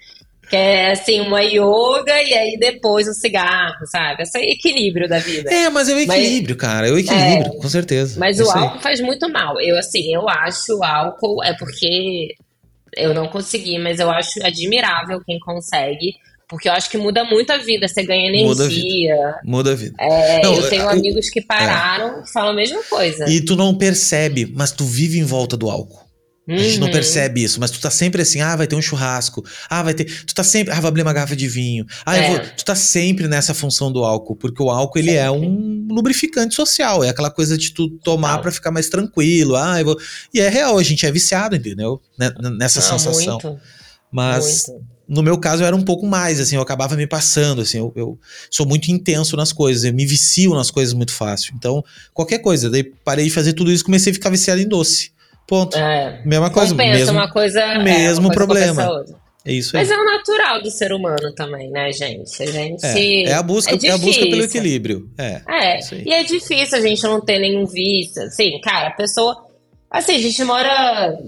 [0.49, 4.23] Que é assim, uma yoga e aí depois o cigarro, sabe?
[4.23, 5.49] Esse é equilíbrio da vida.
[5.53, 6.89] É, mas é o Mas- equilíbrio, cara.
[6.89, 8.19] É o equilíbrio, com certeza.
[8.19, 9.61] Mas É o álcool faz muito mal.
[9.61, 12.35] Eu, assim, eu acho o álcool, é porque
[12.97, 16.15] eu não consegui, mas eu acho admirável quem consegue,
[16.51, 17.87] porque eu acho que muda muito a vida.
[17.89, 19.35] Você ganha Muda a energia.
[19.45, 19.95] Muda a vida.
[20.01, 23.25] É, Não, eu tenho o- amigos que pararam e falam a mesma coisa.
[23.31, 26.11] E tu não percebe, mas tu vive em volta do álcool.
[26.49, 26.93] A gente não Uhum.
[26.93, 30.05] percebe isso, mas tu tá sempre assim, ah, vai ter um churrasco, ah, vai ter.
[30.25, 31.87] Tu tá sempre, ah, vou abrir uma garrafa de vinho.
[32.05, 32.29] Ah, eu É.
[32.31, 35.47] vou- tu tá sempre nessa função do álcool, porque o álcool ele é Sempre.
[35.47, 38.43] um lubrificante social, é aquela coisa de tu tomar Total.
[38.43, 39.55] pra ficar mais tranquilo.
[39.55, 39.97] Ah, eu vou.
[40.35, 42.01] E é real, a gente é viciado, entendeu?
[42.19, 43.33] Né- Nessa Não, sensação.
[43.35, 43.61] Muito,
[44.11, 44.85] Mas muito.
[45.11, 47.93] No meu caso eu era um pouco mais, assim, eu acabava me passando, assim, eu,
[47.97, 51.53] eu sou muito intenso nas coisas, eu me vicio nas coisas muito fácil.
[51.57, 51.85] Então,
[52.15, 55.11] qualquer coisa, daí parei de fazer tudo isso, comecei a ficar viciado em doce.
[55.49, 55.77] Ponto.
[55.77, 56.23] É.
[56.25, 57.61] Mesma coisa, Compensa mesmo, uma coisa.
[57.61, 58.69] é, mesmo uma coisa problema.
[58.69, 59.17] compensa a outra.
[59.45, 59.83] é isso aí.
[59.83, 62.41] Mas é o natural do ser humano também, né, gente?
[62.41, 62.87] A gente.
[62.87, 65.11] É, é a busca, é é a busca pelo equilíbrio.
[65.19, 65.43] É.
[65.49, 68.23] É, e é difícil a gente não ter nenhum vício.
[68.23, 69.45] Assim, cara, a pessoa.
[69.91, 71.19] Assim, a gente mora.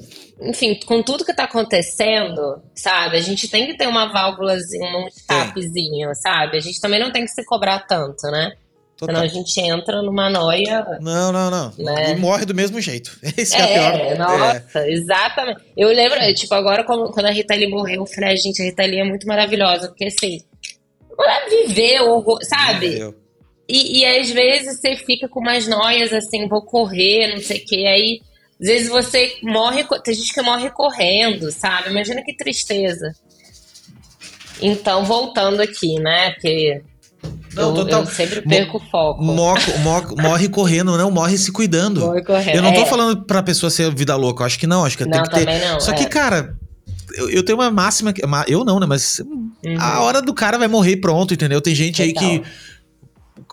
[0.44, 3.16] Enfim, com tudo que tá acontecendo, sabe?
[3.16, 6.56] A gente tem que ter uma válvulazinha, um escapezinho, sabe?
[6.56, 8.52] A gente também não tem que se cobrar tanto, né?
[8.96, 9.16] Total.
[9.16, 10.84] Senão a gente entra numa noia.
[11.00, 11.72] Não, não, não.
[11.78, 12.12] Né?
[12.12, 13.18] E morre do mesmo jeito.
[13.36, 14.00] Esse é, a pior.
[14.00, 15.60] É, nossa, exatamente.
[15.76, 18.84] Eu lembro, tipo, agora quando, a Rita Lee morreu, eu falei, "Ai, gente, a Rita
[18.84, 20.40] Lee é muito maravilhosa, porque assim,
[21.18, 22.98] ela viveu, sabe?
[22.98, 23.22] Eu.
[23.68, 27.64] E, e às vezes você fica com umas noias assim, vou correr, não sei o
[27.64, 27.86] que.
[27.86, 28.20] Aí,
[28.62, 29.84] às vezes você morre.
[30.04, 31.90] Tem gente que morre correndo, sabe?
[31.90, 33.12] Imagina que tristeza.
[34.60, 36.30] Então, voltando aqui, né?
[36.32, 36.82] Porque
[37.54, 39.22] Não, eu, eu sempre perco o foco.
[39.22, 39.72] Morre,
[40.22, 42.00] morre, correndo, não, morre se cuidando.
[42.00, 42.56] Morre correndo.
[42.56, 42.86] Eu não tô É.
[42.86, 45.30] falando pra pessoa ser vida louca, eu acho que não, acho que tem Não, que
[45.44, 45.60] ter.
[45.68, 45.80] não.
[45.80, 45.94] Só é.
[45.94, 46.56] que, cara,
[47.14, 48.12] eu, eu tenho uma máxima.
[48.12, 48.86] que- Eu não, né?
[48.86, 49.18] Mas
[49.64, 49.76] Uhum.
[49.80, 51.60] a hora do cara vai morrer pronto, entendeu?
[51.60, 52.28] Tem gente aí Total.
[52.30, 52.42] que.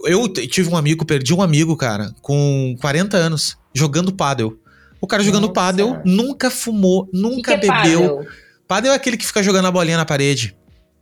[0.05, 4.57] Eu tive um amigo, perdi um amigo, cara, com 40 anos, jogando pádel.
[5.01, 5.53] O cara jogando Nossa.
[5.53, 8.01] pádel nunca fumou, Que nunca que é bebeu.
[8.01, 8.27] pádel?
[8.67, 10.55] Pádel é aquele que fica jogando a bolinha na parede.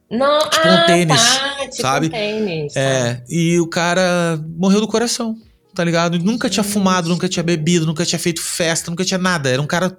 [0.10, 2.07] Não, Tipo um ah, tênis, tá, tipo sabe?
[2.07, 2.80] Um tênis, tá.
[2.80, 5.36] É, e o cara morreu do coração,
[5.76, 6.18] tá ligado?
[6.18, 9.49] Nunca tinha fumado, nunca tinha bebido, nunca tinha feito festa, nunca tinha nada.
[9.49, 9.95] Era um cara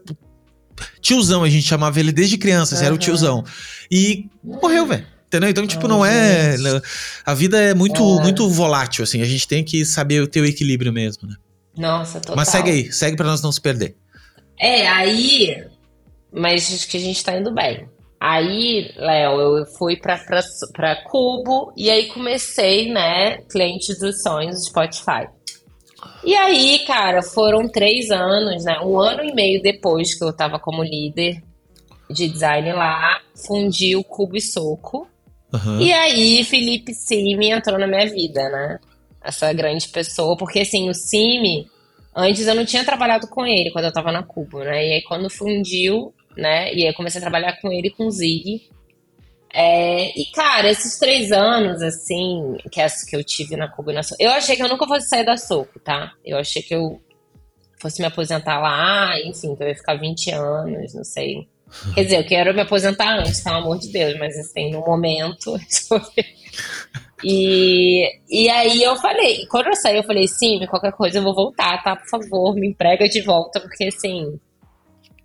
[1.01, 3.45] tiozão, a gente chamava ele desde criança, assim, era o tiozão.
[3.91, 5.07] E morreu, velho.
[5.27, 5.51] Entendeu?
[5.51, 6.57] Então, tipo, não é.
[7.25, 8.23] A vida é muito, é.
[8.23, 9.21] muito volátil, assim.
[9.21, 11.35] A gente tem que saber ter o equilíbrio mesmo, né?
[11.79, 12.37] Nossa, total.
[12.37, 13.97] Mas segue aí, segue pra nós não se perder.
[14.59, 15.65] É, aí.
[16.33, 17.89] Mas acho que a gente tá indo bem.
[18.21, 20.41] Aí, Léo, eu fui pra, pra,
[20.75, 25.29] pra Cubo e aí comecei, né, cliente dos sonhos Spotify.
[26.25, 28.81] E aí, cara, foram três anos, né?
[28.81, 31.43] Um ano e meio depois que eu tava como líder
[32.11, 35.07] de design lá, fundi o Cubo e Soco.
[35.53, 35.81] Uhum.
[35.81, 38.79] E aí, Felipe Simi entrou na minha vida, né?
[39.23, 41.69] Essa grande pessoa, porque assim, o Simi,
[42.15, 44.87] antes eu não tinha trabalhado com ele quando eu tava na Cubo, né?
[44.87, 46.73] E aí, quando fundiu, né?
[46.75, 48.69] E aí, comecei a trabalhar com ele e com o Zig.
[49.53, 54.03] É, e, cara, esses três anos, assim, que, as, que eu tive na Cuba na
[54.19, 56.13] eu achei que eu nunca fosse sair da Soco, tá?
[56.25, 57.01] Eu achei que eu
[57.81, 61.49] fosse me aposentar lá, enfim, que eu ia ficar 20 anos, não sei.
[61.95, 65.57] Quer dizer, eu quero me aposentar antes, pelo amor de Deus, mas assim, no momento.
[67.25, 71.35] e, e aí eu falei, quando eu saí, eu falei, sim, qualquer coisa eu vou
[71.35, 71.97] voltar, tá?
[71.97, 74.39] Por favor, me emprega de volta, porque assim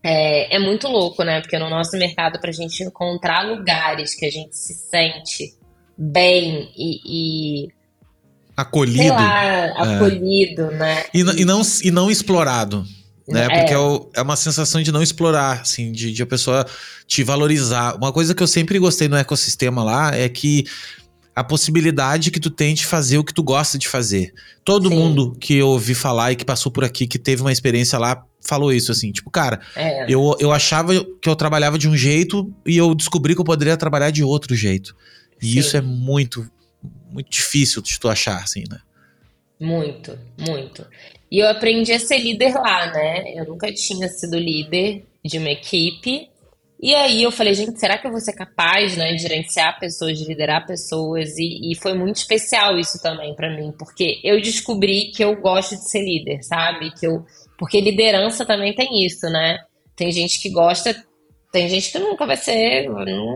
[0.04, 1.40] é, é muito louco, né?
[1.40, 5.54] Porque no nosso mercado, para a gente encontrar lugares que a gente se sente
[5.98, 7.68] bem e, e
[8.58, 9.74] acolhido, lá, é.
[9.78, 10.76] acolhido, é.
[10.76, 11.04] né?
[11.14, 12.86] E, e, não, e não explorado.
[13.26, 13.46] Né?
[13.46, 13.60] É.
[13.60, 16.66] Porque é, o, é uma sensação de não explorar, assim, de, de a pessoa
[17.08, 17.96] te valorizar.
[17.96, 20.66] Uma coisa que eu sempre gostei no ecossistema lá é que
[21.36, 24.34] a possibilidade que tu tem de fazer o que tu gosta de fazer.
[24.64, 24.96] Todo Sim.
[24.96, 28.24] mundo que eu ouvi falar e que passou por aqui, que teve uma experiência lá,
[28.40, 30.06] falou isso, assim, tipo, cara, é.
[30.08, 33.78] eu, eu achava que eu trabalhava de um jeito e eu descobri que eu poderia
[33.78, 34.96] trabalhar de outro jeito.
[35.42, 35.60] E Sim.
[35.60, 36.50] isso é muito,
[37.10, 38.80] muito difícil de tu achar, assim, né?
[39.60, 40.86] Muito, muito.
[41.32, 43.34] E eu aprendi a ser líder lá, né?
[43.36, 46.30] Eu nunca tinha sido líder de uma equipe.
[46.84, 50.20] E aí eu falei, gente, será que eu vou ser capaz, né, de gerenciar pessoas,
[50.20, 51.38] de liderar pessoas?
[51.38, 55.78] E, e foi muito especial isso também para mim, porque eu descobri que eu gosto
[55.78, 56.92] de ser líder, sabe?
[56.92, 57.26] Que eu
[57.58, 59.60] porque liderança também tem isso, né?
[59.96, 60.94] Tem gente que gosta,
[61.54, 62.90] tem gente que nunca vai ser,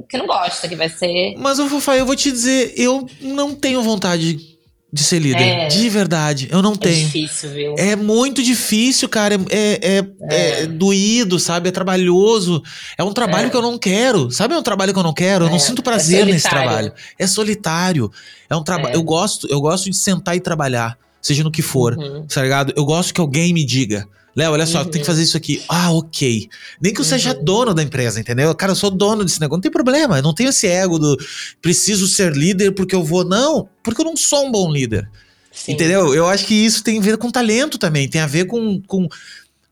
[0.10, 1.36] que não gosta, que vai ser.
[1.38, 4.57] Mas, o Fafá, eu vou te dizer, eu não tenho vontade
[4.92, 5.42] de ser líder.
[5.42, 7.02] É, de verdade, eu não é tenho.
[7.02, 7.76] É difícil, viu?
[7.78, 9.36] É muito difícil, cara.
[9.50, 11.70] É, é, é, é doído, sabe?
[11.70, 12.64] É trabalhoso.
[12.98, 13.50] É um trabalho é.
[13.50, 14.32] que eu não quero.
[14.32, 14.54] Sabe?
[14.54, 15.46] É um trabalho que eu não quero.
[15.46, 16.94] Eu não sinto prazer nesse trabalho.
[17.20, 18.12] É solitário.
[18.50, 18.96] É um trabalho.
[18.96, 22.26] Eu gosto, eu gosto de sentar e trabalhar seja no que for, uhum.
[22.26, 22.74] tá ligado?
[22.76, 24.08] Eu gosto que alguém me diga.
[24.38, 24.90] Léo, olha só, uhum.
[24.90, 25.64] tem que fazer isso aqui.
[25.68, 26.48] Ah, ok.
[26.80, 27.10] Nem que eu uhum.
[27.10, 28.54] seja dono da empresa, entendeu?
[28.54, 29.58] Cara, eu sou dono desse negócio.
[29.58, 30.20] Não tem problema.
[30.20, 31.18] Eu não tenho esse ego do
[31.60, 33.26] preciso ser líder porque eu vou.
[33.26, 35.10] Não, porque eu não sou um bom líder.
[35.52, 35.72] Sim.
[35.72, 36.14] Entendeu?
[36.14, 38.08] Eu acho que isso tem a ver com talento também.
[38.08, 39.10] Tem a ver com, com,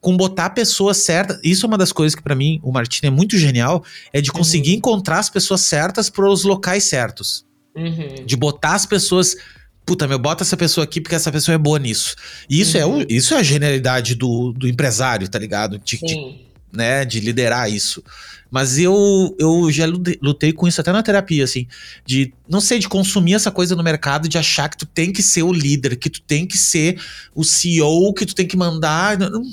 [0.01, 1.39] com botar a pessoa certa.
[1.43, 3.85] Isso é uma das coisas que, para mim, o Martini é muito genial.
[4.11, 4.77] É de conseguir uhum.
[4.77, 7.45] encontrar as pessoas certas para os locais certos.
[7.75, 8.25] Uhum.
[8.25, 9.35] De botar as pessoas
[9.85, 12.15] puta, meu, bota essa pessoa aqui porque essa pessoa é boa nisso.
[12.49, 13.01] E isso, é uhum.
[13.01, 15.77] é, isso é a genialidade do, do empresário, tá ligado?
[15.77, 16.35] De, de,
[16.73, 18.03] né, de liderar isso.
[18.49, 19.85] Mas eu, eu já
[20.21, 21.67] lutei com isso até na terapia, assim,
[22.05, 25.21] de, não sei, de consumir essa coisa no mercado, de achar que tu tem que
[25.21, 26.97] ser o líder, que tu tem que ser
[27.33, 29.17] o CEO, que tu tem que mandar.
[29.17, 29.43] Não,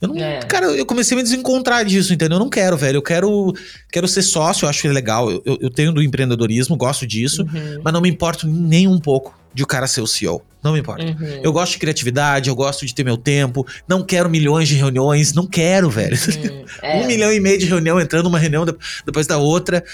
[0.00, 0.40] eu não, é.
[0.40, 2.36] Cara, eu comecei a me desencontrar disso, entendeu?
[2.36, 2.96] Eu não quero, velho.
[2.98, 3.52] Eu quero,
[3.90, 5.30] quero ser sócio, eu acho legal.
[5.30, 7.80] Eu, eu tenho do empreendedorismo, gosto disso, uhum.
[7.82, 10.42] mas não me importo nem um pouco de o cara ser o CEO.
[10.62, 11.04] Não me importa.
[11.04, 11.40] Uhum.
[11.42, 13.66] Eu gosto de criatividade, eu gosto de ter meu tempo.
[13.86, 15.32] Não quero milhões de reuniões.
[15.32, 16.16] Não quero, velho.
[16.16, 16.64] Uhum.
[16.82, 16.96] É.
[16.96, 19.84] um milhão e meio de reunião entrando uma reunião depois da outra.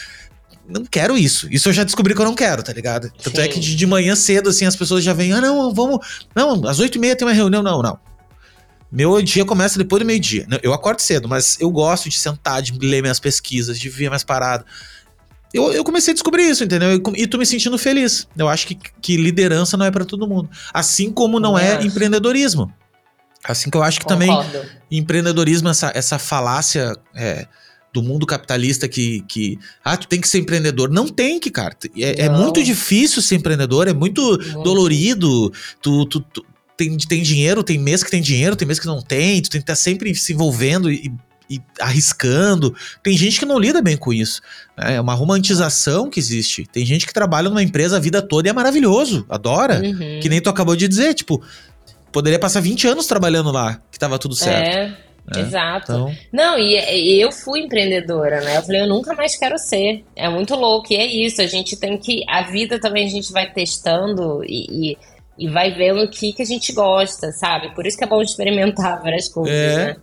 [0.67, 1.49] Não quero isso.
[1.51, 3.11] Isso eu já descobri que eu não quero, tá ligado?
[3.23, 3.43] Tanto Sim.
[3.43, 6.25] é que de, de, manhã cedo, assim, as pessoas já vêm, ah, não, vamos.
[6.35, 7.63] Não, às oito e meia tem uma reunião.
[7.63, 7.99] Não, não.
[8.91, 10.47] Meu dia começa depois do meio-dia.
[10.63, 14.25] Eu acordo cedo, mas eu gosto de sentar, de ler minhas pesquisas, de ver mais
[14.25, 14.65] parado.
[15.53, 16.93] Eu, eu comecei a descobrir isso, entendeu?
[16.95, 18.27] E, e tô me sentindo feliz.
[18.37, 20.49] Eu acho que, que liderança não é para todo mundo.
[20.73, 22.73] Assim como não é empreendedorismo.
[23.45, 24.53] Assim que eu acho que Concordo.
[24.53, 27.47] também empreendedorismo, essa, essa falácia é,
[27.93, 29.59] do mundo capitalista que, que.
[29.85, 30.91] Ah, tu tem que ser empreendedor.
[30.91, 31.77] Não tem que, cara.
[31.97, 34.63] É, é muito difícil ser empreendedor, é muito, muito.
[34.63, 35.53] dolorido.
[35.81, 36.47] Tu, tu, tu,
[36.81, 39.43] tem, tem dinheiro, tem mês que tem dinheiro, tem mês que não tem.
[39.43, 41.13] Tu tem que estar sempre se envolvendo e
[41.53, 42.73] e arriscando.
[43.03, 44.41] Tem gente que não lida bem com isso.
[44.79, 44.95] Né?
[44.95, 46.65] É uma romantização que existe.
[46.65, 49.83] Tem gente que trabalha numa empresa a vida toda e é maravilhoso, adora.
[49.83, 50.21] Uhum.
[50.23, 51.43] Que nem tu acabou de dizer, tipo,
[52.13, 54.77] poderia passar 20 anos trabalhando lá, que tava tudo certo.
[54.77, 54.97] É.
[55.37, 55.93] É, Exato.
[55.93, 56.17] Então...
[56.33, 58.57] Não, e, e, eu fui empreendedora, né?
[58.57, 60.05] Eu falei, eu nunca mais quero ser.
[60.17, 60.93] É muito louco.
[60.93, 62.25] E é isso, a gente tem que.
[62.29, 64.99] A vida também a gente vai testando e, e,
[65.41, 67.75] e vai vendo o que, que a gente gosta, sabe?
[67.75, 69.87] Por isso que é bom experimentar várias coisas, é.
[69.87, 69.97] né?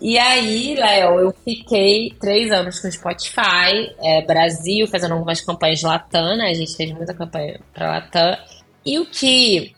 [0.00, 5.78] E aí, Léo, eu fiquei três anos com o Spotify, é, Brasil, fazendo algumas campanhas
[5.78, 6.50] de Latam, né?
[6.50, 8.36] A gente fez muita campanha para Latam.
[8.84, 9.72] E o que,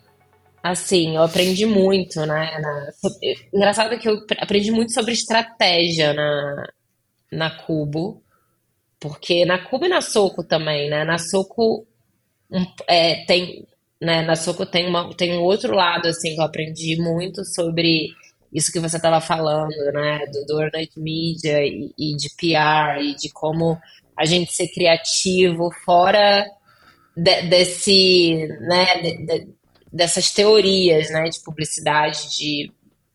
[0.63, 2.59] assim, eu aprendi muito, né?
[2.59, 2.91] Na,
[3.53, 6.69] engraçado que eu aprendi muito sobre estratégia na,
[7.31, 8.23] na Cubo,
[8.99, 11.05] porque na Cubo e na Soco também, né?
[11.05, 11.87] Na Soco
[12.51, 13.67] um, é, tem,
[14.05, 14.23] né?
[14.23, 18.09] Na Soco tem, uma, tem um outro lado, assim, que eu aprendi muito sobre
[18.53, 23.17] isso que você estava falando, né, do, do Earned Media e, e, de PR e
[23.17, 23.77] de como
[24.17, 26.47] a gente ser criativo fora
[27.17, 29.49] de, desse, né, de, de,
[29.93, 32.71] dessas teorias, né, de publicidade, de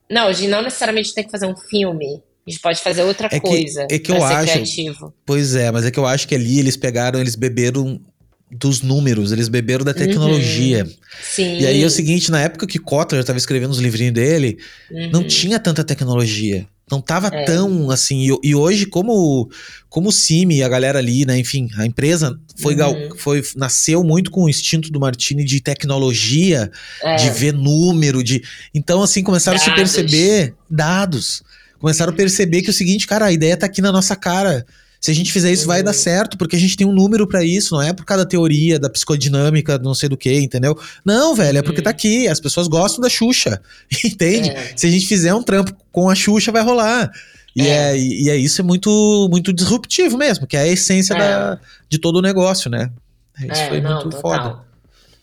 [0.10, 2.22] não, a gente não necessariamente tem que fazer um filme.
[2.46, 3.88] A gente pode fazer outra é que, coisa.
[3.92, 4.52] É que eu acho.
[4.52, 5.14] Criativo.
[5.24, 8.02] Pois é, mas é que eu acho que ali eles pegaram, eles beberam
[8.52, 10.84] dos números, eles beberam da tecnologia.
[10.84, 10.92] Uhum.
[11.22, 11.60] Sim.
[11.60, 14.58] E aí é o seguinte, na época que Kotler estava escrevendo os livrinhos dele,
[14.92, 15.10] uhum.
[15.12, 16.66] não tinha tanta tecnologia.
[16.92, 17.46] Não tava é.
[17.46, 18.28] tão assim.
[18.28, 19.50] E, e, hoje, como,
[19.90, 21.38] como o Cime, a galera ali, né?
[21.38, 23.16] Enfim, a empresa foi, uhum.
[23.16, 26.72] foi nasceu muito com o instinto do Martini de tecnologia,
[27.04, 27.16] é.
[27.18, 28.44] de ver número, de.
[28.74, 29.72] Então, assim, começaram dados.
[29.72, 31.44] a se perceber dados.
[31.80, 34.66] Começaram a perceber que o seguinte, cara, a ideia tá aqui na nossa cara.
[35.00, 35.98] Se a gente fizer isso, vai dar uhum.
[35.98, 38.78] certo, porque a gente tem um número para isso, não é por causa da teoria,
[38.78, 40.78] da psicodinâmica, não sei do que, entendeu?
[41.06, 41.96] Não, velho, é porque tá uhum.
[41.96, 42.28] aqui.
[42.28, 43.62] As pessoas gostam da Xuxa.
[44.04, 44.50] Entende?
[44.50, 44.74] É.
[44.76, 47.10] Se a gente fizer um trampo com a Xuxa, vai rolar.
[47.56, 51.14] E é, é e é isso é muito, muito disruptivo mesmo, que é a essência
[51.14, 51.18] é.
[51.18, 52.92] da, de todo o negócio, né?
[53.38, 54.22] Isso é, foi não, muito total.
[54.22, 54.70] foda.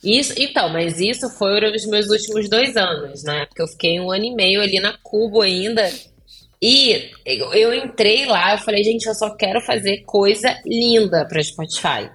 [0.03, 3.45] Isso, então, mas isso foi os meus últimos dois anos, né?
[3.47, 5.91] Porque eu fiquei um ano e meio ali na Cubo ainda.
[6.61, 12.11] E eu entrei lá, eu falei, gente, eu só quero fazer coisa linda para Spotify.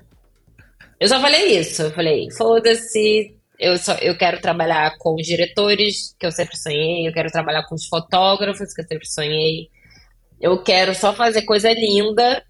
[1.00, 6.16] Eu só falei isso, eu falei, foda-se, eu, só, eu quero trabalhar com os diretores,
[6.20, 9.70] que eu sempre sonhei, eu quero trabalhar com os fotógrafos, que eu sempre sonhei.
[10.40, 12.44] Eu quero só fazer coisa linda.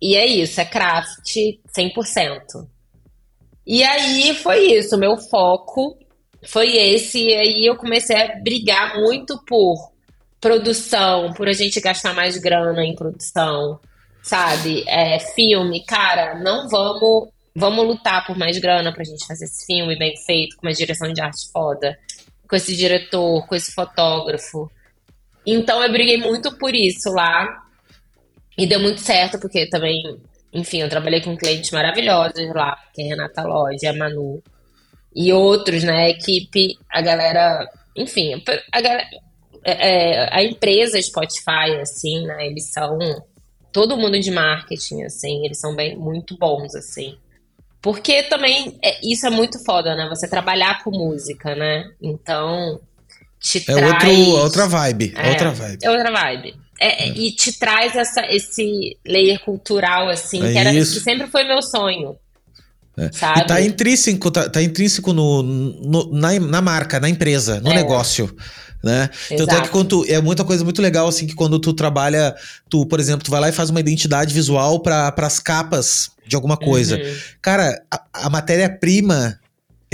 [0.00, 1.36] E é isso, é craft
[1.76, 2.68] 100%.
[3.66, 5.98] E aí foi isso, meu foco
[6.46, 7.18] foi esse.
[7.18, 9.93] E aí eu comecei a brigar muito por
[10.44, 13.80] produção, por a gente gastar mais grana em produção,
[14.22, 14.84] sabe?
[14.86, 17.30] É, filme, cara, não vamos.
[17.56, 21.12] Vamos lutar por mais grana pra gente fazer esse filme bem feito, com uma direção
[21.12, 21.96] de arte foda,
[22.48, 24.68] com esse diretor, com esse fotógrafo.
[25.46, 27.62] Então eu briguei muito por isso lá.
[28.58, 30.02] E deu muito certo, porque também,
[30.52, 34.42] enfim, eu trabalhei com clientes maravilhosos lá, que é Renata Lodge, a Manu.
[35.14, 36.06] E outros, né?
[36.06, 37.66] A equipe, a galera.
[37.96, 38.42] Enfim,
[38.72, 39.06] a galera,
[39.64, 42.46] é, é, a empresa Spotify, assim, né?
[42.46, 42.98] Eles são
[43.72, 47.16] todo mundo de marketing, assim, eles são bem muito bons, assim.
[47.80, 50.06] Porque também é, isso é muito foda, né?
[50.08, 51.90] Você trabalhar com música, né?
[52.00, 52.80] Então
[53.40, 53.84] te é traz...
[53.84, 55.78] outro, outra vibe, é, outra vibe.
[55.82, 56.54] É outra vibe.
[56.80, 61.26] É, é, E te traz essa, esse layer cultural, assim, é que, era, que sempre
[61.28, 62.16] foi meu sonho.
[62.96, 63.10] É.
[63.12, 63.40] Sabe?
[63.40, 67.74] E tá intrínseco, tá, tá intrínseco no, no, na, na marca, na empresa, no é.
[67.74, 68.34] negócio
[68.84, 69.10] né?
[69.30, 69.46] Exato.
[69.46, 72.34] Tanto é que quando tu, é muita coisa muito legal assim que quando tu trabalha,
[72.68, 76.36] tu, por exemplo, tu vai lá e faz uma identidade visual para as capas de
[76.36, 76.96] alguma coisa.
[76.96, 77.14] Uhum.
[77.42, 79.38] Cara, a, a matéria-prima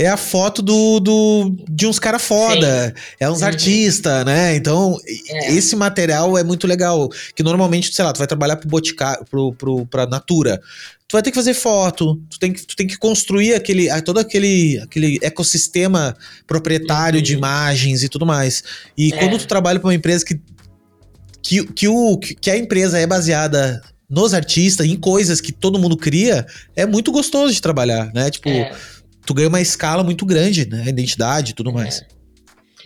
[0.01, 3.03] é a foto do, do de uns cara foda, Sim.
[3.19, 3.47] é uns uhum.
[3.47, 4.55] artistas, né?
[4.55, 4.97] Então,
[5.29, 5.53] é.
[5.53, 7.07] esse material é muito legal.
[7.35, 10.59] Que normalmente, sei lá, tu vai trabalhar pro Boticário, pro, pro, pra Natura
[11.07, 14.17] tu vai ter que fazer foto, tu tem que, tu tem que construir aquele, todo
[14.17, 16.15] aquele, aquele ecossistema
[16.47, 17.23] proprietário uhum.
[17.23, 18.63] de imagens e tudo mais.
[18.97, 19.17] E é.
[19.17, 20.39] quando tu trabalha para uma empresa que,
[21.43, 25.97] que, que, o, que a empresa é baseada nos artistas, em coisas que todo mundo
[25.97, 26.45] cria,
[26.77, 28.29] é muito gostoso de trabalhar, né?
[28.29, 28.73] Tipo, é.
[29.25, 30.85] Tu ganha uma escala muito grande, né?
[30.87, 32.01] Identidade e tudo mais.
[32.01, 32.21] É.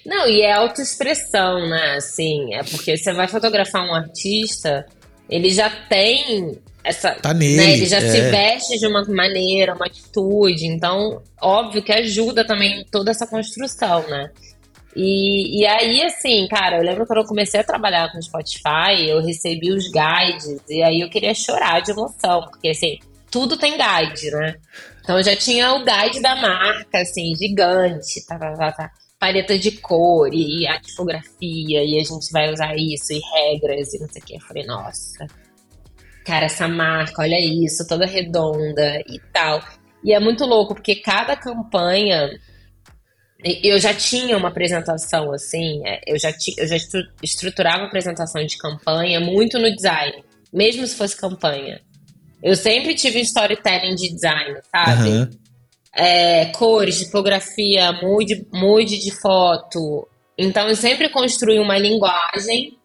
[0.05, 1.95] Não, e é autoexpressão, né?
[1.97, 4.85] Assim, é porque você vai fotografar um artista,
[5.29, 8.01] ele já tem essa, tá nele, né, ele já é.
[8.01, 14.07] se veste de uma maneira, uma atitude, então óbvio que ajuda também toda essa construção,
[14.07, 14.29] né?
[14.95, 19.21] E, e aí, assim, cara, eu lembro quando eu comecei a trabalhar com Spotify, eu
[19.21, 22.99] recebi os guides, e aí eu queria chorar de emoção, porque assim,
[23.29, 24.55] tudo tem guide, né?
[25.05, 29.57] Então eu já tinha o guide da marca, assim, gigante, tá, tá, tá, tá paleta
[29.57, 34.09] de cor e a tipografia, e a gente vai usar isso, e regras, e não
[34.09, 34.35] sei o que.
[34.35, 35.25] Eu falei, nossa
[36.25, 39.61] cara, essa marca, olha isso, toda redonda e tal.
[40.03, 42.29] E é muito louco, porque cada campanha.
[43.63, 46.77] Eu já tinha uma apresentação assim, é, eu já, ti, eu já
[47.21, 51.79] estruturava apresentação de campanha muito no design, mesmo se fosse campanha.
[52.45, 55.09] Eu sempre tive storytelling de design, sabe?
[55.09, 55.29] Uhum.
[55.95, 60.07] É, cores, tipografia, mood, mood de foto.
[60.37, 62.77] Então eu sempre construí uma linguagem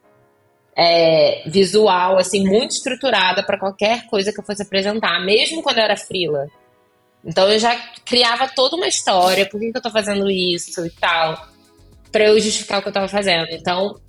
[0.75, 5.85] é, visual, assim, muito estruturada para qualquer coisa que eu fosse apresentar, mesmo quando eu
[5.85, 6.47] era frila.
[7.23, 7.77] Então eu já
[8.07, 11.49] criava toda uma história, por que, que eu tô fazendo isso e tal,
[12.11, 13.49] para eu justificar o que eu tava fazendo.
[13.51, 14.01] Então,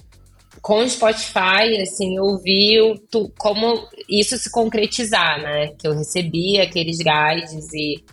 [0.62, 2.78] com o Spotify, assim, eu vi
[3.10, 5.70] tu, como isso se concretizar, né?
[5.80, 8.04] Que eu recebi aqueles guides e,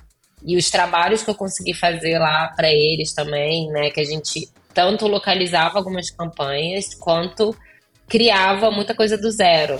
[0.43, 3.91] e os trabalhos que eu consegui fazer lá para eles também, né?
[3.91, 7.55] Que a gente tanto localizava algumas campanhas quanto
[8.09, 9.79] criava muita coisa do zero.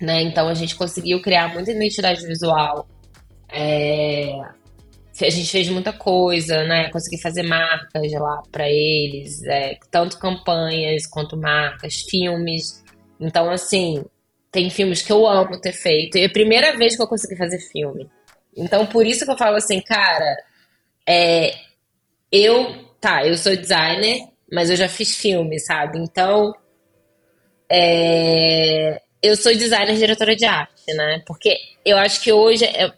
[0.00, 0.22] Né?
[0.22, 2.88] Então a gente conseguiu criar muita identidade visual.
[3.48, 4.32] É...
[5.20, 6.90] A gente fez muita coisa, né?
[6.90, 12.82] Consegui fazer marcas lá para eles, é, tanto campanhas quanto marcas, filmes.
[13.20, 14.04] Então, assim,
[14.50, 16.16] tem filmes que eu amo ter feito.
[16.16, 18.08] E é a primeira vez que eu consegui fazer filme.
[18.56, 20.36] Então, por isso que eu falo assim, cara,
[21.06, 21.54] é,
[22.30, 25.98] eu, tá, eu sou designer, mas eu já fiz filme, sabe?
[25.98, 26.54] Então,
[27.70, 31.22] é, eu sou designer e diretora de arte, né?
[31.26, 32.92] Porque eu acho que hoje é,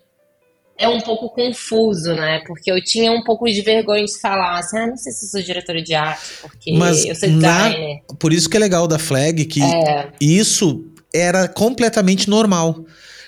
[0.78, 2.40] é um pouco confuso, né?
[2.46, 5.30] Porque eu tinha um pouco de vergonha de falar assim, ah, não sei se eu
[5.30, 8.02] sou diretora de arte, porque Mas eu sou designer.
[8.08, 10.08] Na, por isso que é legal da Flag, que é.
[10.20, 10.84] isso
[11.14, 12.84] era completamente normal.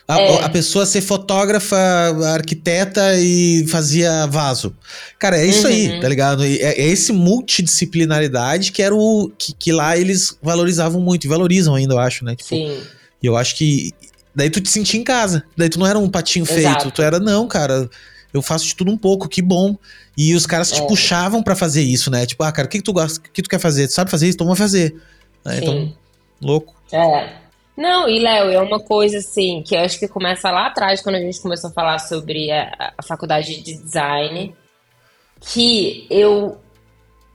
[0.09, 0.44] A, é.
[0.44, 1.77] a, pessoa ser fotógrafa,
[2.32, 4.73] arquiteta e fazia vaso.
[5.18, 5.73] Cara, é isso uhum.
[5.73, 6.44] aí, tá ligado?
[6.44, 9.32] É, é esse multidisciplinaridade que era o.
[9.36, 12.36] Que, que, lá eles valorizavam muito, e valorizam ainda, eu acho, né?
[12.36, 12.81] Tipo, Sim.
[13.20, 13.93] E eu acho que.
[14.37, 15.43] Daí tu te sentia em casa.
[15.57, 16.83] Daí tu não era um patinho Exato.
[16.83, 16.95] feito.
[16.95, 17.89] Tu era, não, cara.
[18.35, 19.79] Eu faço de tudo um pouco, que bom.
[20.15, 20.87] E os caras te é.
[20.87, 22.27] puxavam para fazer isso, né?
[22.27, 23.19] Tipo, ah, cara, o que, que tu gosta?
[23.19, 23.89] O que tu quer fazer?
[23.89, 24.37] Tu sabe fazer isso?
[24.37, 24.95] Então vamos fazer.
[25.43, 25.59] Né?
[25.59, 25.95] Então,
[26.41, 26.75] louco.
[26.93, 27.33] É.
[27.75, 31.17] Não, e Léo, é uma coisa assim que eu acho que começa lá atrás, quando
[31.17, 34.55] a gente começou a falar sobre a, a faculdade de design,
[35.41, 36.59] que eu.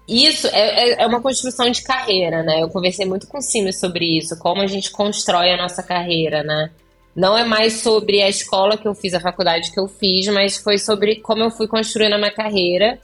[0.08, 2.62] Isso é, é, é, uma construção de carreira, né?
[2.62, 6.44] Eu conversei muito com o Cime sobre isso, como a gente constrói a nossa carreira,
[6.44, 6.70] né?
[7.16, 10.58] Não é mais sobre a escola que eu fiz, a faculdade que eu fiz, mas
[10.58, 13.00] foi sobre como eu fui construindo a minha carreira.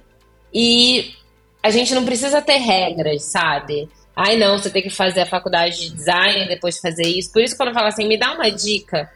[0.53, 1.13] E
[1.61, 3.89] a gente não precisa ter regras, sabe?
[4.15, 7.31] Ai, não, você tem que fazer a faculdade de design, depois fazer isso.
[7.31, 9.11] Por isso, quando eu falo assim, me dá uma dica.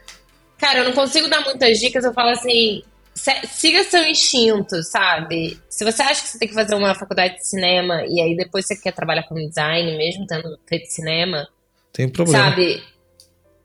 [0.58, 2.82] Cara, eu não consigo dar muitas dicas, eu falo assim,
[3.14, 5.58] siga seu instinto, sabe?
[5.68, 8.66] Se você acha que você tem que fazer uma faculdade de cinema e aí depois
[8.66, 11.48] você quer trabalhar com design, mesmo tendo feito cinema,
[11.92, 12.50] tem problema.
[12.50, 12.82] Sabe?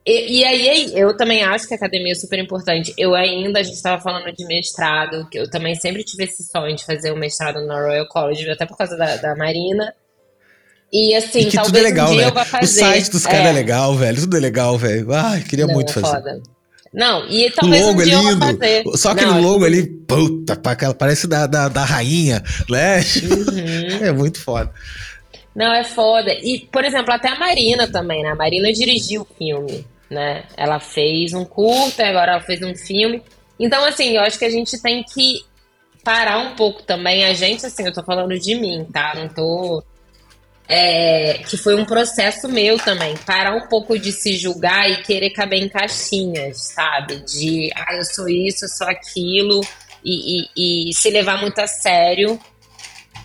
[0.08, 2.94] E, e, aí, eu também acho que a academia é super importante.
[2.96, 6.74] Eu ainda, a gente estava falando de mestrado, que eu também sempre tive esse sonho
[6.74, 9.92] de fazer um mestrado na Royal College, até por causa da, da Marina.
[10.90, 12.28] E assim, e que talvez tudo é legal, um dia né?
[12.28, 12.64] eu vá fazer.
[12.64, 13.50] O site dos caras é.
[13.50, 13.52] é.
[13.52, 14.20] legal, velho.
[14.20, 15.12] Tudo é legal, velho.
[15.12, 16.06] Ai, queria Não, muito fazer.
[16.06, 16.42] Foda.
[16.90, 18.30] Não, e talvez o logo um dia é lindo.
[18.30, 18.84] eu vá fazer.
[18.94, 20.58] Só aquele Não, logo ali, puta,
[20.98, 23.00] parece da, da, da rainha, né?
[23.00, 23.98] Uhum.
[24.08, 24.72] é muito foda.
[25.54, 26.32] Não, é foda.
[26.32, 28.30] E, por exemplo, até a Marina também, né?
[28.30, 30.44] A Marina dirigiu o filme, né?
[30.56, 33.22] Ela fez um curta, agora ela fez um filme.
[33.58, 35.44] Então, assim, eu acho que a gente tem que
[36.04, 37.24] parar um pouco também.
[37.24, 39.14] A gente, assim, eu tô falando de mim, tá?
[39.14, 39.82] Não tô
[40.68, 45.30] é, que foi um processo meu também, parar um pouco de se julgar e querer
[45.30, 47.16] caber em caixinhas, sabe?
[47.24, 49.62] De, ah, eu sou isso, eu sou aquilo,
[50.04, 52.38] e, e, e se levar muito a sério.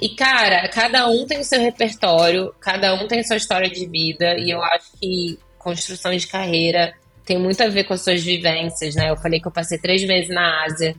[0.01, 3.85] E, cara, cada um tem o seu repertório, cada um tem a sua história de
[3.87, 6.93] vida, e eu acho que construção de carreira
[7.25, 9.09] tem muito a ver com as suas vivências, né?
[9.09, 10.95] Eu falei que eu passei três meses na Ásia.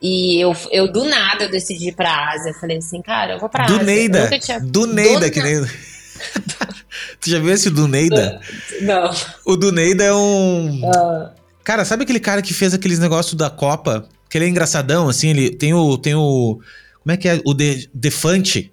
[0.00, 2.54] E eu, eu do nada decidi ir pra Ásia.
[2.54, 3.84] Falei assim, cara, eu vou pra do Ásia.
[3.84, 4.38] Neida.
[4.38, 4.60] Tinha...
[4.60, 5.60] Do Neida, do que nem.
[7.20, 8.40] tu já viu esse do Neida?
[8.82, 9.10] Não.
[9.44, 10.82] O do Neida é um.
[10.84, 11.30] Uh...
[11.64, 14.08] Cara, sabe aquele cara que fez aqueles negócios da Copa?
[14.30, 15.98] Que ele é engraçadão, assim, ele tem o.
[15.98, 16.60] Tem o.
[17.02, 17.40] Como é que é?
[17.44, 18.72] O de, Defante.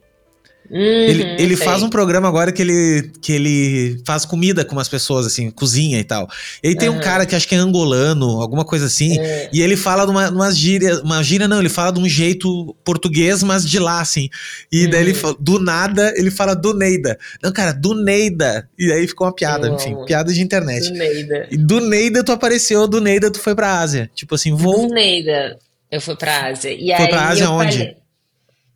[0.70, 4.88] Uhum, ele ele faz um programa agora que ele, que ele faz comida com umas
[4.88, 6.28] pessoas, assim, cozinha e tal.
[6.64, 6.98] E aí tem uhum.
[6.98, 9.48] um cara que acho que é angolano, alguma coisa assim, uhum.
[9.52, 12.76] e ele fala de uma, umas gírias, uma gíria não, ele fala de um jeito
[12.84, 14.30] português, mas de lá, assim.
[14.72, 15.36] E daí ele uhum.
[15.40, 17.18] do nada, ele fala do Neida.
[17.42, 18.68] Não, cara, do Neida.
[18.78, 20.90] E aí ficou uma piada, enfim, piada de internet.
[20.90, 21.48] Do Neida.
[21.52, 24.10] E do Neida tu apareceu, do Neida tu foi pra Ásia.
[24.16, 24.88] Tipo assim, vou...
[24.88, 25.58] Do Neida
[25.94, 26.72] eu fui pra Ásia.
[26.72, 27.78] E foi aí pra Ásia onde?
[27.78, 28.03] Falei...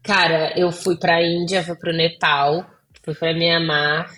[0.08, 2.66] Cara, eu fui pra Índia, fui pro Nepal,
[3.04, 4.10] fui pra Mianmar,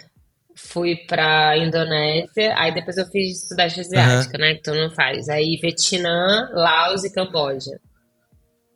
[0.55, 4.39] fui pra Indonésia, aí depois eu fiz Sudeste Asiático, uhum.
[4.39, 4.53] né?
[4.53, 5.27] Que tu não faz.
[5.27, 7.79] Aí Vietnã, Laos e Camboja.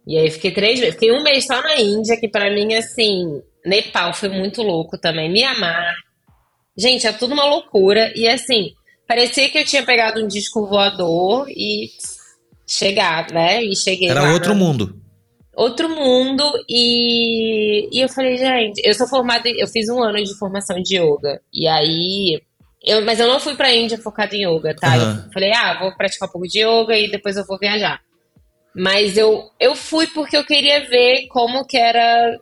[0.07, 0.95] E aí fiquei três meses.
[0.95, 5.31] Fiquei um mês só na Índia, que pra mim, assim, Nepal foi muito louco também.
[5.31, 5.93] Mianmar.
[6.75, 8.11] Gente, é tudo uma loucura.
[8.15, 8.71] E assim,
[9.07, 11.91] parecia que eu tinha pegado um disco voador e
[12.67, 13.63] chegar, né?
[13.63, 14.55] E cheguei Era outro na...
[14.55, 15.02] mundo
[15.55, 20.33] outro mundo e, e eu falei, gente, eu sou formada, eu fiz um ano de
[20.37, 22.41] formação de yoga e aí
[22.85, 24.93] Eu, mas eu não fui pra Índia focada em yoga, tá?
[24.95, 25.23] Aham.
[25.27, 28.01] Eu falei, ah, vou praticar um pouco de yoga e depois eu vou viajar.
[28.75, 32.37] Mas eu, eu fui porque eu queria ver como que era.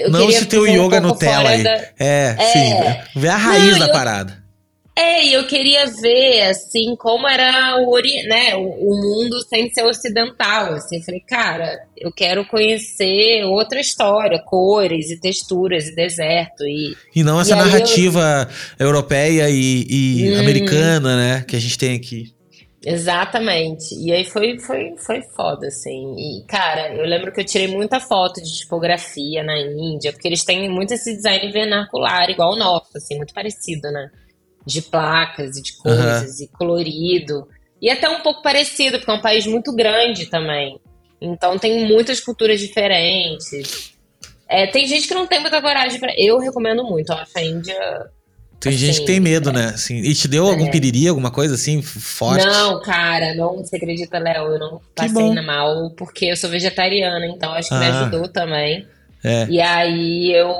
[0.00, 1.62] Eu não se tem o um yoga Nutella aí.
[1.62, 2.44] da- É, É.
[2.52, 3.20] sim.
[3.20, 4.41] Ver a raiz Não, da eu- parada.
[4.94, 9.70] É, e eu queria ver, assim, como era o, ori- né, o, o mundo sem
[9.72, 11.02] ser ocidental, assim.
[11.02, 16.94] Falei, cara, eu quero conhecer outra história, cores e texturas e deserto e...
[17.16, 18.48] E não essa E aí eu- narrativa
[18.78, 20.40] europeia e, e Hum.
[20.40, 21.44] americana, né?
[21.48, 22.34] Que a gente tem aqui.
[22.84, 23.94] Exatamente.
[23.94, 26.14] E aí foi, foi, foi foda, assim.
[26.18, 30.44] E, cara, eu lembro que eu tirei muita foto de tipografia na Índia, porque eles
[30.44, 34.10] têm muito esse design vernacular, igual o nosso, assim, muito parecido, né?
[34.66, 37.48] De placas e de coisas, e colorido.
[37.80, 40.78] E até um pouco parecido, porque é um país muito grande também.
[41.20, 43.92] Então tem muitas culturas diferentes.
[44.48, 46.12] É, tem gente que não tem muita coragem pra.
[46.16, 47.12] Eu recomendo muito.
[47.12, 47.74] Acho a Índia
[48.60, 49.72] Tem Assim, gente que tem medo, né?
[49.74, 50.70] Assim, e te deu algum É.
[50.70, 52.44] piriri, alguma coisa assim, forte?
[52.46, 54.52] Não, cara, não, você acredita, Léo?
[54.52, 58.00] Eu não passei na mal porque eu sou vegetariana, então acho que me Ah.
[58.02, 58.86] ajudou também.
[59.24, 59.46] É.
[59.48, 60.54] E aí eu,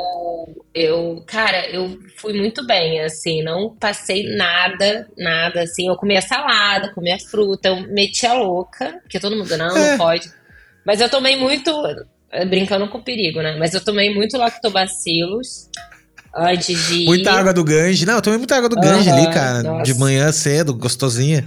[0.74, 5.89] eu, cara, eu fui muito bem, assim, não passei nada, nada, assim.
[5.89, 9.90] Eu comia salada, comia fruta, eu metia louca, porque todo mundo, não, É.
[9.90, 10.31] não pode.
[10.85, 11.70] Mas eu tomei muito,
[12.32, 13.57] eh, brincando com perigo, né?
[13.59, 15.69] Mas eu tomei muito lactobacilos
[16.35, 17.05] antes de.
[17.05, 18.07] Muita água do Gange.
[18.07, 19.62] Não, eu tomei muita água do Gange ali, cara.
[19.62, 19.82] nossa.
[19.82, 21.47] De manhã cedo, gostosinha.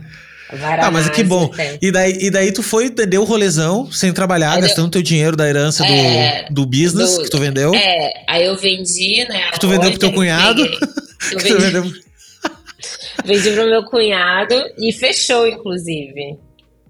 [0.80, 1.48] Ah, mas que bom.
[1.48, 1.78] tem.
[1.82, 5.36] E daí, e daí tu foi, deu o rolezão, sem trabalhar, Aí gastando teu dinheiro
[5.36, 7.74] da herança do, É, do business do- que tu vendeu.
[7.74, 9.50] É, aí eu vendi, né?
[9.52, 10.62] Que tu vendeu pro teu loja, cunhado?
[11.32, 11.92] Eu Que tu vendi, vendeu-
[13.26, 16.38] vendi pro meu cunhado e fechou, inclusive.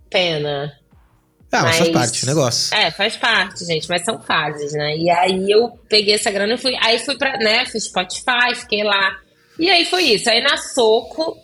[0.10, 0.73] Pena.
[1.52, 2.76] Ah, mas, faz Mas- parte do negócio.
[2.76, 4.98] É, faz parte, gente, mas são fases, né?
[4.98, 6.76] E aí eu peguei essa grana e fui.
[6.82, 7.65] Aí fui pra, né?
[7.65, 9.15] Fiz Spotify, fiquei lá.
[9.57, 10.30] E aí foi isso.
[10.30, 11.38] Aí na Soco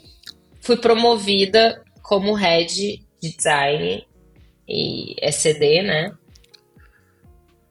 [0.60, 1.82] fui promovida
[2.12, 4.06] como head de design
[4.68, 6.14] e SCD, né?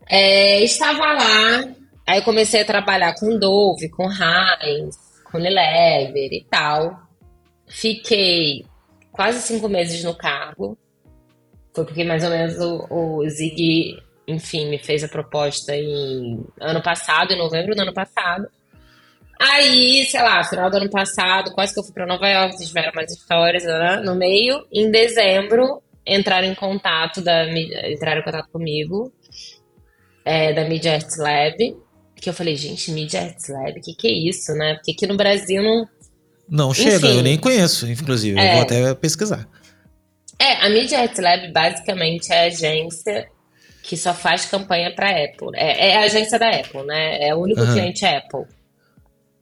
[0.08, 1.74] É, estava lá,
[2.06, 4.96] aí eu comecei a trabalhar com Dove, com Heinz,
[5.30, 7.02] com Unilever e tal.
[7.68, 8.64] Fiquei
[9.12, 10.78] quase cinco meses no cargo.
[11.74, 16.82] Foi porque mais ou menos o, o Zig, enfim, me fez a proposta em ano
[16.82, 18.48] passado, em novembro do ano passado.
[19.42, 22.68] Aí, sei lá, final do ano passado, quase que eu fui pra Nova York, vocês
[22.68, 24.66] tiveram mais histórias né, no meio.
[24.70, 27.46] Em dezembro, entraram em contato da
[27.90, 29.10] entraram em contato comigo
[30.24, 31.56] é, da Media Arts Lab.
[32.20, 34.74] Que eu falei, gente, Media Arts Lab, o que, que é isso, né?
[34.74, 35.88] Porque aqui no Brasil não,
[36.50, 37.16] Não chega, enfim.
[37.16, 38.38] eu nem conheço, inclusive.
[38.38, 38.52] Eu É.
[38.52, 39.48] vou até pesquisar.
[40.38, 43.26] É, a Media Arts Lab basicamente é a agência
[43.82, 45.48] que só faz campanha para Apple.
[45.54, 47.26] É, é a agência da Apple, né?
[47.26, 47.72] É o único Aham.
[47.72, 48.44] cliente Apple.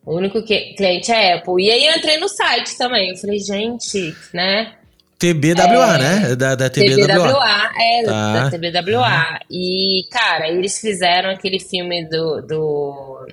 [0.09, 1.62] O único que- cliente é Apple.
[1.64, 3.10] E aí eu entrei no site também.
[3.10, 4.72] Eu falei, gente, né?
[5.18, 6.36] TBWA, né?
[6.36, 7.06] Da, da TBWA.
[7.06, 8.32] TBWA, é, Tá.
[8.44, 9.40] da TBWA.
[9.51, 13.26] E, cara, eles fizeram aquele filme do, do,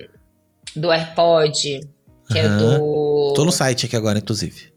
[0.74, 1.80] do AirPod,
[2.30, 2.78] que é Aham.
[2.78, 3.32] do.
[3.34, 4.74] Tô no site aqui agora, inclusive.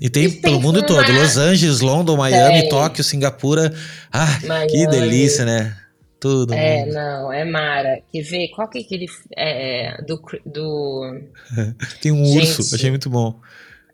[0.00, 1.10] E tem E tem pelo mundo todo.
[1.12, 2.68] Los Angeles, London, Miami, Tem.
[2.68, 3.72] Tóquio, Singapura.
[4.12, 4.86] Ah, que Miami.
[4.86, 5.76] delícia, né?
[6.20, 6.52] Tudo.
[6.52, 8.02] É, não, é Mara.
[8.12, 8.48] Quer ver?
[8.48, 9.06] Qual que é aquele.
[9.36, 11.18] É, do, do.
[12.02, 12.60] Tem um Gente.
[12.60, 13.40] urso, achei muito bom.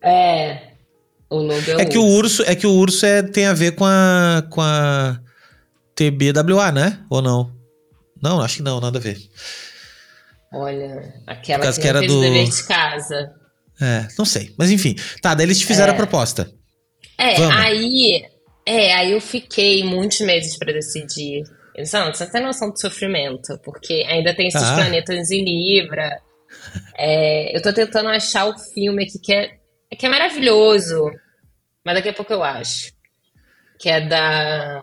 [0.03, 0.73] É.
[1.31, 3.73] O logo é, É que o urso, é que o urso é, tem a ver
[3.77, 5.19] com a com a
[5.95, 6.99] TBWA, né?
[7.11, 7.53] Ou não?
[8.23, 9.19] Não, acho que não, nada a ver.
[10.53, 13.33] Olha, aquela que, que era do- o dever de casa.
[13.81, 14.55] É, não sei.
[14.57, 14.95] Mas enfim.
[15.21, 15.95] Tá, daí eles te fizeram É.
[15.95, 16.51] a proposta.
[17.19, 17.57] É, Vamos.
[17.57, 18.25] aí.
[18.65, 21.43] É, aí eu fiquei muitos meses pra decidir.
[21.93, 24.75] Não, você tem noção do sofrimento, porque ainda tem esses Ah.
[24.77, 26.21] planetas em Libra.
[26.97, 29.59] É, eu tô tentando achar o filme aqui que é,
[29.99, 31.11] que é maravilhoso,
[31.85, 32.93] mas daqui a pouco eu acho.
[33.79, 34.83] Que é da.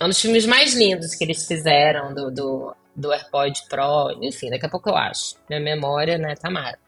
[0.00, 4.18] É um dos filmes mais lindos que eles fizeram do, do, do AirPod Pro.
[4.20, 5.36] Enfim, daqui a pouco eu acho.
[5.48, 6.78] Minha memória, né, Tamara?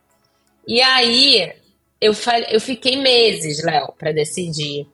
[0.66, 1.52] E aí,
[2.00, 2.12] eu,
[2.50, 4.88] eu fiquei meses, Léo, pra decidir.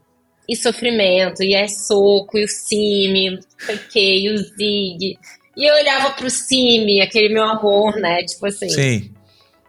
[0.52, 5.18] E sofrimento, e é soco, e o Cime, não sei o quê, e o Zig.
[5.56, 8.22] E eu olhava pro Cime, aquele meu amor, né?
[8.22, 9.14] Tipo assim, Sim.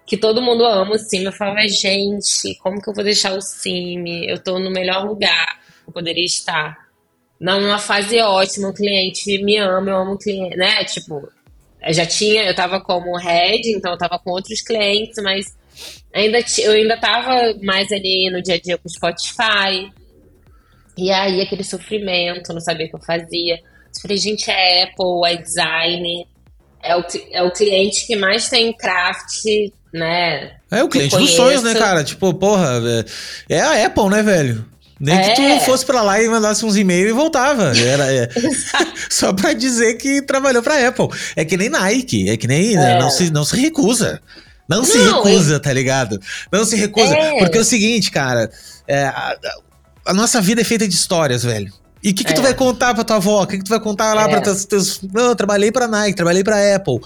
[0.05, 1.23] que todo mundo ama o Cime.
[1.23, 4.29] Eu falava, gente, como que eu vou deixar o Cime?
[4.29, 6.77] Eu tô no melhor lugar que eu poderia estar.
[7.39, 10.83] Numa fase ótima, o cliente me ama, eu amo o cliente, né?
[10.83, 11.29] Tipo,
[11.81, 15.45] eu já tinha, eu tava como head, então eu tava com outros clientes, mas
[16.13, 19.89] ainda eu ainda tava mais ali no dia a dia com o Spotify.
[20.97, 23.55] E aí aquele sofrimento, não sabia o que eu fazia.
[23.55, 26.27] Eu falei, gente, é Apple, é design,
[26.81, 29.45] é o, é o cliente que mais tem craft
[29.93, 30.53] né?
[30.71, 32.03] É o cliente dos sonhos, né, cara?
[32.03, 32.81] Tipo, porra,
[33.47, 34.65] é, é a Apple, né, velho?
[34.99, 35.29] Nem é.
[35.29, 35.59] que tu é.
[35.59, 37.73] fosse pra lá e mandasse uns e-mails e voltava.
[37.77, 38.29] Era, é,
[39.09, 41.07] só pra dizer que trabalhou pra Apple.
[41.35, 42.75] É que nem Nike, é que nem.
[42.75, 42.99] Né, é.
[42.99, 44.19] Não, se, não se recusa.
[44.67, 46.19] Não, não se recusa, tá ligado?
[46.51, 47.13] Não se recusa.
[47.13, 47.37] É.
[47.37, 48.49] Porque é o seguinte, cara.
[48.87, 49.37] É, a,
[50.05, 51.71] a, nossa vida é feita de histórias, velho.
[52.03, 52.35] E o que, que é.
[52.35, 53.43] tu vai contar pra tua avó?
[53.43, 54.27] O que, que tu vai contar lá é.
[54.27, 55.01] pra teus, teus.
[55.01, 56.99] Não, eu trabalhei pra Nike, trabalhei pra Apple.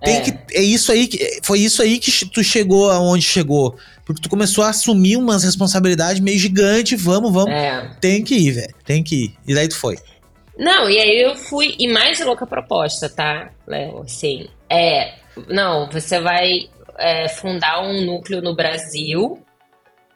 [0.00, 0.20] Tem é.
[0.20, 0.38] que.
[0.52, 1.40] É isso aí que.
[1.42, 3.76] Foi isso aí que tu chegou aonde chegou.
[4.04, 6.94] Porque tu começou a assumir umas responsabilidades meio gigante.
[6.94, 7.52] Vamos, vamos.
[7.52, 7.90] É.
[8.00, 8.74] Tem que ir, velho.
[8.84, 9.34] Tem que ir.
[9.46, 9.98] E daí tu foi.
[10.56, 11.74] Não, e aí eu fui.
[11.78, 14.02] E mais louca proposta, tá, Léo?
[14.02, 14.46] Assim.
[14.70, 15.14] É.
[15.48, 16.68] Não, você vai
[16.98, 19.43] é, fundar um núcleo no Brasil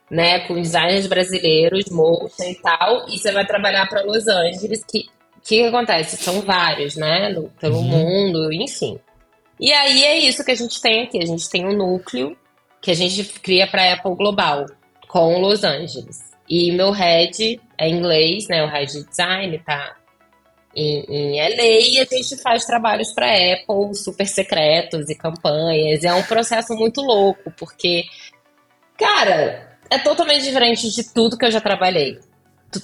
[0.09, 5.07] né, com designers brasileiros, motion e tal, e você vai trabalhar para Los Angeles, que
[5.41, 6.17] que acontece?
[6.17, 7.83] São vários, né, no, pelo uhum.
[7.83, 8.99] mundo, enfim.
[9.59, 12.37] E aí é isso que a gente tem aqui, a gente tem um núcleo
[12.81, 14.65] que a gente cria para Apple Global,
[15.07, 16.29] com Los Angeles.
[16.47, 19.95] E meu head é inglês, né, o head de design tá
[20.75, 26.03] em, em LA e a gente faz trabalhos para Apple super secretos e campanhas.
[26.03, 28.03] É um processo muito louco, porque,
[28.97, 32.19] cara, é totalmente diferente de tudo que eu já trabalhei.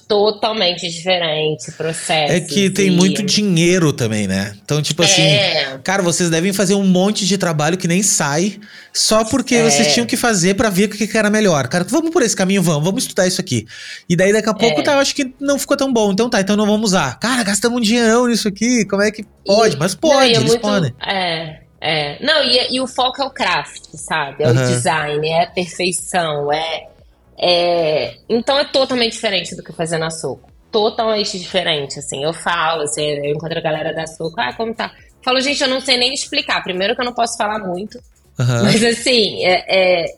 [0.08, 2.34] Totalmente diferente processo.
[2.34, 2.92] É que tem e...
[2.92, 4.56] muito dinheiro também, né?
[4.64, 5.80] Então, tipo assim, é.
[5.84, 8.60] cara, vocês devem fazer um monte de trabalho que nem sai,
[8.92, 9.64] só porque é.
[9.64, 11.68] vocês tinham que fazer para ver o que era melhor.
[11.68, 13.68] Cara, vamos por esse caminho, vamos, vamos estudar isso aqui.
[14.10, 14.84] E daí daqui a pouco, é.
[14.84, 16.12] tá, eu acho que não ficou tão bom.
[16.12, 17.20] Então tá, então não vamos usar.
[17.20, 19.76] Cara, gastamos um dinheirão nisso aqui, como é que pode?
[19.76, 19.78] E...
[19.78, 20.62] Mas pode, não, é eles muito...
[20.62, 20.96] podem.
[21.06, 21.60] É.
[21.80, 24.44] É, não, e, e, o foco é o craft, sabe?
[24.44, 24.54] É uhum.
[24.54, 26.88] o design, é a perfeição, é
[27.38, 30.50] é, então é totalmente diferente do que fazer na Soco.
[30.72, 32.24] Totalmente diferente, assim.
[32.24, 34.92] Eu falo, assim, eu encontro a galera da Soco, ah, como tá?
[35.24, 36.62] Falo, gente, eu não sei nem explicar.
[36.64, 37.98] Primeiro que eu não posso falar muito.
[38.38, 38.64] Uhum.
[38.64, 40.16] Mas assim, é, é,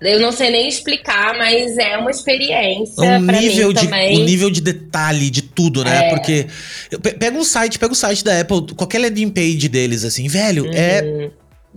[0.00, 3.02] eu não sei nem explicar, mas é uma experiência.
[3.02, 6.06] Um nível, de, um nível de detalhe de tudo, né?
[6.06, 6.10] É.
[6.10, 6.46] Porque.
[7.18, 11.02] Pega um site, pega o site da Apple, qualquer landing page deles, assim, velho, é
[11.02, 11.22] uhum.
[11.22, 11.30] é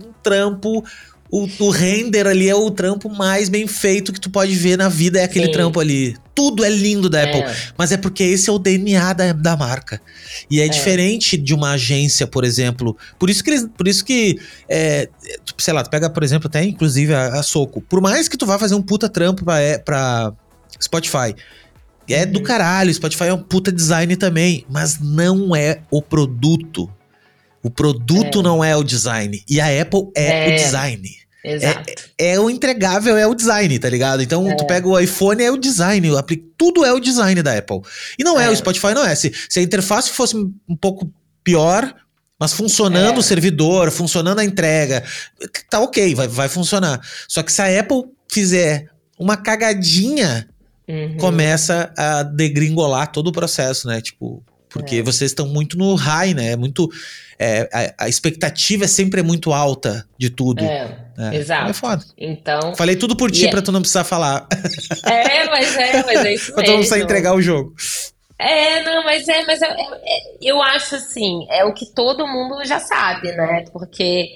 [0.06, 0.84] um trampo
[1.32, 4.90] o, o, render ali é o trampo mais bem feito que tu pode ver na
[4.90, 5.52] vida, é aquele Sim.
[5.52, 6.14] trampo ali.
[6.34, 7.24] Tudo é lindo da é.
[7.24, 9.98] Apple, mas é porque esse é o DNA da, da marca.
[10.50, 12.94] E é, é, diferente de uma agência, por exemplo.
[13.18, 14.38] Por isso que, eles, por isso que
[14.68, 15.08] é,
[15.56, 17.80] sei lá, tu pega, por exemplo, até inclusive a, a, Soco.
[17.80, 20.34] Por mais que tu vá fazer um puta trampo pra, é, pra
[20.82, 21.34] Spotify,
[22.10, 22.32] é uhum.
[22.32, 26.92] do caralho, Spotify é um puta design também, mas não é o produto.
[27.62, 28.42] O produto é.
[28.42, 29.42] não é o design.
[29.48, 30.52] E a Apple é, é.
[30.52, 31.21] o design.
[31.44, 31.92] Exato.
[32.18, 34.22] É, é, o entregável, é o design, tá ligado?
[34.22, 34.54] Então, é.
[34.54, 36.08] tu pega o iPhone, é o design,
[36.56, 37.80] tudo é o design da Apple.
[38.18, 39.14] E não é, é o Spotify não é.
[39.14, 41.12] Se, se, a interface fosse um pouco
[41.42, 41.92] pior,
[42.38, 43.18] mas funcionando é.
[43.18, 45.02] o servidor, funcionando a entrega,
[45.68, 47.00] tá ok, vai, vai funcionar.
[47.28, 48.88] Só que se a Apple fizer
[49.18, 50.48] uma cagadinha,
[50.88, 51.16] uhum.
[51.16, 54.00] começa a degringolar todo o processo, né?
[54.00, 54.42] Tipo,
[54.72, 55.02] porque é.
[55.02, 56.52] vocês estão muito no high, né?
[56.52, 56.90] É muito.
[57.38, 60.64] É, a, a, expectativa é sempre muito alta de tudo.
[60.64, 61.36] É, é.
[61.36, 61.70] exato.
[61.70, 62.04] É foda.
[62.16, 62.74] Então.
[62.74, 63.50] Falei tudo por ti é...
[63.50, 64.46] pra tu não precisar falar.
[65.04, 67.74] É, mas é, mas é isso pra tu não precisar entregar o jogo.
[68.38, 72.64] É, não, mas é, mas é, é, eu acho assim, é o que todo mundo
[72.64, 73.64] já sabe, né?
[73.72, 74.30] Porque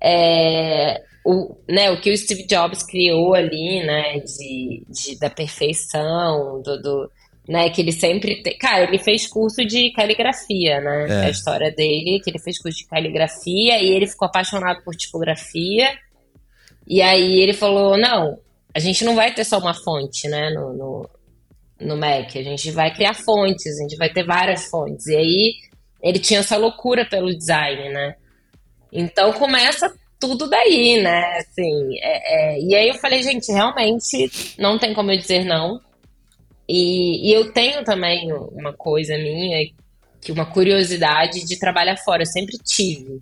[0.00, 6.62] é, o, né, o que o Steve Jobs criou ali, né, de, de da perfeição,
[6.62, 7.10] do, do
[7.48, 7.70] né?
[7.70, 8.42] Que ele sempre.
[8.42, 8.54] Te...
[8.54, 11.06] Cara, ele fez curso de caligrafia, né?
[11.08, 11.26] É.
[11.26, 15.92] A história dele, que ele fez curso de caligrafia e ele ficou apaixonado por tipografia.
[16.86, 18.38] E aí ele falou: não,
[18.74, 20.50] a gente não vai ter só uma fonte, né?
[20.50, 21.10] No, no,
[21.80, 25.06] no Mac, a gente vai criar fontes, a gente vai ter várias fontes.
[25.06, 25.54] E aí
[26.02, 28.14] ele tinha essa loucura pelo design, né?
[28.92, 31.38] Então começa tudo daí, né?
[31.38, 32.60] Assim, é, é...
[32.60, 35.80] e aí eu falei, gente, realmente não tem como eu dizer não.
[36.72, 39.68] E, e, eu tenho também uma coisa minha,
[40.20, 43.20] que uma curiosidade de trabalhar fora, eu sempre tive.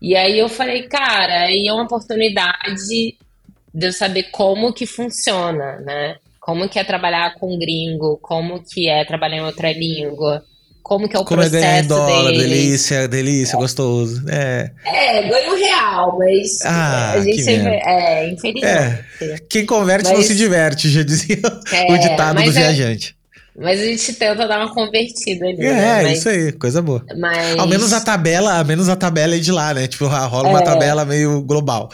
[0.00, 3.16] E aí eu falei, cara, aí é uma oportunidade
[3.74, 6.18] de eu saber como que funciona, né?
[6.38, 10.44] Como que é trabalhar com gringo, como que é trabalhar em outra língua
[10.82, 12.38] como que é o como processo é ganhar em dólar, dele.
[12.38, 13.58] delícia, delícia, é.
[13.58, 14.22] gostoso.
[14.28, 14.70] É.
[14.84, 19.04] é, ganho real, mas ah, a gente sempre, é, infelizmente.
[19.20, 19.38] É.
[19.48, 21.38] Quem converte mas, não se diverte, já dizia
[21.72, 23.16] é, o ditado do é- viajante.
[23.54, 25.60] Mas a gente tenta dar uma convertida ali.
[25.60, 26.02] É, né?
[26.04, 27.04] mas, isso aí, coisa boa.
[27.18, 27.58] Mas...
[27.58, 29.86] Ao menos a tabela, ao menos a tabela é de lá, né?
[29.86, 30.64] Tipo, rola uma é.
[30.64, 31.90] tabela meio global.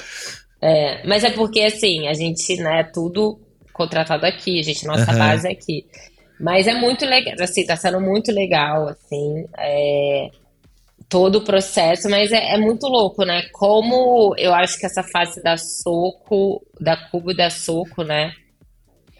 [0.62, 3.40] É, mas é porque assim, a gente, né, tudo
[3.72, 5.18] contratado aqui, a gente, nossa uhum.
[5.18, 5.84] base é aqui.
[6.40, 9.44] Mas é muito legal, assim, tá sendo muito legal, assim.
[9.58, 10.30] É,
[11.08, 13.42] todo o processo, mas é, é, muito louco, né?
[13.52, 18.32] Como eu acho que essa fase da soco, da cubo e da soco, né?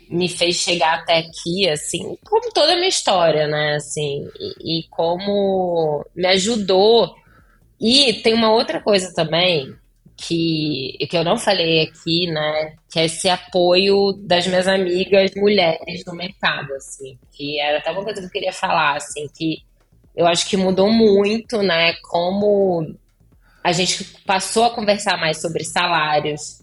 [0.08, 3.76] Me fez chegar até aqui, assim, como toda a minha história, né?
[3.76, 7.14] Assim, e, e como me ajudou.
[7.80, 9.74] E tem uma outra coisa também
[10.18, 12.74] que, que eu não falei aqui, né?
[12.90, 17.16] Que é esse apoio das minhas amigas mulheres no mercado, assim.
[17.32, 19.62] Que era até uma coisa que eu queria falar, assim, que
[20.16, 21.94] eu acho que mudou muito, né?
[22.02, 22.94] Como
[23.62, 26.60] a gente passou a conversar mais sobre salários,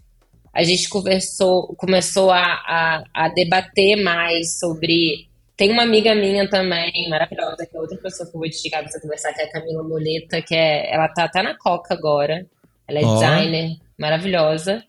[0.52, 5.28] a gente conversou, começou a, a, a, debater mais sobre.
[5.56, 8.82] Tem uma amiga minha também, maravilhosa, que é outra pessoa que eu vou te indicar
[8.82, 11.94] pra você conversar, que é a Camila Moleta, que é, ela tá até na Coca
[11.94, 12.46] agora.
[12.88, 13.14] Ela é oh.
[13.14, 14.82] designer, maravilhosa.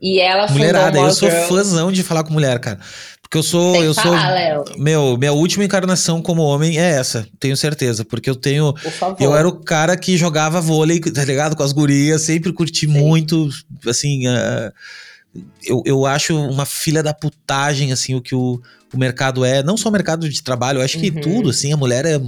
[0.00, 2.80] E ela Mulherada, eu sou fãzão de falar com mulher, cara.
[3.30, 3.74] Porque eu sou.
[3.74, 4.02] Tem eu sou.
[4.02, 4.64] Falar, Léo.
[4.76, 8.04] Meu, minha última encarnação como homem é essa, tenho certeza.
[8.04, 8.74] Porque eu tenho.
[9.20, 11.54] Eu era o cara que jogava vôlei, tá ligado?
[11.54, 12.92] Com as gurias, sempre curti Sim.
[12.92, 13.48] muito.
[13.86, 14.26] Assim.
[14.26, 14.72] Uh,
[15.62, 18.60] eu, eu acho uma filha da putagem, assim, o que o,
[18.92, 19.62] o mercado é.
[19.62, 21.20] Não só o mercado de trabalho, eu acho que uhum.
[21.20, 22.20] tudo, assim, a mulher é.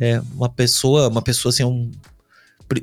[0.00, 1.88] É uma pessoa, uma pessoa assim, é um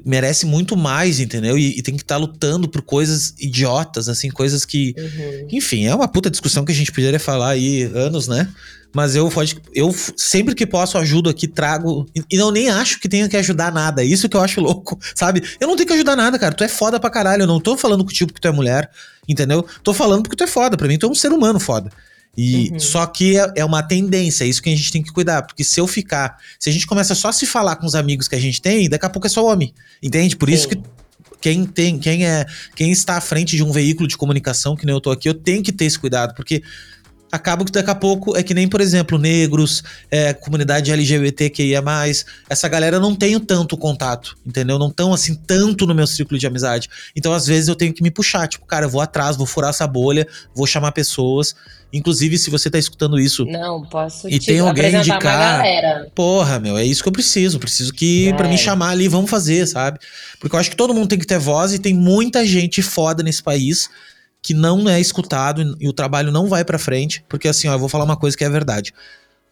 [0.05, 1.57] merece muito mais, entendeu?
[1.57, 4.95] E, e tem que estar tá lutando por coisas idiotas, assim, coisas que.
[4.97, 5.47] Uhum.
[5.51, 8.47] Enfim, é uma puta discussão que a gente poderia falar aí anos, né?
[8.93, 12.05] Mas eu, pode, eu sempre que posso ajudo aqui, trago.
[12.29, 14.01] E não nem acho que tenha que ajudar nada.
[14.01, 15.41] É isso que eu acho louco, sabe?
[15.59, 16.53] Eu não tenho que ajudar nada, cara.
[16.53, 17.43] Tu é foda pra caralho.
[17.43, 18.89] Eu não tô falando contigo porque tu é mulher,
[19.27, 19.65] entendeu?
[19.81, 20.75] Tô falando porque tu é foda.
[20.75, 21.89] Pra mim, tu é um ser humano foda.
[22.35, 22.79] E uhum.
[22.79, 25.63] só que é, é, uma tendência, é isso que a gente tem que cuidar, porque
[25.63, 28.35] se eu ficar, se a gente começa só a se falar com os amigos que
[28.35, 30.37] a gente tem, daqui a pouco é só homem, entende?
[30.37, 30.55] Por Sim.
[30.55, 30.81] isso que
[31.41, 32.45] quem tem, quem é,
[32.75, 35.33] quem está à frente de um veículo de comunicação, que nem eu tô aqui, eu
[35.33, 36.63] tenho que ter esse cuidado, porque
[37.31, 41.81] acaba que daqui a pouco é que nem, por exemplo, negros, é, comunidade LGBTQIA+,
[42.49, 44.77] essa galera não tenho tanto contato, entendeu?
[44.77, 46.89] Não tão assim, tanto no meu círculo de amizade.
[47.15, 49.69] Então, às vezes, eu tenho que me puxar, tipo, cara, eu vou atrás, vou furar
[49.69, 51.55] essa bolha, vou chamar pessoas.
[51.93, 53.45] Inclusive, se você tá escutando isso.
[53.45, 55.61] Não, posso E tem alguém indicar.
[56.15, 57.59] Porra, meu, é isso que eu preciso.
[57.59, 58.33] Preciso que, é.
[58.33, 59.99] para me chamar ali, vamos fazer, sabe?
[60.39, 63.21] Porque eu acho que todo mundo tem que ter voz e tem muita gente foda
[63.21, 63.89] nesse país
[64.41, 67.79] que não é escutado e o trabalho não vai para frente, porque assim, ó, eu
[67.79, 68.93] vou falar uma coisa que é verdade.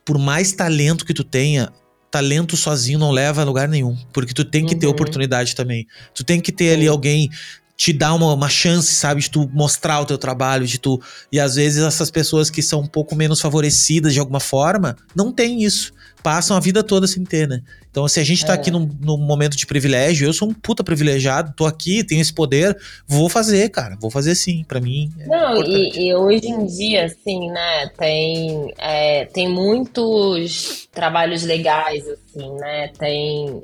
[0.03, 1.71] Por mais talento que tu tenha,
[2.09, 4.79] talento sozinho não leva a lugar nenhum, porque tu tem que uhum.
[4.79, 5.85] ter oportunidade também.
[6.13, 7.29] Tu tem que ter ali alguém
[7.77, 11.01] te dar uma, uma chance, sabe, de tu mostrar o teu trabalho, de tu.
[11.31, 15.31] E às vezes essas pessoas que são um pouco menos favorecidas de alguma forma, não
[15.31, 15.93] tem isso.
[16.21, 17.61] Passam a vida toda sem ter, né?
[17.89, 18.55] Então, se a gente tá é.
[18.55, 22.33] aqui num, num, momento de privilégio, eu sou um puta privilegiado, tô aqui, tenho esse
[22.33, 22.77] poder,
[23.07, 25.11] vou fazer, cara, vou fazer sim, para mim.
[25.19, 32.05] É não, e, e, hoje em dia, assim, né, tem, é, tem muitos trabalhos legais,
[32.07, 32.89] assim, né?
[32.89, 33.63] Tem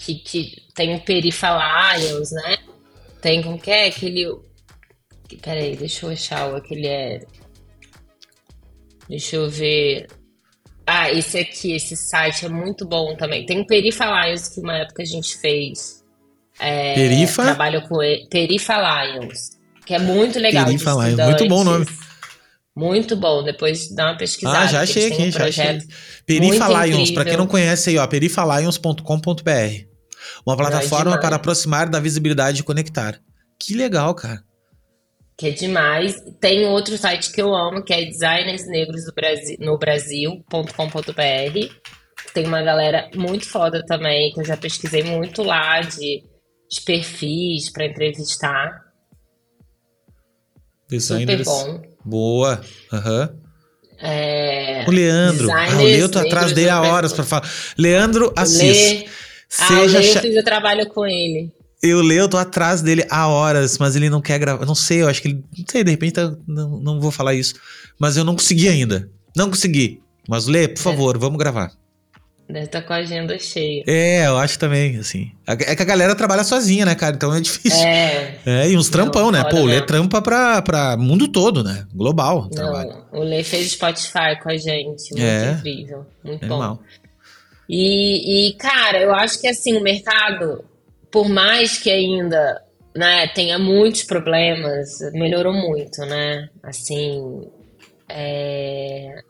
[0.00, 2.56] que, que tem o Perifalions, né?
[3.20, 4.26] Tem como que é aquele.
[5.42, 7.20] Peraí, deixa eu achar o aquele é.
[9.08, 10.08] Deixa eu ver.
[10.92, 13.46] Ah, esse aqui, esse site é muito bom também.
[13.46, 16.02] Tem o Perifa Lions, que uma época a gente fez.
[16.58, 17.44] É, Perifa?
[17.44, 18.26] Trabalho com ele.
[18.28, 19.50] Perifa Lions,
[19.86, 20.64] que é muito legal.
[20.64, 21.86] Perifa Lions, muito bom nome.
[22.74, 24.58] Muito bom, depois dá uma pesquisada.
[24.58, 25.78] Ah, já achei aqui, um já achei.
[26.26, 29.84] Perifa Lions, para quem não conhece aí, ó, perifalions.com.br.
[30.44, 33.20] Uma plataforma é para aproximar da visibilidade e conectar.
[33.60, 34.42] Que legal, cara.
[35.40, 36.22] Que é demais.
[36.38, 41.74] Tem outro site que eu amo, que é Designers Negros do Brasil, no Brasil.com.br.
[42.34, 46.22] Tem uma galera muito foda também, que eu já pesquisei muito lá de,
[46.70, 48.82] de perfis para entrevistar.
[50.86, 51.48] Designers.
[51.48, 51.82] Super bom.
[52.04, 52.60] Boa.
[52.92, 53.30] Aham.
[53.32, 53.40] Uhum.
[54.02, 55.50] É, o Leandro.
[55.50, 57.50] Ah, o Leandro, tô atrás dele há horas para falar.
[57.78, 59.06] Leandro Assis.
[59.48, 61.50] Seja ah, eu trabalho com ele.
[61.82, 64.66] Eu leio, eu tô atrás dele há horas, mas ele não quer gravar.
[64.66, 65.44] Não sei, eu acho que ele.
[65.56, 67.54] Não sei, de repente tá, não, não vou falar isso.
[67.98, 69.08] Mas eu não consegui ainda.
[69.34, 70.00] Não consegui.
[70.28, 71.18] Mas Lê, por favor, é.
[71.18, 71.72] vamos gravar.
[72.52, 73.84] Deve estar tá com a agenda cheia.
[73.86, 75.30] É, eu acho também, assim.
[75.46, 77.14] É que a galera trabalha sozinha, né, cara?
[77.14, 77.86] Então é difícil.
[77.86, 78.38] É.
[78.44, 79.44] É, e uns trampão, né?
[79.44, 81.86] Pô, o Lê trampa pra, pra mundo todo, né?
[81.94, 82.42] Global.
[82.42, 83.04] Não, trabalho.
[83.12, 85.10] o Lê fez Spotify com a gente.
[85.12, 85.52] Muito é.
[85.52, 86.06] incrível.
[86.24, 86.78] Muito é bom.
[87.68, 90.64] E, e, cara, eu acho que assim, o mercado,
[91.10, 92.62] por mais que ainda
[92.94, 96.48] né, tenha muitos problemas, melhorou muito, né?
[96.62, 97.48] Assim.
[98.08, 99.22] É...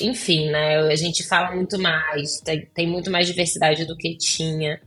[0.00, 0.78] Enfim, né?
[0.78, 4.80] A gente fala muito mais, tem, tem muito mais diversidade do que tinha.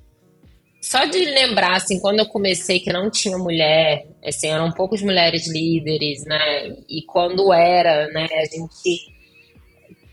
[0.82, 5.48] Só de lembrar, assim, quando eu comecei que não tinha mulher, assim, eram poucas mulheres
[5.48, 6.76] líderes, né?
[6.88, 9.15] E quando era, né, a gente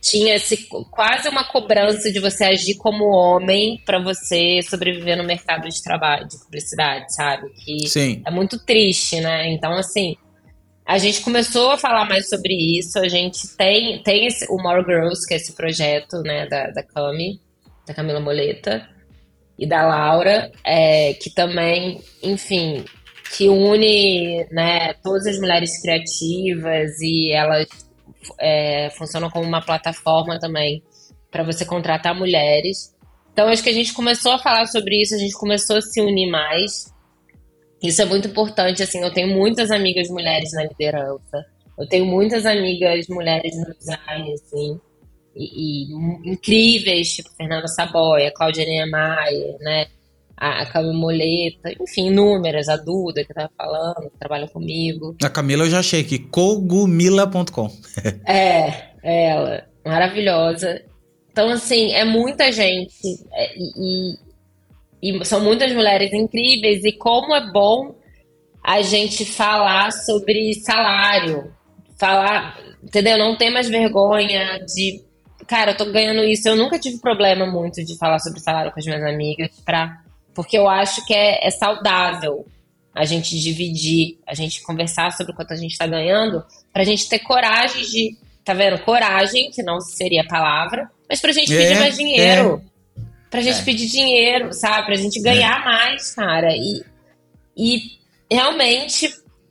[0.02, 5.68] tinha esse, quase uma cobrança de você agir como homem para você sobreviver no mercado
[5.68, 7.48] de trabalho, de publicidade, sabe?
[7.64, 8.20] Que Sim.
[8.26, 9.48] é muito triste, né?
[9.52, 10.16] Então, assim,
[10.84, 12.98] a gente começou a falar mais sobre isso.
[12.98, 16.82] A gente tem, tem esse, o More Girls, que é esse projeto, né, da, da
[16.82, 17.40] Cami,
[17.86, 18.84] da Camila Moleta
[19.56, 22.84] e da Laura, é, que também, enfim,
[23.36, 27.68] que une né, todas as mulheres criativas e elas
[28.38, 30.82] é, funcionam como uma plataforma também
[31.30, 32.94] para você contratar mulheres.
[33.32, 36.00] Então, acho que a gente começou a falar sobre isso, a gente começou a se
[36.00, 36.92] unir mais.
[37.82, 41.44] Isso é muito importante, assim, eu tenho muitas amigas mulheres na liderança,
[41.76, 44.80] eu tenho muitas amigas mulheres no design, assim,
[45.34, 49.86] e, e incríveis, tipo Fernanda Saboia, Claudia Niemeyer, né,
[50.42, 55.14] a, Camila Moleta, enfim, inúmeras, a Duda que tava falando, que trabalha comigo.
[55.22, 57.70] A Camila eu já achei aqui, cogumila.com.
[58.26, 60.82] é, ela, maravilhosa.
[61.30, 62.92] Então, assim, é muita gente
[63.32, 64.16] é, e,
[65.00, 67.94] e, e são muitas mulheres incríveis e como é bom
[68.64, 71.52] a gente falar sobre salário,
[71.98, 73.16] falar, entendeu?
[73.16, 75.04] Não ter mais vergonha de,
[75.46, 76.48] cara, eu tô ganhando isso.
[76.48, 80.02] Eu nunca tive problema muito de falar sobre salário com as minhas amigas pra
[80.34, 82.46] porque eu acho que é, é saudável
[82.94, 86.84] a gente dividir, a gente conversar sobre o quanto a gente está ganhando, para a
[86.84, 88.16] gente ter coragem de.
[88.44, 88.78] Tá vendo?
[88.80, 92.62] Coragem, que não seria a palavra, mas para a gente é, pedir mais dinheiro.
[92.66, 93.02] É.
[93.30, 93.64] Pra gente é.
[93.64, 94.86] pedir dinheiro, sabe?
[94.86, 95.64] Pra gente ganhar é.
[95.64, 96.52] mais, cara.
[96.54, 96.82] E,
[97.56, 97.82] e
[98.30, 99.08] realmente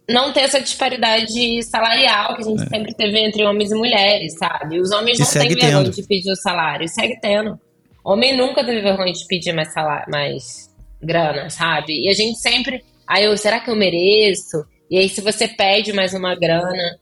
[0.10, 2.68] não ter essa disparidade salarial que a gente é.
[2.68, 4.80] sempre teve entre homens e mulheres, sabe?
[4.80, 7.60] Os homens e não têm vergonha de pedir o salário, segue tendo.
[8.04, 10.71] Homem nunca teve vergonha de pedir mais salário, mais
[11.02, 11.94] grana, sabe?
[12.06, 12.84] E a gente sempre.
[13.08, 14.64] Aí eu, será que eu mereço?
[14.90, 16.98] E aí, se você pede mais uma grana,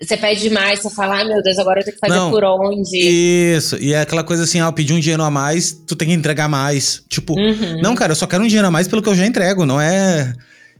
[0.00, 2.42] você pede mais, você fala, ai meu Deus, agora eu tenho que fazer não, por
[2.42, 2.98] onde?
[2.98, 6.08] Isso, e é aquela coisa assim, ah, eu pedi um dinheiro a mais, tu tem
[6.08, 7.02] que entregar mais.
[7.08, 7.80] Tipo, uhum.
[7.80, 9.80] não, cara, eu só quero um dinheiro a mais pelo que eu já entrego, não
[9.80, 10.32] é.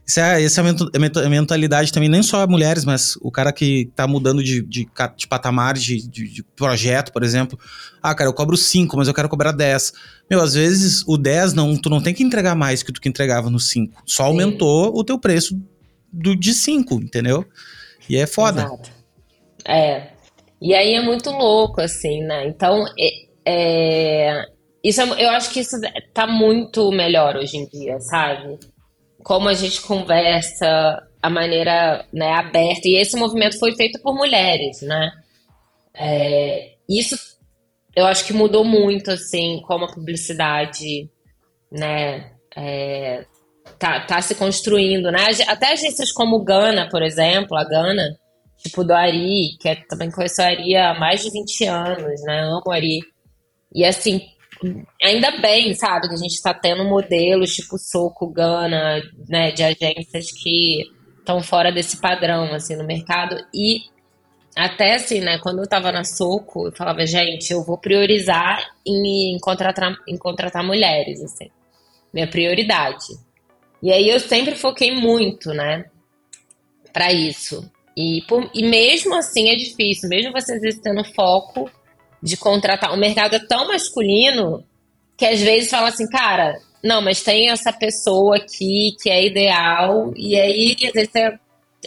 [0.05, 4.05] Isso é, essa é a mentalidade também, nem só mulheres, mas o cara que tá
[4.05, 7.57] mudando de, de, de patamar de, de, de, projeto, por exemplo.
[8.01, 9.93] Ah, cara, eu cobro 5, mas eu quero cobrar 10.
[10.29, 13.07] Meu, às vezes o 10, não, tu não tem que entregar mais que tu que
[13.07, 14.03] entregava no 5.
[14.05, 14.29] Só Sim.
[14.29, 15.57] aumentou o teu preço
[16.11, 17.45] do, de 5, entendeu?
[18.09, 18.63] E é foda.
[18.63, 18.91] Exato.
[19.65, 20.09] É.
[20.61, 22.47] E aí é muito louco, assim, né?
[22.47, 23.09] Então, é,
[23.45, 24.45] é,
[24.83, 25.77] isso é, eu acho que isso
[26.13, 28.59] tá muito melhor hoje em dia, sabe?
[29.23, 32.87] Como a gente conversa, a maneira né, aberta.
[32.87, 35.11] E esse movimento foi feito por mulheres, né?
[35.95, 37.15] É, isso
[37.95, 41.09] eu acho que mudou muito, assim, como a publicidade,
[41.71, 43.25] né, é,
[43.77, 45.27] tá, tá se construindo, né?
[45.47, 48.17] Até agências como Gana, por exemplo, a Gana,
[48.57, 52.41] tipo do Ari, que é, também conheço a Ari há mais de 20 anos, né?
[52.41, 52.99] Amo Ari.
[53.73, 54.21] E assim,
[55.01, 60.31] ainda bem, sabe, que a gente está tendo modelos tipo Soco, Gana, né, de agências
[60.31, 60.83] que
[61.19, 63.35] estão fora desse padrão, assim, no mercado.
[63.53, 63.81] E
[64.55, 69.37] até assim, né, quando eu estava na Soco, eu falava, gente, eu vou priorizar em,
[69.39, 71.49] contratar, em contratar mulheres, assim,
[72.13, 73.07] minha prioridade.
[73.81, 75.85] E aí eu sempre foquei muito, né,
[76.91, 77.69] para isso.
[77.95, 81.69] E, por, e mesmo assim é difícil, mesmo você às tendo foco
[82.23, 82.93] de contratar.
[82.93, 84.63] O mercado é tão masculino
[85.17, 90.13] que às vezes fala assim, cara, não, mas tem essa pessoa aqui que é ideal,
[90.15, 91.37] e aí, às vezes, você...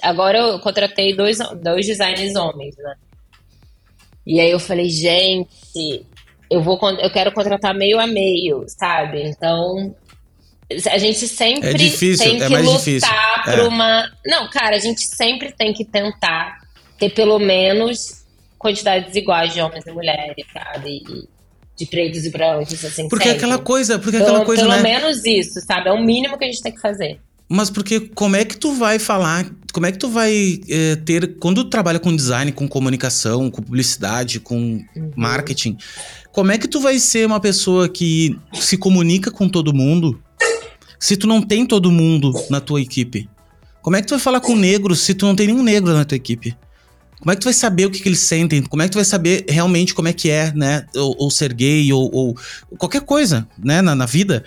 [0.03, 2.95] agora eu contratei dois, dois designers homens, né?
[4.27, 6.07] E aí eu falei, gente,
[6.51, 9.23] eu vou eu quero contratar meio a meio, sabe?
[9.23, 9.95] Então,
[10.91, 13.63] a gente sempre é difícil, tem é que é lutar por é.
[13.63, 14.11] uma.
[14.27, 16.59] Não, cara, a gente sempre tem que tentar
[16.99, 18.26] ter pelo menos
[18.67, 21.03] quantidades iguais de homens e mulheres, sabe?
[21.09, 21.29] E
[21.77, 23.09] de pretos e brancos, assim.
[23.09, 23.45] Porque sempre.
[23.45, 24.83] aquela coisa, porque aquela coisa, Pelo né?
[24.83, 25.89] menos isso, sabe?
[25.89, 27.21] É o mínimo que a gente tem que fazer.
[27.49, 31.37] Mas porque como é que tu vai falar, como é que tu vai é, ter,
[31.39, 35.11] quando tu trabalha com design, com comunicação, com publicidade, com uhum.
[35.15, 35.77] marketing,
[36.33, 40.21] como é que tu vai ser uma pessoa que se comunica com todo mundo
[40.99, 43.29] se tu não tem todo mundo na tua equipe?
[43.81, 46.05] Como é que tu vai falar com negros se tu não tem nenhum negro na
[46.05, 46.57] tua equipe?
[47.21, 48.63] Como é que tu vai saber o que, que, eles sentem?
[48.63, 50.87] Como é que tu vai saber realmente como é que é, né?
[50.95, 52.37] Ou, ou ser gay, ou, ou,
[52.79, 53.81] qualquer coisa, né?
[53.81, 54.45] Na, na, vida,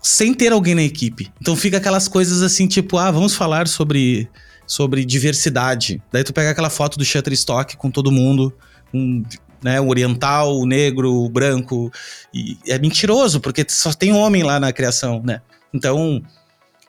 [0.00, 1.30] sem ter alguém na equipe.
[1.40, 4.28] Então fica aquelas coisas assim, tipo, ah, vamos falar sobre,
[4.66, 6.00] sobre diversidade.
[6.12, 8.52] Daí tu pega aquela foto do Shutterstock com todo mundo,
[8.94, 9.24] um,
[9.62, 9.80] né?
[9.80, 11.92] O oriental, o negro, o branco.
[12.32, 15.40] E é mentiroso, porque só tem homem lá na criação, né?
[15.74, 16.22] Então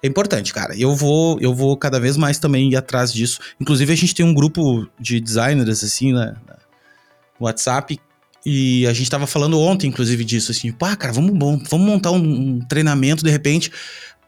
[0.03, 0.75] é importante, cara.
[0.75, 3.39] Eu vou, eu vou cada vez mais também ir atrás disso.
[3.59, 6.35] Inclusive, a gente tem um grupo de designers, assim, né?
[7.39, 7.99] no WhatsApp
[8.45, 12.17] e a gente tava falando ontem, inclusive, disso, assim, pá, cara, vamos, vamos montar um,
[12.17, 13.71] um treinamento, de repente,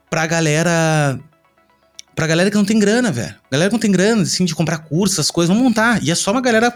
[0.09, 1.19] pra galera.
[2.15, 3.33] Pra galera que não tem grana, velho.
[3.51, 6.03] Galera que não tem grana, assim, de comprar curso, essas coisas, vamos montar.
[6.03, 6.71] E é só uma galera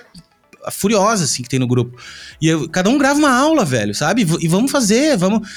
[0.71, 1.95] furiosa, assim, que tem no grupo.
[2.41, 4.25] E eu, cada um grava uma aula, velho, sabe?
[4.41, 5.47] E vamos fazer, vamos.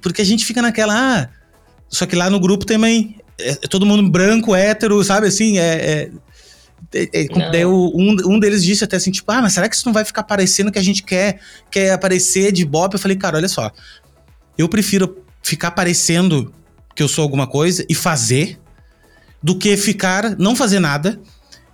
[0.00, 0.94] Porque a gente fica naquela.
[0.94, 1.28] Ah,
[1.88, 5.26] só que lá no grupo também é, é todo mundo branco, hétero, sabe?
[5.26, 5.62] Assim, é.
[5.62, 6.10] é
[6.96, 9.92] é, daí um, um deles disse até assim, tipo, ah, mas será que isso não
[9.92, 12.92] vai ficar parecendo que a gente quer, quer aparecer de Bob?
[12.92, 13.72] Eu falei, cara, olha só.
[14.56, 16.54] Eu prefiro ficar parecendo
[16.94, 18.60] que eu sou alguma coisa e fazer
[19.42, 21.20] do que ficar, não fazer nada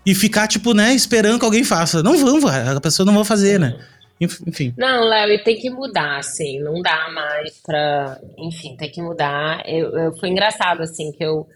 [0.06, 2.02] e ficar, tipo, né, esperando que alguém faça.
[2.02, 3.76] Não vão, a pessoa não vai fazer, né?
[4.20, 4.74] Enfim.
[4.76, 8.18] Não, Léo, tem que mudar, assim, não dá mais pra.
[8.36, 9.62] Enfim, tem que mudar.
[9.66, 11.48] Eu, eu, foi engraçado, assim, que eu.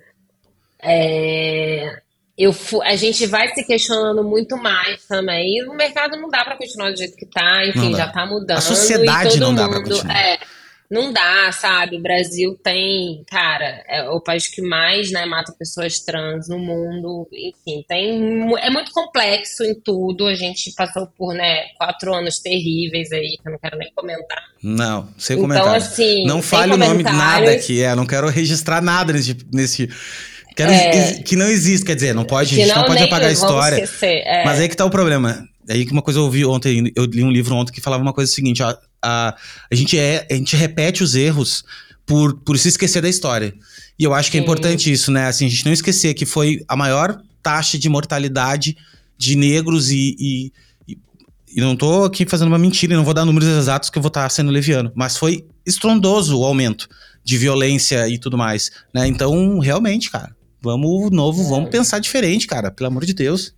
[0.82, 2.00] É,
[2.36, 5.58] eu a gente vai se questionando muito mais também.
[5.58, 8.58] E o mercado não dá para continuar do jeito que tá, enfim, já tá mudando.
[8.58, 10.16] A sociedade não dá para continuar.
[10.16, 10.38] É,
[10.94, 11.96] não dá, sabe?
[11.96, 17.28] O Brasil tem, cara, é o país que mais né, mata pessoas trans no mundo.
[17.32, 20.26] Enfim, tem, é muito complexo em tudo.
[20.26, 24.38] A gente passou por né, quatro anos terríveis aí, que eu não quero nem comentar.
[24.62, 25.72] Não, sem então, comentário.
[25.72, 29.36] Assim, não fale o nome de nada aqui, é, não quero registrar nada nesse.
[29.52, 29.88] nesse
[30.56, 33.28] Quero é, que não existe, quer dizer, não pode, a gente não, não pode apagar
[33.28, 33.74] a história.
[33.74, 34.44] Esquecer, é.
[34.44, 35.44] Mas aí que tá o problema.
[35.68, 38.12] Aí que uma coisa eu ouvi ontem, eu li um livro ontem que falava uma
[38.12, 38.72] coisa seguinte, ó,
[39.04, 39.36] a,
[39.70, 41.64] a, gente, é, a gente repete os erros
[42.06, 43.54] por, por se esquecer da história.
[43.98, 45.26] E eu acho que é importante isso, né?
[45.26, 48.76] Assim, a gente não esquecer que foi a maior taxa de mortalidade
[49.16, 50.52] de negros e, e,
[50.88, 54.02] e, não tô aqui fazendo uma mentira, e não vou dar números exatos que eu
[54.02, 56.88] vou estar sendo leviano, mas foi estrondoso o aumento
[57.22, 59.06] de violência e tudo mais, né?
[59.06, 61.48] Então, realmente, cara, Vamos novo, é.
[61.50, 63.54] vamos pensar diferente, cara, pelo amor de Deus.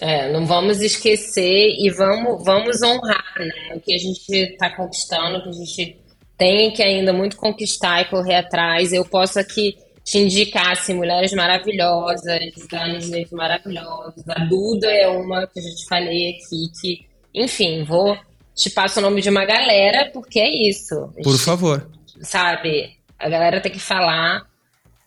[0.00, 5.38] É, não vamos esquecer e vamos, vamos honrar né, o que a gente está conquistando,
[5.38, 5.96] o que a gente
[6.36, 8.92] tem que ainda muito conquistar e correr atrás.
[8.92, 12.26] Eu posso aqui te indicar assim, mulheres maravilhosas,
[12.72, 14.22] anos maravilhosos.
[14.28, 18.16] A Duda é uma que a gente falei aqui, que, enfim, vou
[18.54, 21.10] te passo o nome de uma galera, porque é isso.
[21.22, 21.90] Por favor.
[22.20, 24.46] Sabe, a galera tem que falar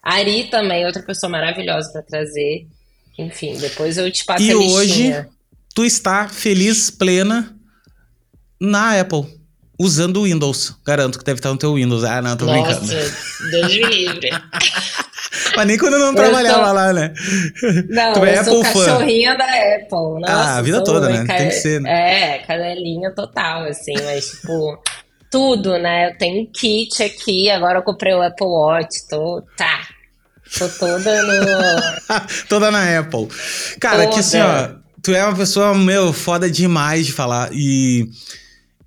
[0.01, 2.67] Ari também, outra pessoa maravilhosa para trazer.
[3.19, 5.25] Enfim, depois eu te passo e a E hoje
[5.75, 7.53] tu está feliz, plena
[8.59, 9.25] na Apple,
[9.77, 10.75] usando o Windows.
[10.85, 12.03] Garanto que deve estar no teu Windows.
[12.03, 13.11] Ah, não, tô Nossa, brincando.
[13.51, 14.29] Deus me livre.
[15.55, 16.73] Mas nem quando eu não eu trabalhava sou...
[16.73, 17.13] lá, né?
[17.89, 20.21] Não, tu é eu Apple sou cachorrinha da Apple.
[20.21, 21.25] Nossa, ah, a vida toda, né?
[21.25, 21.35] Ca...
[21.35, 22.35] Tem que ser, né?
[22.35, 24.81] É, cadelinha total, assim, mas tipo
[25.29, 26.09] tudo, né?
[26.09, 29.87] Eu tenho um kit aqui, agora eu comprei o Apple Watch, tô, tá,
[30.57, 32.21] tô toda no...
[32.49, 33.27] toda na Apple.
[33.79, 34.13] Cara, toda.
[34.13, 34.69] que assim, ó,
[35.01, 38.09] tu é uma pessoa, meu, foda demais de falar e...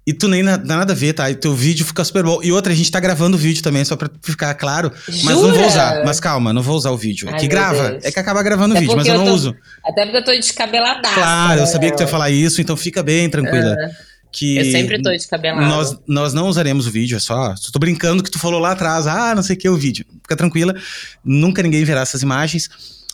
[0.04, 1.30] E tu nem dá nada a ver, tá?
[1.30, 2.40] E teu vídeo fica super bom.
[2.42, 4.90] E outra, a gente tá gravando o vídeo também, só pra ficar claro.
[5.08, 5.24] Jura?
[5.26, 6.04] Mas não vou usar.
[6.04, 7.28] Mas calma, não vou usar o vídeo.
[7.28, 7.90] É que grava.
[7.90, 8.04] Deus.
[8.04, 9.54] É que acaba gravando o vídeo, mas eu, eu não tô, uso.
[9.84, 11.14] Até porque eu tô descabeladaço.
[11.14, 13.74] Claro, eu sabia que tu ia falar isso, então fica bem tranquila.
[13.74, 15.66] Uh que eu sempre tô descabelado.
[15.68, 17.54] Nós, nós não usaremos o vídeo, é só.
[17.70, 20.06] Tô brincando que tu falou lá atrás, ah, não sei o que é o vídeo.
[20.22, 20.74] Fica tranquila,
[21.22, 22.70] nunca ninguém verá essas imagens.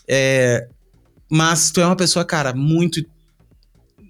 [0.06, 0.68] É,
[1.28, 3.04] mas tu é uma pessoa, cara, muito.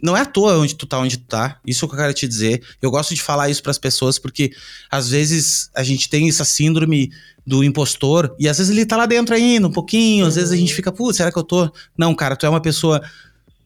[0.00, 1.58] Não é à toa onde tu tá, onde tu tá.
[1.66, 2.62] Isso é o que eu quero te dizer.
[2.80, 4.52] Eu gosto de falar isso para as pessoas porque
[4.90, 7.10] às vezes a gente tem essa síndrome
[7.44, 10.26] do impostor e às vezes ele tá lá dentro ainda, um pouquinho.
[10.26, 11.72] Às vezes a gente fica, putz, será que eu tô?
[11.96, 13.02] Não, cara, tu é uma pessoa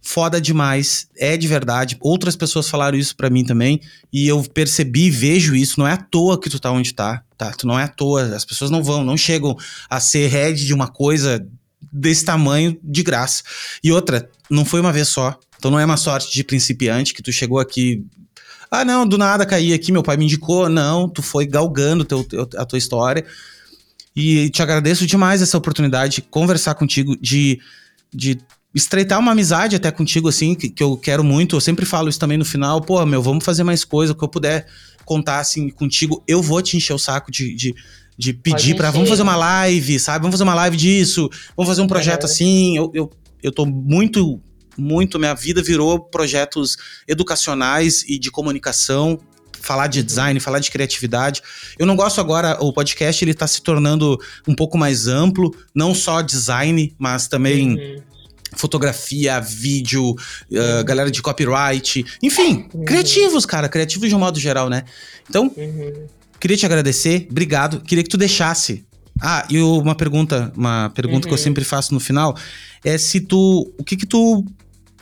[0.03, 1.97] foda demais, é de verdade.
[2.01, 3.81] Outras pessoas falaram isso para mim também,
[4.12, 7.53] e eu percebi, vejo isso, não é à toa que tu tá onde tá, tá?
[7.53, 9.57] Tu não é à toa, as pessoas não vão, não chegam
[9.89, 11.47] a ser head de uma coisa
[11.93, 13.43] desse tamanho de graça.
[13.83, 17.23] E outra, não foi uma vez só, então não é uma sorte de principiante que
[17.23, 18.05] tu chegou aqui
[18.74, 20.66] ah, não, do nada caí aqui, meu pai me indicou.
[20.66, 22.27] Não, tu foi galgando teu,
[22.57, 23.23] a tua história.
[24.16, 27.61] E te agradeço demais essa oportunidade de conversar contigo, de,
[28.12, 28.39] de
[28.74, 31.57] estreitar uma amizade até contigo, assim, que, que eu quero muito.
[31.57, 32.81] Eu sempre falo isso também no final.
[32.81, 34.66] Pô, meu, vamos fazer mais coisa, o que eu puder
[35.05, 36.23] contar, assim, contigo.
[36.27, 37.74] Eu vou te encher o saco de, de,
[38.16, 40.23] de pedir para vamos fazer uma live, sabe?
[40.23, 42.77] Vamos fazer uma live disso, vamos fazer um projeto assim.
[42.77, 43.11] Eu, eu,
[43.43, 44.40] eu tô muito,
[44.77, 45.19] muito.
[45.19, 46.77] Minha vida virou projetos
[47.07, 49.19] educacionais e de comunicação.
[49.61, 51.40] Falar de design, falar de criatividade.
[51.78, 54.19] Eu não gosto agora, o podcast ele tá se tornando
[54.49, 58.11] um pouco mais amplo, não só design, mas também uhum
[58.57, 62.85] fotografia, vídeo, uh, galera de copyright, enfim, uhum.
[62.85, 64.85] criativos, cara, criativos de um modo geral, né?
[65.29, 66.07] Então, uhum.
[66.39, 67.81] queria te agradecer, obrigado.
[67.81, 68.85] Queria que tu deixasse.
[69.20, 71.20] Ah, e uma pergunta, uma pergunta uhum.
[71.23, 71.39] que eu uhum.
[71.39, 72.37] sempre faço no final
[72.85, 74.45] é se tu, o que que tu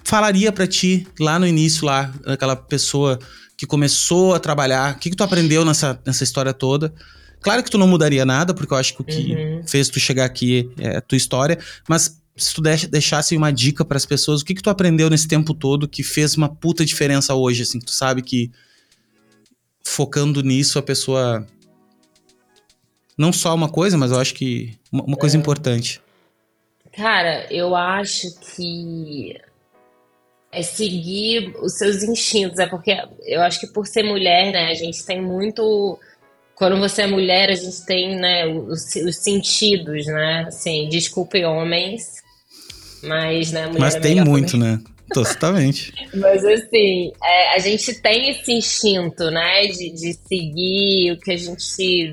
[0.05, 3.19] falaria para ti lá no início, lá, aquela pessoa
[3.57, 4.97] que começou a trabalhar?
[4.97, 6.93] O que, que tu aprendeu nessa, nessa história toda?
[7.41, 9.63] Claro que tu não mudaria nada, porque eu acho que o que uhum.
[9.67, 11.59] fez tu chegar aqui é a tua história,
[11.89, 15.29] mas se tu deixasse uma dica para as pessoas, o que que tu aprendeu nesse
[15.29, 18.51] tempo todo que fez uma puta diferença hoje, assim, que tu sabe que
[19.85, 21.47] focando nisso a pessoa
[23.17, 25.39] não só uma coisa, mas eu acho que uma, uma coisa é.
[25.39, 26.01] importante.
[26.93, 29.39] Cara, eu acho que
[30.53, 34.75] é seguir os seus instintos, é porque eu acho que por ser mulher, né, a
[34.75, 35.99] gente tem muito
[36.61, 40.45] quando você é mulher, a gente tem, né, os, os sentidos, né?
[40.47, 42.17] Assim, desculpe homens,
[43.03, 44.73] mas, né, Mas é tem muito, também.
[44.73, 44.81] né?
[45.15, 45.91] Totalmente.
[46.15, 51.37] Mas assim, é, a gente tem esse instinto, né, de, de seguir o que a
[51.37, 52.13] gente.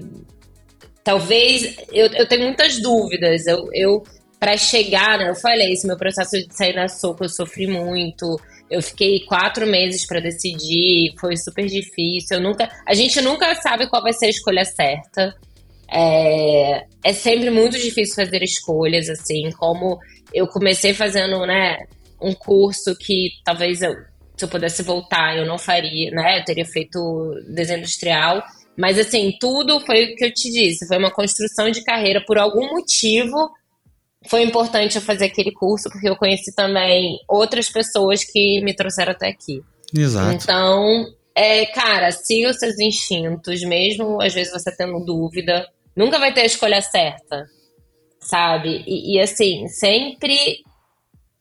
[1.03, 1.76] Talvez.
[1.91, 3.45] Eu, eu tenho muitas dúvidas.
[3.45, 4.02] Eu, eu
[4.40, 8.40] para chegar, né, eu falei, esse meu processo de sair da sopa, eu sofri muito.
[8.69, 12.38] Eu fiquei quatro meses para decidir, foi super difícil.
[12.38, 15.35] Eu nunca, a gente nunca sabe qual vai ser a escolha certa.
[15.89, 19.98] É, é sempre muito difícil fazer escolhas, assim, como
[20.34, 21.77] eu comecei fazendo, né,
[22.22, 23.94] um curso que talvez eu,
[24.35, 26.39] se eu pudesse voltar, eu não faria, né?
[26.39, 26.99] Eu teria feito
[27.48, 28.44] desenho industrial.
[28.77, 32.23] Mas, assim, tudo foi o que eu te disse, foi uma construção de carreira.
[32.26, 33.49] Por algum motivo,
[34.28, 39.12] foi importante eu fazer aquele curso, porque eu conheci também outras pessoas que me trouxeram
[39.12, 39.62] até aqui.
[39.95, 40.34] Exato.
[40.34, 41.06] Então,
[41.36, 45.68] é, cara, siga os seus instintos, mesmo às vezes você tendo dúvida.
[45.95, 47.45] Nunca vai ter a escolha certa,
[48.20, 48.84] sabe?
[48.86, 50.64] E, e assim, sempre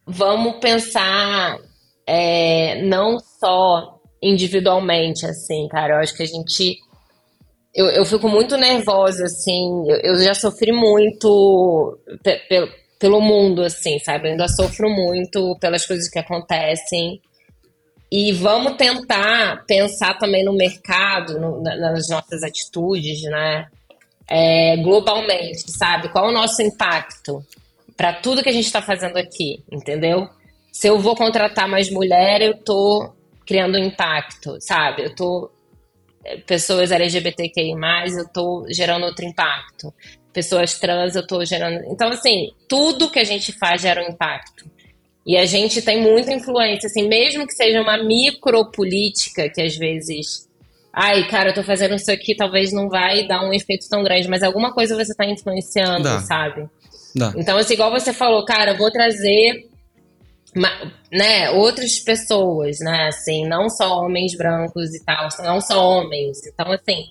[0.07, 1.59] vamos pensar
[2.07, 5.95] é, não só individualmente, assim, cara.
[5.95, 6.79] Eu acho que a gente
[7.77, 9.85] eu, eu fico muito nervosa, assim.
[9.87, 12.41] Eu, eu já sofri muito pe
[12.99, 14.27] pelo mundo, assim, sabe?
[14.27, 17.21] Eu ainda sofro muito pelas coisas que acontecem.
[18.11, 23.67] E vamos tentar pensar também no mercado, no, nas nossas atitudes, né?
[24.27, 26.09] É, globalmente, sabe?
[26.09, 27.45] Qual é o nosso impacto
[27.97, 30.27] para tudo que a gente está fazendo aqui, entendeu?
[30.73, 33.13] Se eu vou contratar mais mulher, eu tô
[33.47, 35.05] criando impacto, sabe?
[35.05, 35.51] Eu tô
[36.47, 37.75] pessoas LGBTQI+,
[38.19, 39.93] eu tô gerando outro impacto.
[40.33, 41.83] Pessoas trans, eu tô gerando...
[41.87, 44.65] Então, assim, tudo que a gente faz gera um impacto.
[45.27, 50.47] E a gente tem muita influência, assim, mesmo que seja uma micropolítica, que às vezes...
[50.93, 54.29] Ai, cara, eu tô fazendo isso aqui, talvez não vai dar um efeito tão grande,
[54.29, 56.21] mas alguma coisa você tá influenciando, Dá.
[56.21, 56.69] sabe?
[57.15, 57.35] Dá.
[57.37, 59.69] Então, assim, igual você falou, cara, eu vou trazer
[61.13, 66.47] né, outras pessoas, né, assim, não só homens brancos e tal, não só homens.
[66.47, 67.05] Então, assim,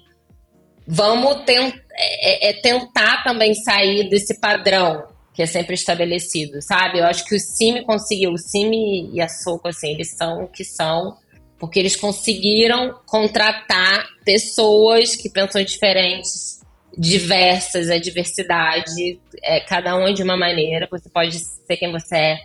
[0.87, 5.03] vamos tent é, é, é tentar também sair desse padrão
[5.33, 6.99] que é sempre estabelecido, sabe?
[6.99, 10.47] Eu acho que o Cime conseguiu, o Cime e a Soco, assim, eles são o
[10.47, 11.17] que são,
[11.59, 16.61] porque eles conseguiram contratar pessoas que pensam diferentes,
[16.97, 22.39] diversas, a diversidade, é, cada um de uma maneira, você pode ser quem você é,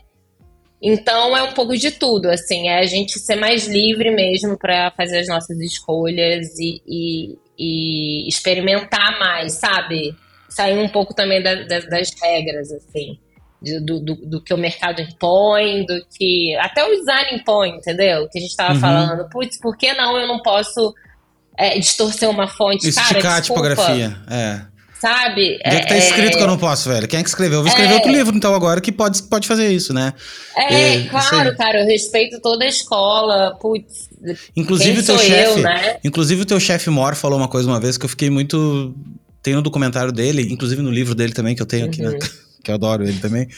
[0.82, 4.90] então é um pouco de tudo, assim, é a gente ser mais livre mesmo para
[4.93, 10.16] fazer as nossas escolhas e, e, e, experimentar mais, sabe?
[10.48, 13.19] Sair um pouco também da, da, das regras, assim,
[13.61, 18.27] do, do, do, que o mercado impõe, do que até o design impõe, entendeu?
[18.31, 18.81] Que a gente tava uhum.
[18.81, 20.94] falando, putz, por que não eu não posso
[21.59, 22.89] é, distorcer uma fonte?
[22.89, 24.69] Esticar Cara, a tipografia, é.
[25.01, 25.59] Sabe?
[25.64, 26.36] Onde é que tá escrito é...
[26.36, 27.09] que eu não posso, velho?
[27.09, 27.60] Quem é que escreveu?
[27.60, 27.94] Eu vou escrever é...
[27.94, 30.12] outro livro, então, agora, que pode, pode fazer isso, né?
[30.55, 34.10] É, é claro, cara, eu respeito toda a escola, putz.
[34.55, 35.60] Inclusive o teu chefe.
[35.60, 35.97] Né?
[36.05, 38.94] Inclusive o teu chefe Mor falou uma coisa uma vez que eu fiquei muito.
[39.43, 42.09] Tem no documentário dele, inclusive no livro dele também, que eu tenho aqui, né?
[42.09, 42.18] uhum.
[42.18, 42.28] né?
[42.62, 43.48] que eu adoro ele também.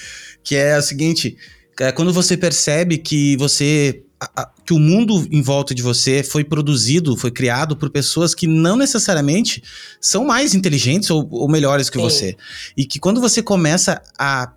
[0.45, 1.37] Que é o seguinte:
[1.81, 4.05] é quando você percebe que você
[4.37, 8.47] a, que o mundo em volta de você foi produzido, foi criado por pessoas que
[8.47, 9.63] não necessariamente
[10.01, 12.03] são mais inteligentes ou, ou melhores que Sim.
[12.03, 12.37] você.
[12.77, 14.53] E que quando você começa a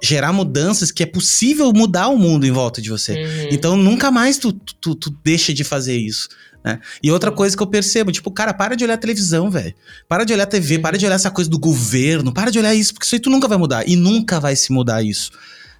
[0.00, 3.12] gerar mudanças que é possível mudar o mundo em volta de você.
[3.12, 3.48] Uhum.
[3.50, 6.28] Então nunca mais tu, tu, tu deixa de fazer isso.
[6.64, 6.80] Né?
[7.02, 9.74] E outra coisa que eu percebo, tipo, cara, para de olhar televisão, velho.
[10.08, 12.94] Para de olhar TV, para de olhar essa coisa do governo, para de olhar isso,
[12.94, 13.86] porque isso aí tu nunca vai mudar.
[13.86, 15.30] E nunca vai se mudar isso.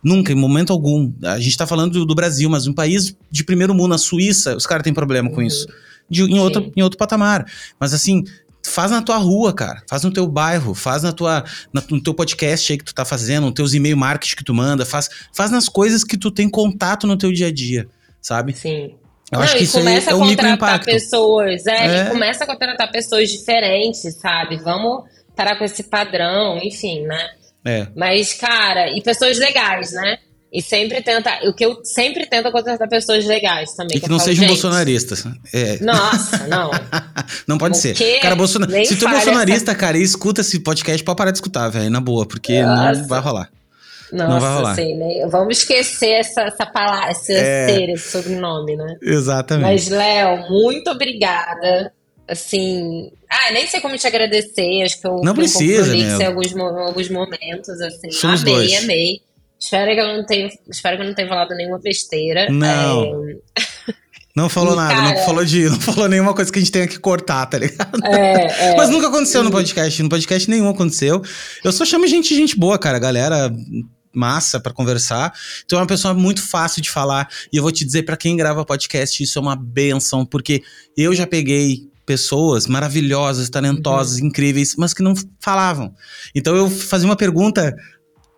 [0.04, 1.12] Nunca, em momento algum.
[1.24, 4.54] A gente tá falando do, do Brasil, mas um país de primeiro mundo, a Suíça,
[4.54, 5.46] os caras têm problema com uhum.
[5.46, 5.66] isso.
[6.08, 7.46] De, em, outro, em outro patamar.
[7.80, 8.22] Mas assim,
[8.62, 9.82] faz na tua rua, cara.
[9.88, 13.04] Faz no teu bairro, faz na tua, na, no teu podcast aí que tu tá
[13.04, 16.48] fazendo, nos teus e-mail marketing que tu manda, faz, faz nas coisas que tu tem
[16.48, 17.88] contato no teu dia a dia,
[18.20, 18.54] sabe?
[18.54, 18.94] Sim.
[19.32, 20.84] Eu Não, acho que isso aí é um microimpacto.
[20.84, 22.04] pessoas, é, é.
[22.10, 24.58] começa a contratar pessoas diferentes, sabe?
[24.58, 25.04] Vamos
[25.34, 27.30] parar com esse padrão, enfim, né?
[27.64, 27.86] É.
[27.96, 30.18] Mas, cara, e pessoas legais, né?
[30.52, 31.40] E sempre tenta.
[31.48, 33.96] O que eu sempre tento é contratar pessoas legais também.
[33.96, 35.24] E que, não falo, sejam bolsonaristas.
[35.52, 35.78] É.
[35.82, 36.70] Nossa, não.
[37.44, 37.96] não pode ser.
[38.20, 38.68] Cara, Bolsona...
[38.84, 39.80] se tu é bolsonarista, essa...
[39.80, 43.00] cara, e escuta esse podcast, pode parar de escutar, velho, na boa, porque Nossa.
[43.00, 43.50] não vai rolar.
[44.12, 44.74] Nossa, não vai rolar.
[44.76, 45.26] Sim, né?
[45.28, 47.66] Vamos esquecer essa, essa palavra, esse é...
[47.66, 48.96] ser, esse sobrenome, né?
[49.02, 49.66] Exatamente.
[49.66, 51.92] Mas, Léo, muito obrigada.
[52.28, 53.10] Assim.
[53.30, 54.82] Ah, nem sei como te agradecer.
[54.82, 56.22] Acho que eu não precisa, um né?
[56.22, 58.10] em alguns, alguns momentos, assim.
[58.10, 58.84] Somos amei, dois.
[58.84, 59.20] amei.
[59.60, 62.50] Espero que eu não tenha, espero que eu não tenha falado nenhuma besteira.
[62.50, 63.24] Não.
[63.28, 63.36] É...
[64.36, 65.14] Não falou nada, cara...
[65.14, 68.04] não falou de, não falou nenhuma coisa que a gente tenha que cortar, tá ligado?
[68.06, 68.76] É, é.
[68.76, 71.22] Mas nunca aconteceu no podcast, no podcast nenhum aconteceu.
[71.62, 73.50] Eu só chamo gente gente boa, cara, galera
[74.14, 75.32] massa para conversar.
[75.64, 78.36] Então é uma pessoa muito fácil de falar e eu vou te dizer para quem
[78.36, 80.62] grava podcast, isso é uma benção, porque
[80.96, 84.26] eu já peguei pessoas maravilhosas, talentosas, uhum.
[84.26, 85.94] incríveis, mas que não falavam.
[86.34, 87.74] Então eu fazia uma pergunta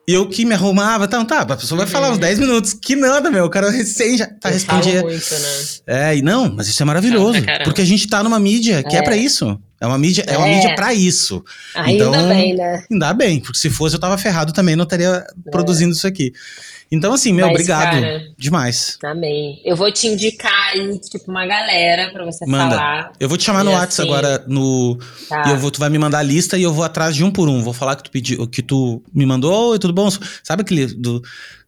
[0.09, 2.73] e eu que me arrumava, então tá, a pessoa vai falar uns 10 minutos.
[2.73, 3.45] Que nada, meu.
[3.45, 5.03] O cara recém já tá respondendo.
[5.03, 5.49] muito, né?
[5.87, 7.39] É, e não, mas isso é maravilhoso.
[7.65, 9.61] porque a gente tá numa mídia que é, é para isso.
[9.81, 11.45] É uma mídia, é, é uma mídia para isso.
[11.75, 12.85] Ainda então, bem, né?
[12.91, 15.51] Ainda bem, porque se fosse eu tava ferrado também, não estaria é.
[15.51, 16.33] produzindo isso aqui.
[16.91, 18.01] Então, assim, meu, Mas, obrigado.
[18.01, 18.97] Cara, demais.
[19.05, 19.61] Amém.
[19.65, 22.77] Eu vou te indicar aí, tipo, uma galera pra você Manda.
[22.77, 23.13] falar.
[23.19, 24.97] Eu vou te chamar no assim, WhatsApp agora no.
[25.29, 25.45] Tá.
[25.47, 27.31] E eu vou, tu vai me mandar a lista e eu vou atrás de um
[27.31, 27.61] por um.
[27.63, 30.09] Vou falar que tu pediu, que tu me mandou, oi, tudo bom?
[30.45, 31.21] Sabe aquele do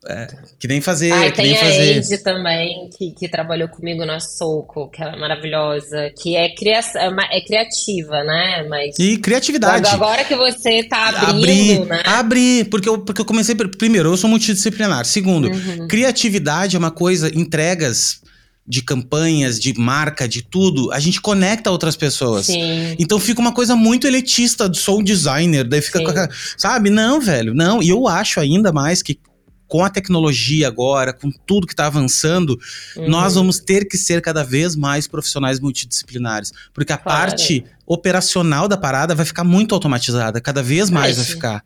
[0.09, 0.27] é,
[0.59, 1.13] que nem fazer.
[1.13, 1.97] Ah, que tem nem a fazer.
[1.97, 7.39] Eide também, que, que trabalhou comigo na Soco, que é maravilhosa, que é, cria é,
[7.39, 8.67] é criativa, né?
[8.71, 9.87] Mas e criatividade.
[9.91, 12.03] Agora que você tá abrindo, abrir, né?
[12.07, 13.55] Abrir, porque eu, porque eu comecei.
[13.55, 15.05] Primeiro, eu sou multidisciplinar.
[15.05, 15.87] Segundo, uhum.
[15.87, 18.23] criatividade é uma coisa, entregas
[18.67, 22.47] de campanhas, de marca, de tudo, a gente conecta outras pessoas.
[22.47, 22.95] Sim.
[22.99, 26.91] Então fica uma coisa muito elitista, sou designer, daí fica, a, sabe?
[26.91, 27.83] Não, velho, não.
[27.83, 29.19] E eu acho ainda mais que
[29.69, 32.59] com a tecnologia agora, com tudo que está avançando,
[32.97, 33.09] uhum.
[33.09, 36.53] nós vamos ter que ser cada vez mais profissionais multidisciplinares.
[36.73, 37.31] Porque a claro.
[37.31, 41.63] parte operacional da parada vai ficar muito automatizada, cada vez mais vai ficar.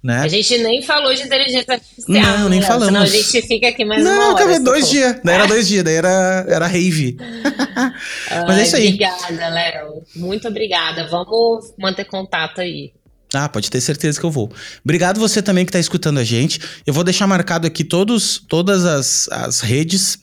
[0.00, 0.20] Né?
[0.20, 2.38] A gente nem falou de inteligência artificial.
[2.38, 2.66] Não, nem né?
[2.66, 2.86] falamos.
[2.86, 4.60] Senão a gente fica aqui mais não, uma hora.
[4.60, 5.20] Dois dias.
[5.24, 7.16] Daí era dois dias, daí era, era rave.
[8.46, 8.86] Mas é isso aí.
[8.88, 10.02] Obrigada, Léo.
[10.14, 11.08] Muito obrigada.
[11.08, 12.92] Vamos manter contato aí.
[13.34, 14.50] Ah, pode ter certeza que eu vou.
[14.84, 16.60] Obrigado você também que está escutando a gente.
[16.86, 20.18] Eu vou deixar marcado aqui todos, todas as, as redes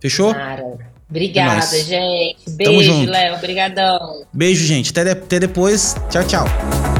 [0.00, 0.32] Fechou?
[0.32, 0.64] Cara,
[1.08, 2.50] obrigada, é gente.
[2.50, 3.36] Beijo, Léo.
[3.36, 4.24] Obrigadão.
[4.32, 4.90] Beijo, gente.
[4.90, 5.94] Até, até depois.
[6.10, 6.99] Tchau, tchau.